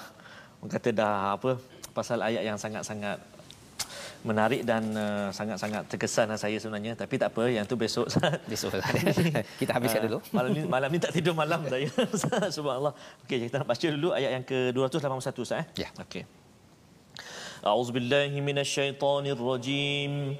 kata 0.69 0.93
dah 0.93 1.33
apa 1.33 1.57
pasal 1.93 2.19
ayat 2.25 2.43
yang 2.43 2.57
sangat-sangat 2.57 3.21
menarik 4.23 4.63
dan 4.63 4.87
uh, 4.95 5.27
sangat-sangat 5.35 5.83
terkesan 5.91 6.31
lah 6.31 6.39
saya 6.39 6.55
sebenarnya. 6.57 6.95
Tapi 6.95 7.19
tak 7.19 7.35
apa 7.35 7.43
yang 7.51 7.67
tu 7.67 7.75
besok. 7.75 8.07
Besok 8.51 8.79
lah. 8.79 8.87
kita 9.61 9.71
habiskan 9.75 10.07
ah, 10.07 10.07
dulu. 10.07 10.19
malam 10.31 10.49
ni 10.55 10.61
malam 10.65 10.89
ni 10.89 10.99
tak 10.99 11.11
tidur 11.11 11.35
malam 11.35 11.59
saya. 11.67 11.87
Subhanallah. 12.55 12.95
Okey 13.27 13.47
kita 13.47 13.61
nak 13.61 13.67
baca 13.67 13.87
dulu 13.87 14.09
ayat 14.15 14.31
yang 14.39 14.43
ke 14.47 14.71
281 14.71 15.43
sah 15.43 15.59
eh? 15.59 15.67
Ya. 15.75 15.91
Yeah. 15.91 15.91
okey. 16.07 16.23
A'udzu 17.63 17.95
billahi 17.95 18.39
minasyaitonir 18.43 19.39
rajim 19.39 20.35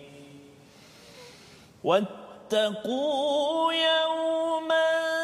wattaqu 1.84 3.00
yawman 3.72 5.23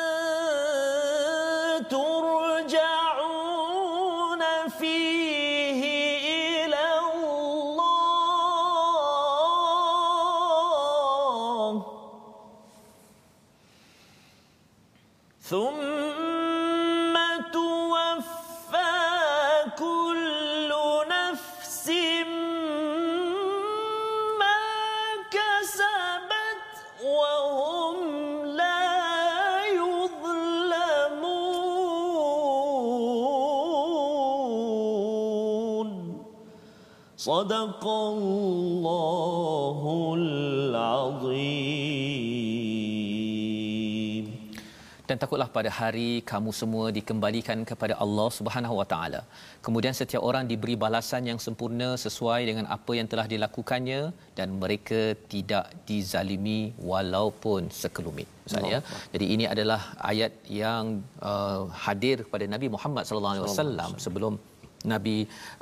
صدق 37.78 37.84
الله 37.86 39.80
العظيم 40.18 41.84
dan 45.08 45.16
takutlah 45.22 45.48
pada 45.56 45.70
hari 45.78 46.10
kamu 46.30 46.50
semua 46.60 46.86
dikembalikan 46.98 47.58
kepada 47.70 47.94
Allah 48.04 48.28
Subhanahu 48.36 48.76
Wa 48.80 48.86
Taala. 48.92 49.20
Kemudian 49.66 49.94
setiap 49.98 50.22
orang 50.28 50.44
diberi 50.50 50.74
balasan 50.84 51.22
yang 51.30 51.38
sempurna 51.46 51.88
sesuai 52.04 52.40
dengan 52.48 52.64
apa 52.76 52.92
yang 52.98 53.08
telah 53.12 53.26
dilakukannya 53.32 54.00
dan 54.38 54.48
mereka 54.62 55.00
tidak 55.34 55.66
dizalimi 55.90 56.60
walaupun 56.92 57.68
sekelumit. 57.82 58.28
Misalnya, 58.46 58.78
jadi 59.14 59.26
ini 59.34 59.44
adalah 59.54 59.80
ayat 60.12 60.32
yang 60.62 60.84
uh, 61.30 61.62
hadir 61.84 62.16
kepada 62.26 62.44
Nabi 62.54 62.68
Muhammad 62.76 63.04
sallallahu 63.04 63.34
alaihi 63.36 63.46
wasallam 63.52 63.90
sebelum 64.06 64.32
Nabi 64.93 65.17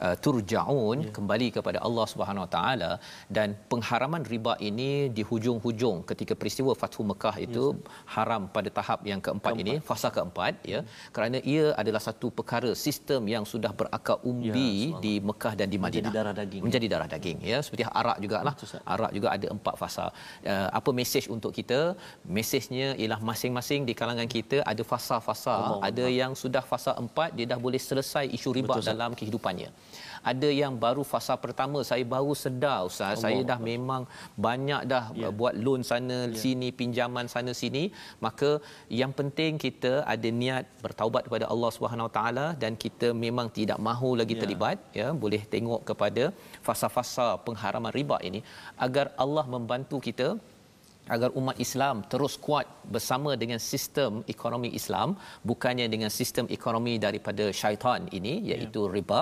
uh, 0.05 0.15
turjaun 0.26 0.97
ya. 1.05 1.11
kembali 1.18 1.47
kepada 1.57 1.80
Allah 1.88 2.05
Subhanahu 2.13 2.45
Wa 2.45 2.51
Taala 2.55 2.91
dan 3.38 3.57
pengharaman 3.72 4.24
riba 4.34 4.53
ini 4.70 5.09
di 5.18 5.24
hujung-hujung 5.30 6.05
ketika 6.09 6.34
peristiwa 6.41 6.74
Fathu 6.82 7.01
Mekah 7.11 7.36
itu 7.45 7.65
ya. 7.74 7.89
haram 8.15 8.45
pada 8.55 8.70
tahap 8.78 8.99
yang 9.11 9.22
keempat, 9.26 9.53
keempat. 9.53 9.74
ini 9.74 9.86
fasa 9.89 10.09
keempat 10.18 10.53
ya. 10.74 10.80
ya 10.84 11.09
kerana 11.15 11.38
ia 11.53 11.65
adalah 11.82 12.01
satu 12.07 12.30
perkara 12.39 12.72
sistem 12.86 13.22
yang 13.34 13.45
sudah 13.53 13.72
berakar 13.80 14.18
umbi 14.32 14.93
ya, 14.93 15.01
di 15.05 15.13
Mekah 15.30 15.53
dan 15.59 15.68
di 15.74 15.80
Madinah. 15.86 16.09
menjadi 16.09 16.18
darah 16.18 16.36
daging 16.41 16.63
menjadi 16.68 16.88
darah 16.93 17.09
daging 17.13 17.38
ya. 17.51 17.59
Seperti 17.65 17.84
arak 18.01 18.18
jugalah 18.24 18.53
arak 18.93 19.11
juga 19.18 19.28
ada 19.36 19.47
empat 19.55 19.76
fasa. 19.82 20.05
Uh, 20.51 20.70
apa 20.80 20.89
mesej 20.99 21.26
untuk 21.36 21.51
kita? 21.59 21.80
Mesejnya 22.38 22.88
ialah 23.01 23.20
masing-masing 23.30 23.82
di 23.89 23.93
kalangan 23.99 24.30
kita 24.36 24.57
ada 24.72 24.84
fasa-fasa. 24.91 25.55
Ada 25.89 26.05
yang 26.20 26.32
sudah 26.43 26.63
fasa 26.72 26.91
empat 27.03 27.30
dia 27.38 27.45
dah 27.51 27.59
boleh 27.65 27.82
selesai 27.89 28.26
isu 28.38 28.49
riba 28.57 28.76
Betul, 28.78 28.88
dalam 28.89 29.06
dalam 29.07 29.19
kehidupannya. 29.19 29.69
Ada 30.31 30.49
yang 30.61 30.73
baru 30.85 31.03
fasa 31.11 31.33
pertama 31.43 31.79
saya 31.89 32.03
baru 32.13 32.33
sedar 32.43 32.79
ustaz 32.89 33.07
Allah 33.07 33.23
saya 33.23 33.39
dah 33.49 33.57
Allah. 33.59 33.69
memang 33.71 34.01
banyak 34.45 34.81
dah 34.91 35.03
yeah. 35.21 35.31
buat 35.39 35.53
loan 35.65 35.81
sana 35.89 36.17
yeah. 36.17 36.39
sini 36.41 36.69
pinjaman 36.79 37.25
sana 37.33 37.51
sini 37.61 37.83
maka 38.25 38.49
yang 39.01 39.11
penting 39.19 39.61
kita 39.65 39.93
ada 40.13 40.29
niat 40.41 40.65
bertaubat 40.83 41.21
kepada 41.27 41.45
Allah 41.53 41.71
Subhanahu 41.75 42.09
taala 42.17 42.45
dan 42.63 42.75
kita 42.83 43.09
memang 43.25 43.47
tidak 43.59 43.79
mahu 43.89 44.11
lagi 44.21 44.35
yeah. 44.35 44.43
terlibat 44.43 44.77
ya 44.99 45.07
boleh 45.23 45.41
tengok 45.53 45.81
kepada 45.91 46.25
fasa-fasa 46.67 47.27
pengharaman 47.47 47.95
riba 47.99 48.19
ini 48.29 48.41
agar 48.87 49.07
Allah 49.25 49.47
membantu 49.55 49.99
kita 50.09 50.29
agar 51.15 51.29
umat 51.39 51.57
Islam 51.65 51.95
terus 52.11 52.33
kuat 52.45 52.67
bersama 52.95 53.31
dengan 53.43 53.59
sistem 53.71 54.11
ekonomi 54.33 54.69
Islam 54.79 55.09
bukannya 55.49 55.87
dengan 55.93 56.11
sistem 56.19 56.45
ekonomi 56.57 56.93
daripada 57.05 57.47
syaitan 57.61 58.01
ini 58.19 58.33
iaitu 58.49 58.83
ya. 58.87 58.93
riba 58.97 59.21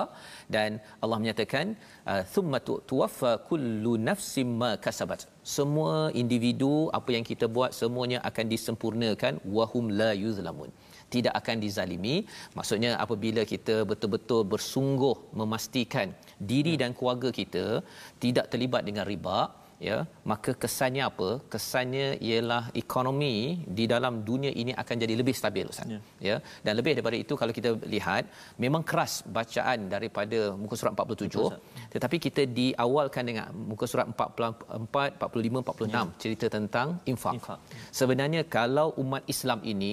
dan 0.54 0.70
Allah 1.02 1.18
menyatakan 1.22 1.66
uh, 2.10 2.22
thumma 2.32 2.60
tuwaffa 2.90 3.32
kullu 3.50 3.94
nafsim 4.08 4.50
ma 4.62 4.70
kasabat 4.86 5.22
semua 5.56 5.94
individu 6.22 6.74
apa 6.98 7.10
yang 7.16 7.24
kita 7.30 7.46
buat 7.56 7.72
semuanya 7.80 8.18
akan 8.30 8.46
disempurnakan 8.54 9.34
wahum 9.58 9.86
la 10.00 10.10
yuzlamun 10.24 10.70
tidak 11.14 11.34
akan 11.40 11.56
dizalimi 11.64 12.16
maksudnya 12.58 12.90
apabila 13.04 13.42
kita 13.52 13.76
betul-betul 13.90 14.40
bersungguh 14.54 15.16
memastikan 15.40 16.10
diri 16.50 16.74
ya. 16.76 16.80
dan 16.82 16.90
keluarga 16.98 17.30
kita 17.40 17.66
tidak 18.24 18.46
terlibat 18.52 18.82
dengan 18.88 19.06
riba 19.12 19.38
ya 19.88 19.96
maka 20.30 20.50
kesannya 20.62 21.02
apa 21.08 21.28
kesannya 21.52 22.06
ialah 22.28 22.62
ekonomi 22.82 23.34
di 23.78 23.84
dalam 23.92 24.14
dunia 24.28 24.52
ini 24.62 24.72
akan 24.82 24.96
jadi 25.02 25.14
lebih 25.20 25.34
stabil 25.40 25.68
ustaz 25.72 25.92
ya. 25.94 26.00
ya 26.28 26.36
dan 26.64 26.72
lebih 26.80 26.92
daripada 26.96 27.16
itu 27.24 27.34
kalau 27.40 27.52
kita 27.58 27.70
lihat 27.94 28.24
memang 28.64 28.82
keras 28.90 29.14
bacaan 29.36 29.88
daripada 29.94 30.40
muka 30.62 30.74
surat 30.80 30.92
47 30.96 31.28
Betul, 31.28 31.52
tetapi 31.94 32.16
kita 32.26 32.42
diawalkan 32.58 33.24
dengan 33.30 33.46
muka 33.70 33.86
surat 33.92 34.08
44 34.08 35.20
45 35.20 35.64
46 35.68 35.92
ya. 35.94 36.02
cerita 36.22 36.46
tentang 36.56 36.88
infak. 37.12 37.34
infak 37.38 37.58
sebenarnya 38.00 38.42
kalau 38.58 38.88
umat 39.04 39.22
Islam 39.34 39.60
ini 39.74 39.92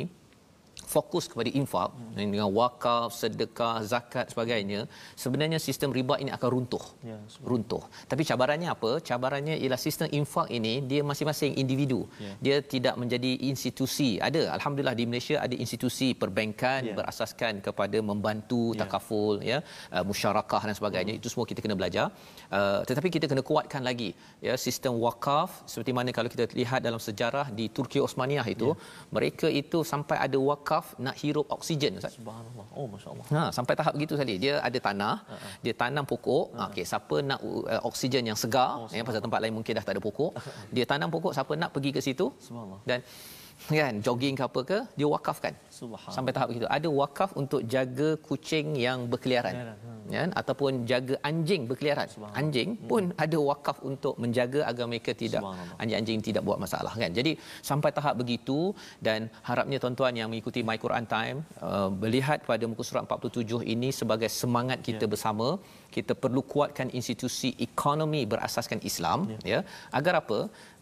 fokus 0.95 1.25
kepada 1.31 1.49
infak 1.59 1.89
hmm. 1.93 2.13
dengan 2.19 2.47
wakaf, 2.59 3.09
sedekah, 3.21 3.75
zakat 3.91 4.25
sebagainya, 4.33 4.81
sebenarnya 5.23 5.59
sistem 5.67 5.89
riba 5.97 6.15
ini 6.23 6.31
akan 6.37 6.49
runtuh. 6.55 6.85
Ya, 7.09 7.17
runtuh. 7.49 7.83
Tapi 8.11 8.21
cabarannya 8.29 8.69
apa? 8.75 8.91
Cabarannya 9.09 9.55
ialah 9.63 9.79
sistem 9.87 10.07
infak 10.19 10.47
ini 10.57 10.73
dia 10.91 11.01
masing-masing 11.09 11.51
individu. 11.63 12.01
Ya. 12.25 12.33
Dia 12.45 12.57
tidak 12.73 12.95
menjadi 13.01 13.31
institusi. 13.51 14.09
Ada 14.27 14.41
alhamdulillah 14.55 14.95
di 15.01 15.05
Malaysia 15.09 15.37
ada 15.45 15.55
institusi 15.65 16.07
perbankan 16.23 16.81
ya. 16.89 16.95
berasaskan 16.99 17.53
kepada 17.67 17.97
membantu 18.09 18.63
ya. 18.73 18.79
takaful 18.83 19.33
ya, 19.51 19.57
uh, 19.95 20.03
musyarakah 20.09 20.61
dan 20.67 20.75
sebagainya. 20.79 21.13
Hmm. 21.15 21.21
Itu 21.21 21.27
semua 21.33 21.47
kita 21.51 21.59
kena 21.65 21.77
belajar. 21.81 22.05
Uh, 22.57 22.79
tetapi 22.89 23.07
kita 23.15 23.25
kena 23.31 23.43
kuatkan 23.49 23.81
lagi 23.89 24.09
ya 24.45 24.53
sistem 24.65 24.93
wakaf 25.05 25.49
seperti 25.71 25.91
mana 25.97 26.09
kalau 26.17 26.29
kita 26.33 26.45
lihat 26.61 26.79
dalam 26.87 27.01
sejarah 27.07 27.47
di 27.59 27.65
Turki 27.75 27.99
Osmaniyah 28.07 28.47
itu, 28.55 28.69
ya. 28.71 28.75
mereka 29.15 29.47
itu 29.61 29.79
sampai 29.91 30.17
ada 30.25 30.37
wakaf 30.51 30.82
wakaf 30.83 30.99
nak 31.05 31.15
hirup 31.21 31.47
oksigen 31.55 31.91
ustaz. 31.99 32.13
Subhanallah. 32.19 32.65
Oh 32.79 32.87
masyaallah. 32.93 33.25
Ha 33.33 33.41
sampai 33.57 33.73
tahap 33.79 33.93
begitu 33.97 34.13
tadi 34.21 34.35
dia 34.43 34.53
ada 34.67 34.79
tanah 34.87 35.15
uh-huh. 35.23 35.51
dia 35.63 35.73
tanam 35.81 36.05
pokok. 36.11 36.45
Uh-huh. 36.51 36.67
okey 36.69 36.85
siapa 36.91 37.15
nak 37.29 37.39
uh, 37.49 37.81
oksigen 37.89 38.23
yang 38.29 38.37
segar 38.43 38.69
oh, 38.79 38.87
ya 38.97 39.03
pasal 39.07 39.21
tempat 39.25 39.39
lain 39.43 39.55
mungkin 39.57 39.73
dah 39.79 39.85
tak 39.87 39.95
ada 39.95 40.01
pokok 40.07 40.31
dia 40.75 40.85
tanam 40.91 41.09
pokok 41.15 41.31
siapa 41.37 41.53
nak 41.61 41.69
pergi 41.75 41.91
ke 41.95 41.99
situ? 42.07 42.27
Subhanallah. 42.47 42.81
Dan 42.89 42.99
kan? 43.69 43.93
Jogging 44.05 44.35
ke 44.39 44.43
apa 44.49 44.61
ke 44.69 44.77
dia 44.99 45.07
wakafkan. 45.15 45.53
Sampai 46.15 46.31
tahap 46.35 46.47
begitu 46.51 46.67
ada 46.77 46.89
wakaf 47.01 47.29
untuk 47.41 47.61
jaga 47.73 48.09
kucing 48.27 48.67
yang 48.85 49.07
berkeliaran. 49.11 49.55
Ya 50.13 50.19
kan? 50.23 50.31
ataupun 50.41 50.71
jaga 50.91 51.15
anjing 51.29 51.63
berkeliaran. 51.69 52.07
Anjing 52.41 52.69
hmm. 52.75 52.87
pun 52.91 53.03
hmm. 53.11 53.23
ada 53.23 53.37
wakaf 53.49 53.77
untuk 53.91 54.15
menjaga 54.23 54.61
agar 54.71 54.85
mereka 54.91 55.11
tidak 55.23 55.43
anjing-anjing 55.81 56.19
tidak 56.27 56.43
buat 56.47 56.59
masalah 56.65 56.93
kan? 57.03 57.11
Jadi 57.19 57.31
sampai 57.69 57.91
tahap 57.97 58.15
begitu 58.21 58.59
dan 59.07 59.31
harapnya 59.49 59.79
tuan-tuan 59.83 60.13
yang 60.19 60.27
mengikuti 60.31 60.61
my 60.69 60.77
Quran 60.83 61.07
time 61.15 61.37
uh, 61.67 61.89
melihat 62.03 62.39
pada 62.51 62.67
muka 62.71 62.83
surat 62.89 63.03
47 63.07 63.63
ini 63.75 63.91
sebagai 64.01 64.29
semangat 64.41 64.79
kita 64.89 65.05
ya. 65.07 65.11
bersama 65.13 65.47
kita 65.95 66.13
perlu 66.23 66.41
kuatkan 66.53 66.87
institusi 66.99 67.49
ekonomi 67.67 68.21
berasaskan 68.31 68.79
Islam 68.89 69.19
ya, 69.31 69.39
ya. 69.51 69.59
Agar 69.97 70.13
apa? 70.21 70.39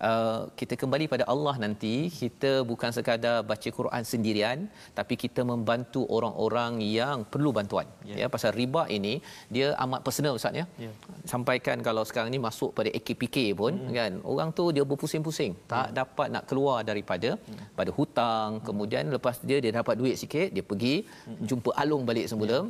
Uh, 0.09 0.41
kita 0.59 0.74
kembali 0.82 1.05
pada 1.14 1.26
Allah 1.34 1.55
nanti. 1.64 1.95
Kita 2.22 2.51
bukan 2.72 2.91
sekadar 2.97 3.38
baca 3.51 3.70
Quran 3.78 4.03
sendirian 4.12 4.59
tapi 4.99 5.14
kita 5.24 5.41
membantu 5.51 6.01
orang-orang 6.18 6.74
yang 6.99 7.18
perlu 7.34 7.51
bantuan. 7.57 7.88
Ya, 8.09 8.16
ya 8.22 8.28
pasal 8.36 8.51
riba 8.62 8.84
ini 8.97 9.14
dia 9.55 9.68
amat 9.86 10.01
personal 10.07 10.36
ustaz 10.39 10.59
ya, 10.62 10.66
ya. 10.86 10.91
sampaikan 11.34 11.78
kalau 11.88 12.03
sekarang 12.09 12.32
ni 12.36 12.39
masuk 12.47 12.72
pada 12.78 12.89
AKPK 12.97 13.38
pun 13.62 13.74
hmm. 13.78 13.93
kan 13.97 14.14
orang 14.34 14.49
tu 14.59 14.66
dia 14.76 14.86
berpusing-pusing. 14.91 15.53
Tak 15.74 15.88
ya. 15.89 15.95
dapat 16.01 16.28
nak 16.36 16.45
keluar 16.51 16.78
daripada 16.91 17.32
hmm. 17.38 17.66
pada 17.80 17.91
hutang. 17.97 18.49
Kemudian 18.70 19.14
lepas 19.18 19.38
dia 19.49 19.59
dia 19.64 19.74
dapat 19.80 19.95
duit 20.01 20.16
sikit 20.24 20.47
dia 20.55 20.64
pergi 20.72 20.95
hmm. 21.05 21.43
jumpa 21.49 21.70
alung 21.84 22.05
balik 22.09 22.28
semula 22.32 22.59
ya 22.59 22.62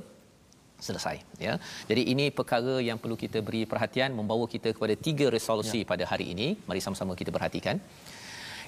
selesai 0.87 1.15
ya. 1.45 1.53
Jadi 1.89 2.03
ini 2.13 2.25
perkara 2.39 2.75
yang 2.89 2.97
perlu 3.03 3.17
kita 3.23 3.39
beri 3.47 3.63
perhatian 3.73 4.11
membawa 4.19 4.45
kita 4.55 4.71
kepada 4.75 4.95
tiga 5.07 5.27
resolusi 5.37 5.81
ya. 5.83 5.89
pada 5.91 6.03
hari 6.11 6.27
ini. 6.33 6.47
Mari 6.69 6.81
sama-sama 6.85 7.15
kita 7.21 7.33
perhatikan. 7.37 7.77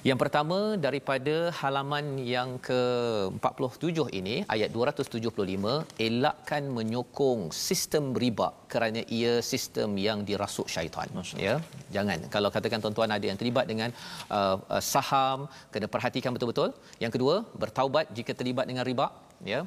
Yang 0.08 0.18
pertama 0.22 0.56
daripada 0.84 1.34
halaman 1.58 2.06
yang 2.32 2.50
ke-47 2.66 4.12
ini 4.18 4.34
ayat 4.54 4.68
275 4.74 6.02
elakkan 6.06 6.62
menyokong 6.78 7.42
sistem 7.68 8.12
riba 8.22 8.48
kerana 8.72 9.00
ia 9.18 9.32
sistem 9.52 9.96
yang 10.06 10.20
dirasuk 10.28 10.68
syaitan 10.74 11.08
ya 11.46 11.54
jangan 11.96 12.28
kalau 12.34 12.50
katakan 12.56 12.84
tuan-tuan 12.84 13.16
ada 13.16 13.26
yang 13.30 13.38
terlibat 13.40 13.64
dengan 13.72 13.90
uh, 14.38 14.56
uh, 14.74 14.82
saham 14.92 15.48
kena 15.72 15.88
perhatikan 15.94 16.36
betul-betul 16.36 16.70
yang 17.04 17.12
kedua 17.16 17.36
bertaubat 17.64 18.12
jika 18.18 18.34
terlibat 18.40 18.68
dengan 18.72 18.84
riba 18.90 19.08
ya 19.52 19.62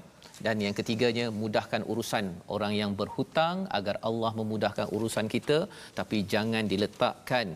dan 0.45 0.55
yang 0.65 0.75
ketiganya 0.79 1.25
mudahkan 1.41 1.81
urusan 1.91 2.25
orang 2.55 2.73
yang 2.81 2.91
berhutang 2.99 3.57
agar 3.77 3.95
Allah 4.09 4.31
memudahkan 4.39 4.88
urusan 4.97 5.27
kita 5.35 5.59
tapi 5.99 6.17
jangan 6.33 6.63
diletakkan 6.73 7.47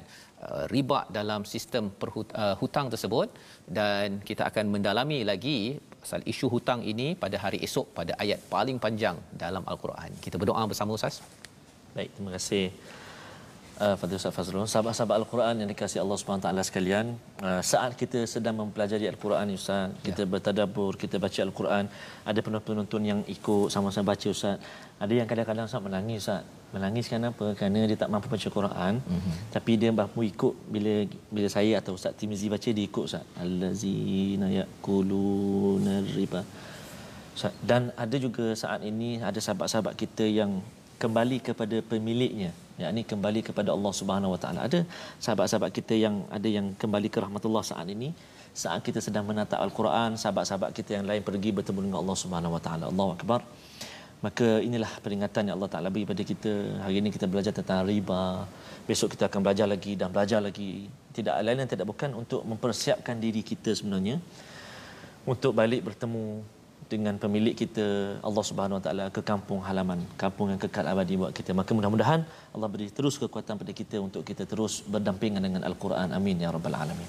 uh, 0.45 0.65
riba 0.73 0.99
dalam 1.19 1.43
sistem 1.53 1.85
uh, 1.91 2.55
hutang 2.61 2.89
tersebut 2.93 3.29
dan 3.79 4.19
kita 4.29 4.45
akan 4.49 4.65
mendalami 4.75 5.19
lagi 5.31 5.59
pasal 6.01 6.21
isu 6.31 6.45
hutang 6.55 6.81
ini 6.93 7.07
pada 7.23 7.37
hari 7.43 7.61
esok 7.67 7.87
pada 7.99 8.13
ayat 8.23 8.41
paling 8.55 8.79
panjang 8.85 9.17
dalam 9.43 9.63
al-Quran. 9.71 10.11
Kita 10.25 10.35
berdoa 10.41 10.63
bersama 10.71 10.97
Ustaz. 10.97 11.21
Baik, 11.95 12.09
terima 12.17 12.31
kasih. 12.37 12.65
Uh, 13.81 13.97
Fadil 13.97 14.17
Ustaz 14.21 14.33
Fazrul, 14.37 14.69
sahabat-sahabat 14.69 15.15
Al-Quran 15.21 15.55
yang 15.61 15.69
dikasihi 15.73 16.01
Allah 16.03 16.17
SWT 16.21 16.49
sekalian, 16.69 17.05
uh, 17.41 17.61
saat 17.65 17.97
kita 18.01 18.19
sedang 18.33 18.53
mempelajari 18.61 19.09
Al-Quran 19.09 19.57
Ustaz, 19.57 19.89
kita 20.05 20.21
ya. 20.21 20.29
bertadabur, 20.33 20.91
kita 21.03 21.17
baca 21.23 21.39
Al-Quran, 21.47 21.89
ada 22.29 22.39
penonton-penonton 22.45 23.01
yang 23.09 23.19
ikut 23.35 23.73
sama-sama 23.73 24.13
baca 24.13 24.27
Ustaz. 24.29 24.61
Ada 25.01 25.13
yang 25.17 25.25
kadang-kadang 25.31 25.65
Ustaz 25.65 25.81
menangis 25.81 26.19
Ustaz. 26.21 26.45
Menangis 26.77 27.09
kenapa? 27.13 27.45
Kerana 27.57 27.89
dia 27.89 27.97
tak 28.03 28.11
mampu 28.13 28.29
baca 28.35 28.49
Quran, 28.57 28.93
mm-hmm. 29.01 29.33
tapi 29.55 29.71
dia 29.81 29.89
mampu 30.01 30.19
ikut 30.29 30.53
bila 30.75 30.93
bila 31.33 31.47
saya 31.57 31.73
atau 31.81 31.97
Ustaz 31.97 32.13
Timizi 32.21 32.53
baca 32.53 32.69
dia 32.77 32.85
ikut 32.85 33.03
Ustaz. 33.09 33.25
Allazina 33.41 34.45
yaquluna 34.59 36.05
riba. 36.17 36.45
Dan 37.65 37.89
ada 37.97 38.17
juga 38.21 38.53
saat 38.53 38.85
ini 38.85 39.17
ada 39.29 39.41
sahabat-sahabat 39.41 39.97
kita 39.97 40.29
yang 40.29 40.61
kembali 41.01 41.37
kepada 41.49 41.81
pemiliknya 41.81 42.53
yakni 42.83 43.01
kembali 43.11 43.39
kepada 43.47 43.69
Allah 43.75 43.93
Subhanahu 43.99 44.33
Wa 44.35 44.39
Taala. 44.43 44.59
Ada 44.67 44.79
sahabat-sahabat 45.25 45.71
kita 45.77 45.93
yang 46.05 46.15
ada 46.37 46.49
yang 46.57 46.67
kembali 46.81 47.09
ke 47.13 47.19
rahmatullah 47.25 47.63
saat 47.71 47.87
ini 47.95 48.09
saat 48.61 48.81
kita 48.87 48.99
sedang 48.99 49.23
menatap 49.29 49.59
al-Quran 49.65 50.19
sahabat-sahabat 50.21 50.75
kita 50.75 50.99
yang 50.99 51.05
lain 51.09 51.23
pergi 51.29 51.49
bertemu 51.57 51.79
dengan 51.87 51.99
Allah 52.03 52.17
Subhanahu 52.23 52.55
Wa 52.57 52.61
Taala. 52.65 52.85
Allahu 52.91 53.11
akbar. 53.17 53.41
Maka 54.21 54.47
inilah 54.61 54.91
peringatan 55.01 55.49
yang 55.49 55.55
Allah 55.57 55.71
Taala 55.73 55.89
beri 55.93 56.05
kepada 56.05 56.23
kita. 56.31 56.53
Hari 56.85 56.95
ini 57.01 57.09
kita 57.09 57.25
belajar 57.25 57.53
tentang 57.57 57.81
riba. 57.89 58.45
Besok 58.85 59.17
kita 59.17 59.25
akan 59.29 59.41
belajar 59.41 59.65
lagi 59.65 59.97
dan 59.97 60.13
belajar 60.13 60.39
lagi. 60.47 60.85
Tidak 61.17 61.33
lain 61.41 61.57
dan 61.65 61.69
tidak 61.73 61.87
bukan 61.89 62.13
untuk 62.21 62.41
mempersiapkan 62.45 63.17
diri 63.17 63.41
kita 63.41 63.73
sebenarnya 63.73 64.21
untuk 65.25 65.57
balik 65.57 65.81
bertemu 65.89 66.41
dengan 66.93 67.15
pemilik 67.23 67.55
kita 67.61 67.85
Allah 68.27 68.43
Subhanahu 68.49 68.77
Wa 68.79 68.83
Taala 68.85 69.05
ke 69.15 69.21
kampung 69.31 69.59
halaman, 69.67 69.99
kampung 70.23 70.47
yang 70.51 70.59
kekal 70.63 70.85
abadi 70.93 71.13
buat 71.21 71.31
kita. 71.31 71.51
Maka 71.59 71.71
mudah-mudahan 71.77 72.21
Allah 72.55 72.69
beri 72.73 72.87
terus 72.97 73.15
kekuatan 73.21 73.55
pada 73.61 73.73
kita 73.81 73.95
untuk 74.07 74.21
kita 74.29 74.43
terus 74.51 74.73
berdampingan 74.93 75.41
dengan 75.47 75.61
Al-Quran. 75.69 76.07
Amin 76.17 76.35
ya 76.43 76.49
rabbal 76.55 76.75
alamin. 76.75 77.07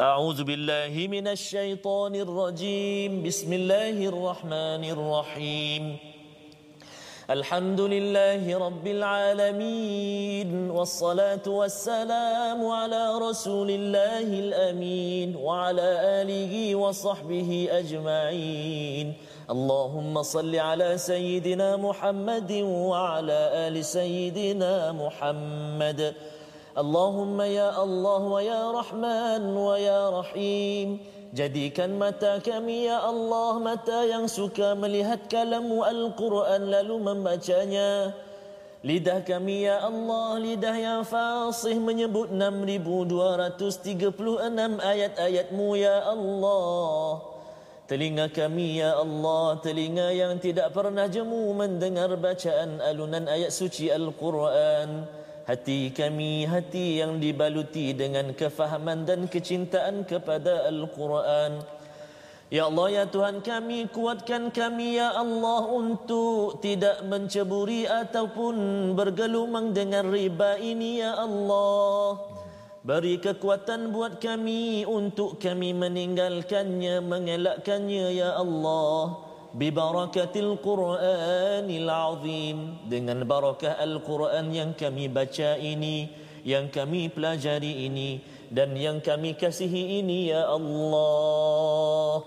A'udzu 0.00 0.42
billahi 0.48 1.02
minasyaitonir 1.16 2.30
rajim. 2.42 3.10
Bismillahirrahmanirrahim. 3.28 6.11
الحمد 7.30 7.80
لله 7.80 8.58
رب 8.58 8.86
العالمين 8.86 10.70
والصلاة 10.70 11.46
والسلام 11.46 12.66
على 12.66 13.18
رسول 13.18 13.70
الله 13.70 14.26
الأمين 14.26 15.36
وعلى 15.36 15.88
آله 16.22 16.74
وصحبه 16.74 17.68
أجمعين. 17.70 19.14
اللهم 19.50 20.22
صل 20.22 20.56
على 20.56 20.98
سيدنا 20.98 21.76
محمد 21.76 22.52
وعلى 22.66 23.40
آل 23.68 23.84
سيدنا 23.84 24.92
محمد. 24.92 26.14
اللهم 26.78 27.40
يا 27.40 27.82
الله 27.82 28.18
ويا 28.18 28.72
رحمن 28.72 29.56
ويا 29.56 30.10
رحيم. 30.10 30.98
Jadikan 31.32 31.96
mata 31.96 32.44
kami 32.44 32.92
ya 32.92 33.00
Allah 33.08 33.56
mata 33.56 34.04
yang 34.04 34.28
suka 34.28 34.76
melihat 34.76 35.32
kalamu 35.32 35.80
Al-Quran 35.80 36.68
lalu 36.68 37.00
membacanya. 37.00 38.12
Lidah 38.84 39.24
kami 39.24 39.64
ya 39.64 39.80
Allah 39.80 40.36
lidah 40.36 40.76
yang 40.76 41.00
fasih 41.08 41.80
menyebut 41.80 42.28
6236 42.28 44.12
ayat-ayatmu 44.76 45.68
ya 45.80 46.04
Allah. 46.04 47.24
Telinga 47.88 48.28
kami 48.28 48.84
ya 48.84 49.00
Allah 49.00 49.56
telinga 49.64 50.12
yang 50.12 50.36
tidak 50.36 50.68
pernah 50.76 51.08
jemu 51.08 51.48
mendengar 51.56 52.12
bacaan 52.12 52.76
alunan 52.84 53.24
ayat 53.24 53.48
suci 53.48 53.88
Al-Quran 53.88 55.21
hati 55.42 55.90
kami 55.90 56.46
hati 56.46 57.02
yang 57.02 57.18
dibaluti 57.18 57.90
dengan 57.94 58.30
kefahaman 58.30 59.02
dan 59.02 59.26
kecintaan 59.26 60.06
kepada 60.06 60.70
Al-Quran. 60.70 61.62
Ya 62.52 62.68
Allah 62.68 62.86
ya 62.92 63.04
Tuhan 63.08 63.40
kami 63.40 63.88
kuatkan 63.88 64.52
kami 64.52 65.00
ya 65.00 65.16
Allah 65.16 65.72
untuk 65.72 66.60
tidak 66.60 67.00
menceburi 67.08 67.88
ataupun 67.88 68.92
bergelumang 68.92 69.72
dengan 69.72 70.12
riba 70.12 70.60
ini 70.60 71.00
ya 71.00 71.16
Allah. 71.16 72.20
Beri 72.84 73.16
kekuatan 73.22 73.94
buat 73.94 74.20
kami 74.20 74.84
untuk 74.84 75.40
kami 75.40 75.72
meninggalkannya, 75.72 77.00
mengelakkannya 77.00 78.20
ya 78.20 78.36
Allah 78.36 79.31
bibarakatil 79.56 80.58
Qur'anil 80.60 81.88
Azim. 81.88 82.76
Dengan 82.88 83.24
barakah 83.24 83.78
Al-Quran 83.80 84.52
yang 84.52 84.72
kami 84.76 85.08
baca 85.08 85.56
ini 85.56 86.08
yang 86.42 86.74
kami 86.74 87.06
pelajari 87.06 87.86
ini 87.86 88.18
dan 88.50 88.74
yang 88.74 88.98
kami 88.98 89.38
kasihi 89.38 90.02
ini 90.02 90.34
ya 90.34 90.50
Allah. 90.50 92.18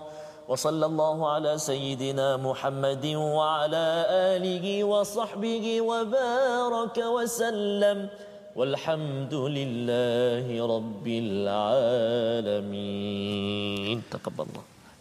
Wa 0.46 0.54
sallallahu 0.54 1.26
ala 1.26 1.58
sayyidina 1.58 2.38
Muhammadin 2.40 3.18
wa 3.18 3.66
ala 3.66 4.06
alihi 4.38 4.86
wa 4.86 5.04
sahbihi 5.04 5.84
wa 5.84 6.06
baraka 6.06 7.12
wa 7.12 7.26
sallam. 7.28 8.08
والحمد 8.56 9.34
لله 9.36 10.48
رب 10.48 11.04
العالمين 11.04 12.56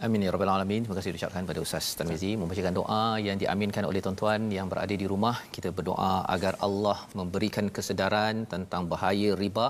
Amin 0.03 0.23
ya 0.25 0.29
rabbal 0.33 0.51
alamin. 0.51 0.83
Terima 0.83 0.95
kasih 0.99 1.11
diucapkan 1.15 1.47
pada 1.49 1.59
Ustaz 1.63 1.85
Tarmizi 1.97 2.35
membacakan 2.39 2.73
doa 2.79 3.03
yang 3.25 3.37
diaminkan 3.41 3.83
oleh 3.89 4.03
tuan-tuan 4.03 4.51
yang 4.55 4.67
berada 4.71 4.91
di 5.01 5.05
rumah. 5.11 5.39
Kita 5.55 5.71
berdoa 5.77 6.27
agar 6.35 6.59
Allah 6.67 6.97
memberikan 7.19 7.71
kesedaran 7.75 8.43
tentang 8.53 8.91
bahaya 8.91 9.29
riba 9.41 9.67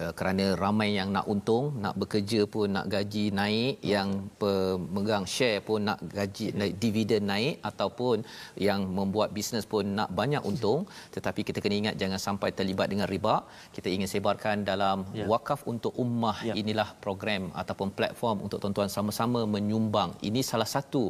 uh, 0.00 0.10
kerana 0.18 0.58
ramai 0.62 0.88
yang 0.98 1.14
nak 1.16 1.30
untung, 1.34 1.78
nak 1.84 1.94
bekerja 2.02 2.40
pun 2.54 2.66
nak 2.76 2.90
gaji 2.94 3.24
naik, 3.30 3.78
yang 3.92 4.10
pemegang 4.42 5.22
share 5.34 5.62
pun 5.68 5.86
nak 5.86 6.02
gaji 6.18 6.50
naik, 6.58 6.74
dividen 6.82 7.30
naik 7.30 7.62
ataupun 7.70 8.26
yang 8.68 8.82
membuat 8.98 9.30
bisnes 9.38 9.70
pun 9.70 9.86
nak 10.00 10.10
banyak 10.20 10.42
untung, 10.50 10.82
tetapi 11.14 11.46
kita 11.46 11.62
kena 11.62 11.78
ingat 11.82 11.94
jangan 12.02 12.18
sampai 12.26 12.50
terlibat 12.50 12.90
dengan 12.90 13.06
riba. 13.14 13.46
Kita 13.78 13.86
ingin 13.86 14.10
sebarkan 14.10 14.66
dalam 14.72 15.06
ya. 15.14 15.30
wakaf 15.30 15.62
untuk 15.74 15.94
ummah. 15.94 16.36
Ya. 16.42 16.58
Inilah 16.58 16.90
program 17.06 17.54
ataupun 17.54 17.94
platform 17.94 18.50
untuk 18.50 18.58
tuan-tuan 18.58 18.90
sama-sama 18.98 19.46
menyumbang. 19.60 20.10
Ini 20.28 20.40
salah 20.50 20.68
satu 20.74 21.02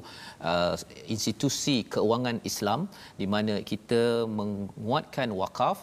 uh, 0.51 0.74
institusi 1.14 1.76
keuangan 1.94 2.38
Islam 2.51 2.90
di 3.20 3.26
mana 3.34 3.55
kita 3.70 4.03
menguatkan 4.40 5.30
wakaf 5.42 5.78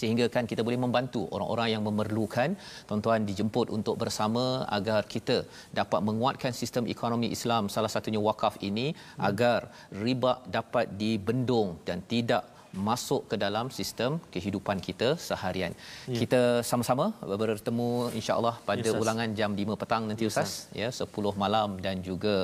sehingga 0.00 0.26
kan 0.34 0.44
kita 0.50 0.62
boleh 0.66 0.80
membantu 0.84 1.22
orang-orang 1.34 1.68
yang 1.74 1.82
memerlukan 1.88 2.50
tuan-tuan 2.88 3.26
dijemput 3.30 3.66
untuk 3.76 3.96
bersama 4.02 4.44
agar 4.78 5.00
kita 5.14 5.36
dapat 5.80 6.00
menguatkan 6.08 6.54
sistem 6.60 6.86
ekonomi 6.94 7.28
Islam 7.36 7.66
salah 7.74 7.90
satunya 7.94 8.22
wakaf 8.28 8.54
ini 8.70 8.86
hmm. 8.94 9.28
agar 9.30 9.60
riba 10.04 10.34
dapat 10.58 10.86
dibendung 11.02 11.70
dan 11.88 12.00
tidak 12.12 12.44
masuk 12.72 13.22
ke 13.30 13.36
dalam 13.44 13.66
sistem 13.78 14.20
kehidupan 14.34 14.78
kita 14.88 15.08
seharian. 15.28 15.72
Ya. 16.06 16.18
Kita 16.20 16.40
sama-sama 16.70 17.06
bertemu 17.22 17.88
insya-Allah 18.18 18.54
pada 18.68 18.88
ya, 18.88 19.00
ulangan 19.02 19.28
jam 19.38 19.52
5 19.56 19.80
petang 19.82 20.02
nanti 20.08 20.24
ya, 20.26 20.30
Ustaz 20.32 20.50
ya 20.80 20.88
10 20.92 21.44
malam 21.44 21.80
dan 21.84 22.02
juga 22.08 22.34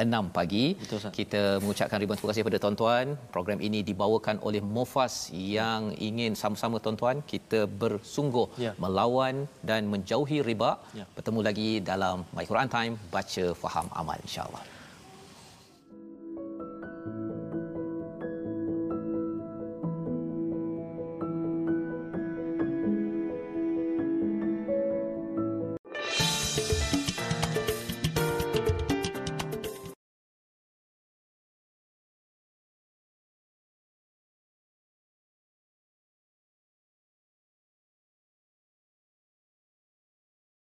6 0.00 0.32
pagi. 0.36 0.64
Betul, 0.80 0.98
kita 1.18 1.42
mengucapkan 1.62 1.98
ribuan 2.02 2.16
terima 2.18 2.30
kasih 2.32 2.42
kepada 2.44 2.60
tuan-tuan. 2.64 3.06
Program 3.34 3.60
ini 3.68 3.80
dibawakan 3.90 4.36
oleh 4.48 4.62
Mofas 4.76 5.28
yang 5.32 5.92
ingin 6.08 6.32
sama-sama 6.42 6.76
tuan-tuan 6.84 7.20
kita 7.32 7.60
bersungguh 7.82 8.46
ya. 8.64 8.72
melawan 8.82 9.44
dan 9.70 9.84
menjauhi 9.92 10.40
riba. 10.50 10.72
Ya. 11.00 11.04
Bertemu 11.16 11.40
lagi 11.48 11.70
dalam 11.92 12.24
My 12.36 12.44
Quran 12.50 12.70
Time 12.76 12.94
baca 13.16 13.44
faham 13.62 13.88
amal 14.02 14.18
insya-Allah. 14.28 14.62